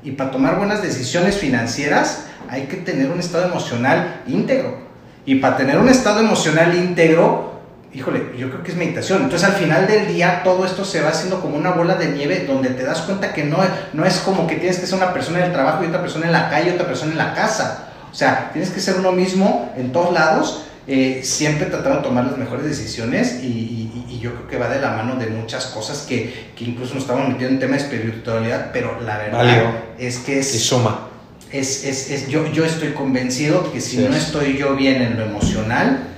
y 0.02 0.12
para 0.12 0.30
tomar 0.30 0.58
buenas 0.58 0.82
decisiones 0.82 1.36
financieras 1.36 2.26
hay 2.48 2.62
que 2.62 2.76
tener 2.76 3.10
un 3.10 3.18
estado 3.18 3.46
emocional 3.46 4.22
íntegro, 4.28 4.78
y 5.24 5.36
para 5.36 5.56
tener 5.56 5.78
un 5.78 5.88
estado 5.88 6.20
emocional 6.20 6.74
íntegro, 6.76 7.55
híjole, 7.96 8.32
yo 8.36 8.50
creo 8.50 8.62
que 8.62 8.72
es 8.72 8.76
meditación. 8.76 9.22
Entonces 9.22 9.48
al 9.48 9.54
final 9.54 9.86
del 9.86 10.08
día 10.08 10.42
todo 10.44 10.66
esto 10.66 10.84
se 10.84 11.00
va 11.00 11.08
haciendo 11.08 11.40
como 11.40 11.56
una 11.56 11.70
bola 11.70 11.94
de 11.94 12.08
nieve 12.08 12.44
donde 12.46 12.68
te 12.68 12.84
das 12.84 13.00
cuenta 13.02 13.32
que 13.32 13.44
no, 13.44 13.56
no 13.94 14.04
es 14.04 14.18
como 14.18 14.46
que 14.46 14.56
tienes 14.56 14.78
que 14.78 14.86
ser 14.86 14.98
una 14.98 15.14
persona 15.14 15.38
en 15.38 15.44
el 15.46 15.52
trabajo 15.52 15.82
y 15.82 15.86
otra 15.86 16.02
persona 16.02 16.26
en 16.26 16.32
la 16.32 16.50
calle 16.50 16.70
y 16.70 16.74
otra 16.74 16.86
persona 16.86 17.12
en 17.12 17.18
la 17.18 17.34
casa. 17.34 17.88
O 18.12 18.14
sea, 18.14 18.50
tienes 18.52 18.70
que 18.70 18.80
ser 18.80 18.96
uno 18.96 19.12
mismo 19.12 19.72
en 19.78 19.92
todos 19.92 20.12
lados, 20.12 20.64
eh, 20.86 21.22
siempre 21.24 21.66
tratando 21.66 21.98
de 21.98 22.04
tomar 22.04 22.26
las 22.26 22.36
mejores 22.36 22.66
decisiones 22.66 23.42
y, 23.42 23.74
yo 24.20 24.32
creo 24.32 24.48
que 24.48 24.56
va 24.56 24.68
de 24.68 24.80
la 24.80 24.90
mano 24.90 25.16
de 25.16 25.26
muchas 25.26 25.66
cosas 25.66 26.06
que, 26.08 26.50
que 26.56 26.64
incluso 26.64 26.94
nos 26.94 27.04
estamos 27.04 27.28
metiendo 27.28 27.54
en 27.54 27.60
tema 27.60 27.76
de 27.76 27.82
espiritualidad, 27.82 28.70
pero 28.72 28.98
la 29.00 29.18
verdad 29.18 29.74
es 29.98 30.18
que 30.18 30.40
es... 30.40 30.52
Y 30.54 30.58
suma. 30.58 31.08
Es, 31.52 31.84
es, 31.84 32.10
es, 32.10 32.26
yo, 32.26 32.50
yo 32.50 32.64
estoy 32.64 32.88
convencido 32.92 33.70
que 33.72 33.80
si 33.80 33.98
no 33.98 34.16
estoy 34.16 34.56
yo 34.56 34.74
bien 34.74 35.00
en 35.02 35.16
lo 35.18 35.26
emocional, 35.26 36.15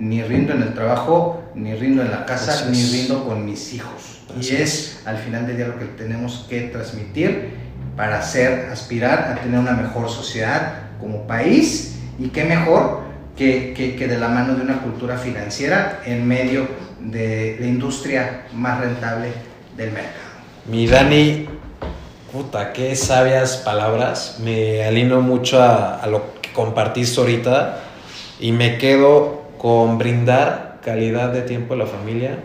ni 0.00 0.22
rindo 0.22 0.54
en 0.54 0.62
el 0.62 0.74
trabajo, 0.74 1.44
ni 1.54 1.74
rindo 1.74 2.02
en 2.02 2.10
la 2.10 2.24
casa, 2.24 2.68
ni 2.70 2.82
rindo 2.90 3.24
con 3.24 3.44
mis 3.44 3.74
hijos. 3.74 4.22
y 4.40 4.56
es, 4.56 5.02
al 5.04 5.18
final 5.18 5.46
del 5.46 5.56
día 5.56 5.66
lo 5.66 5.78
que 5.78 5.84
tenemos 5.84 6.46
que 6.48 6.62
transmitir 6.62 7.50
para 7.96 8.18
hacer, 8.18 8.70
aspirar 8.70 9.28
a 9.30 9.34
tener 9.42 9.58
una 9.58 9.72
mejor 9.72 10.08
sociedad 10.08 10.74
como 10.98 11.26
país 11.26 11.98
y 12.18 12.28
qué 12.28 12.44
mejor 12.44 13.00
que, 13.36 13.74
que, 13.74 14.06
de 14.06 14.18
la 14.18 14.28
mano 14.28 14.54
de 14.54 14.62
una 14.62 14.80
cultura 14.80 15.18
financiera 15.18 16.00
en 16.06 16.26
medio 16.26 16.66
de 17.00 17.56
la 17.60 17.66
industria 17.66 18.46
más 18.54 18.80
rentable 18.80 19.32
del 19.76 19.92
mercado. 19.92 20.30
Mi 20.66 20.86
Dani, 20.86 21.46
puta, 22.32 22.72
qué 22.72 22.94
sabias 22.96 23.58
palabras. 23.58 24.38
Me 24.42 24.84
alino 24.84 25.20
mucho 25.20 25.62
a, 25.62 25.96
a 25.96 26.06
lo 26.06 26.34
que 26.40 26.52
compartiste 26.52 27.20
ahorita 27.20 27.80
y 28.38 28.52
me 28.52 28.78
quedo 28.78 29.39
con 29.60 29.98
brindar 29.98 30.78
calidad 30.82 31.34
de 31.34 31.42
tiempo 31.42 31.74
a 31.74 31.76
la 31.76 31.84
familia 31.84 32.38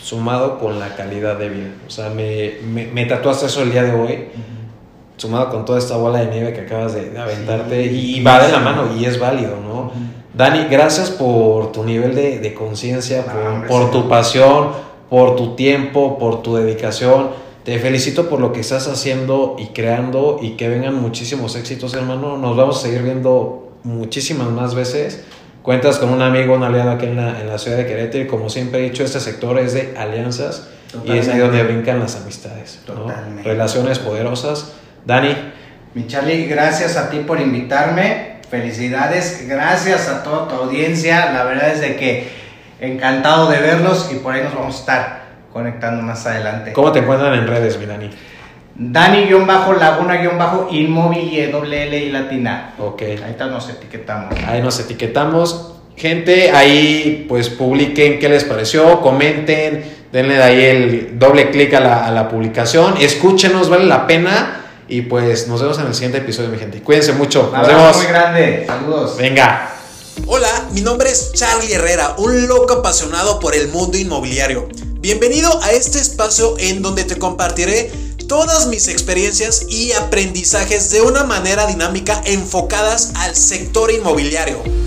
sumado 0.00 0.58
con 0.60 0.78
la 0.78 0.94
calidad 0.94 1.36
de 1.36 1.48
vida. 1.48 1.70
O 1.84 1.90
sea, 1.90 2.10
me, 2.10 2.58
me, 2.62 3.06
tatuaste 3.06 3.46
eso 3.46 3.62
el 3.62 3.72
día 3.72 3.82
de 3.82 3.92
hoy, 3.92 4.28
sumado 5.16 5.50
con 5.50 5.64
toda 5.64 5.80
esta 5.80 5.96
bola 5.96 6.20
de 6.20 6.26
nieve 6.26 6.52
que 6.52 6.60
acabas 6.60 6.94
de, 6.94 7.18
aventarte, 7.18 7.86
y, 7.86 8.22
va 8.22 8.44
de 8.44 8.52
la 8.52 8.60
mano 8.60 8.96
y 8.96 9.04
es 9.04 9.18
válido, 9.18 9.56
¿no? 9.66 9.90
Dani, 10.32 10.66
gracias 10.70 11.10
por 11.10 11.72
tu 11.72 11.82
nivel 11.82 12.14
de, 12.14 12.38
de 12.38 12.54
conciencia, 12.54 13.24
por, 13.24 13.66
por 13.66 13.90
tu 13.90 14.08
pasión, 14.08 14.68
por 15.10 15.34
tu 15.34 15.56
tiempo, 15.56 16.18
por 16.18 16.42
tu 16.42 16.54
dedicación. 16.54 17.30
Te 17.64 17.80
felicito 17.80 18.28
por 18.28 18.40
lo 18.40 18.52
que 18.52 18.60
estás 18.60 18.86
haciendo 18.86 19.56
y 19.58 19.68
creando 19.68 20.38
y 20.40 20.50
que 20.50 20.68
vengan 20.68 20.94
muchísimos 21.00 21.56
éxitos, 21.56 21.94
hermano. 21.94 22.36
Nos 22.36 22.56
vamos 22.56 22.78
a 22.78 22.82
seguir 22.82 23.02
viendo 23.02 23.72
muchísimas 23.82 24.48
más 24.50 24.74
veces 24.74 25.24
cuentas 25.64 25.98
con 25.98 26.10
un 26.10 26.20
amigo, 26.20 26.54
un 26.54 26.62
aliado 26.62 26.90
aquí 26.90 27.06
en 27.06 27.16
la, 27.16 27.40
en 27.40 27.48
la 27.48 27.58
ciudad 27.58 27.78
de 27.78 27.86
Querétaro 27.86 28.22
y 28.22 28.26
como 28.26 28.50
siempre 28.50 28.80
he 28.80 28.82
dicho, 28.82 29.02
este 29.02 29.18
sector 29.18 29.58
es 29.58 29.72
de 29.72 29.94
alianzas 29.96 30.68
y 31.04 31.12
es 31.16 31.26
ahí 31.28 31.38
donde 31.38 31.62
brincan 31.64 31.98
las 31.98 32.16
amistades. 32.16 32.82
Totalmente. 32.86 33.42
Relaciones 33.42 33.98
poderosas. 33.98 34.74
Dani. 35.06 35.34
Mi 35.94 36.06
Charlie, 36.06 36.46
gracias 36.46 36.98
a 36.98 37.08
ti 37.08 37.20
por 37.20 37.40
invitarme. 37.40 38.40
Felicidades, 38.50 39.46
gracias 39.48 40.08
a 40.08 40.22
toda 40.22 40.48
tu 40.48 40.54
audiencia. 40.54 41.32
La 41.32 41.44
verdad 41.44 41.70
es 41.70 41.80
de 41.80 41.96
que 41.96 42.28
encantado 42.80 43.48
de 43.48 43.58
verlos 43.58 44.10
y 44.12 44.16
por 44.16 44.34
ahí 44.34 44.42
nos 44.42 44.54
vamos 44.54 44.76
a 44.76 44.78
estar 44.78 45.24
conectando 45.50 46.02
más 46.02 46.26
adelante. 46.26 46.74
¿Cómo 46.74 46.92
te 46.92 46.98
encuentran 46.98 47.32
en 47.32 47.46
redes, 47.46 47.78
mi 47.78 47.86
Dani? 47.86 48.10
Dani-Laguna-Inmobilie, 48.76 51.48
doble 51.48 51.84
L 51.84 51.96
y 51.96 52.10
latina. 52.10 52.74
Ok. 52.78 53.02
Ahí 53.02 53.36
nos 53.38 53.68
etiquetamos. 53.68 54.34
Ahí 54.46 54.62
nos 54.62 54.80
etiquetamos. 54.80 55.70
Gente, 55.96 56.50
ahí 56.50 57.24
pues 57.28 57.50
publiquen 57.50 58.18
qué 58.18 58.28
les 58.28 58.42
pareció, 58.42 59.00
comenten, 59.00 59.84
denle 60.10 60.34
de 60.34 60.42
ahí 60.42 60.64
el 60.64 61.20
doble 61.20 61.50
clic 61.50 61.72
a 61.74 61.80
la, 61.80 62.04
a 62.04 62.10
la 62.10 62.28
publicación, 62.28 62.96
escúchenos, 62.98 63.68
vale 63.68 63.84
la 63.84 64.08
pena. 64.08 64.60
Y 64.88 65.02
pues 65.02 65.46
nos 65.48 65.62
vemos 65.62 65.78
en 65.78 65.86
el 65.86 65.94
siguiente 65.94 66.18
episodio, 66.18 66.50
mi 66.50 66.58
gente. 66.58 66.82
Cuídense 66.82 67.12
mucho. 67.12 67.50
Nos 67.54 67.66
vemos. 67.66 67.96
muy 67.96 68.06
grande. 68.06 68.64
Saludos. 68.66 69.16
Venga. 69.16 69.70
Hola, 70.26 70.48
mi 70.72 70.80
nombre 70.80 71.10
es 71.10 71.32
Charlie 71.32 71.72
Herrera, 71.72 72.14
un 72.18 72.48
loco 72.48 72.74
apasionado 72.74 73.40
por 73.40 73.54
el 73.54 73.68
mundo 73.68 73.96
inmobiliario. 73.96 74.68
Bienvenido 75.00 75.62
a 75.62 75.72
este 75.72 75.98
espacio 75.98 76.56
en 76.58 76.82
donde 76.82 77.04
te 77.04 77.18
compartiré 77.18 77.90
todas 78.26 78.66
mis 78.66 78.88
experiencias 78.88 79.66
y 79.68 79.92
aprendizajes 79.92 80.90
de 80.90 81.02
una 81.02 81.24
manera 81.24 81.66
dinámica 81.66 82.22
enfocadas 82.26 83.12
al 83.14 83.36
sector 83.36 83.90
inmobiliario. 83.90 84.83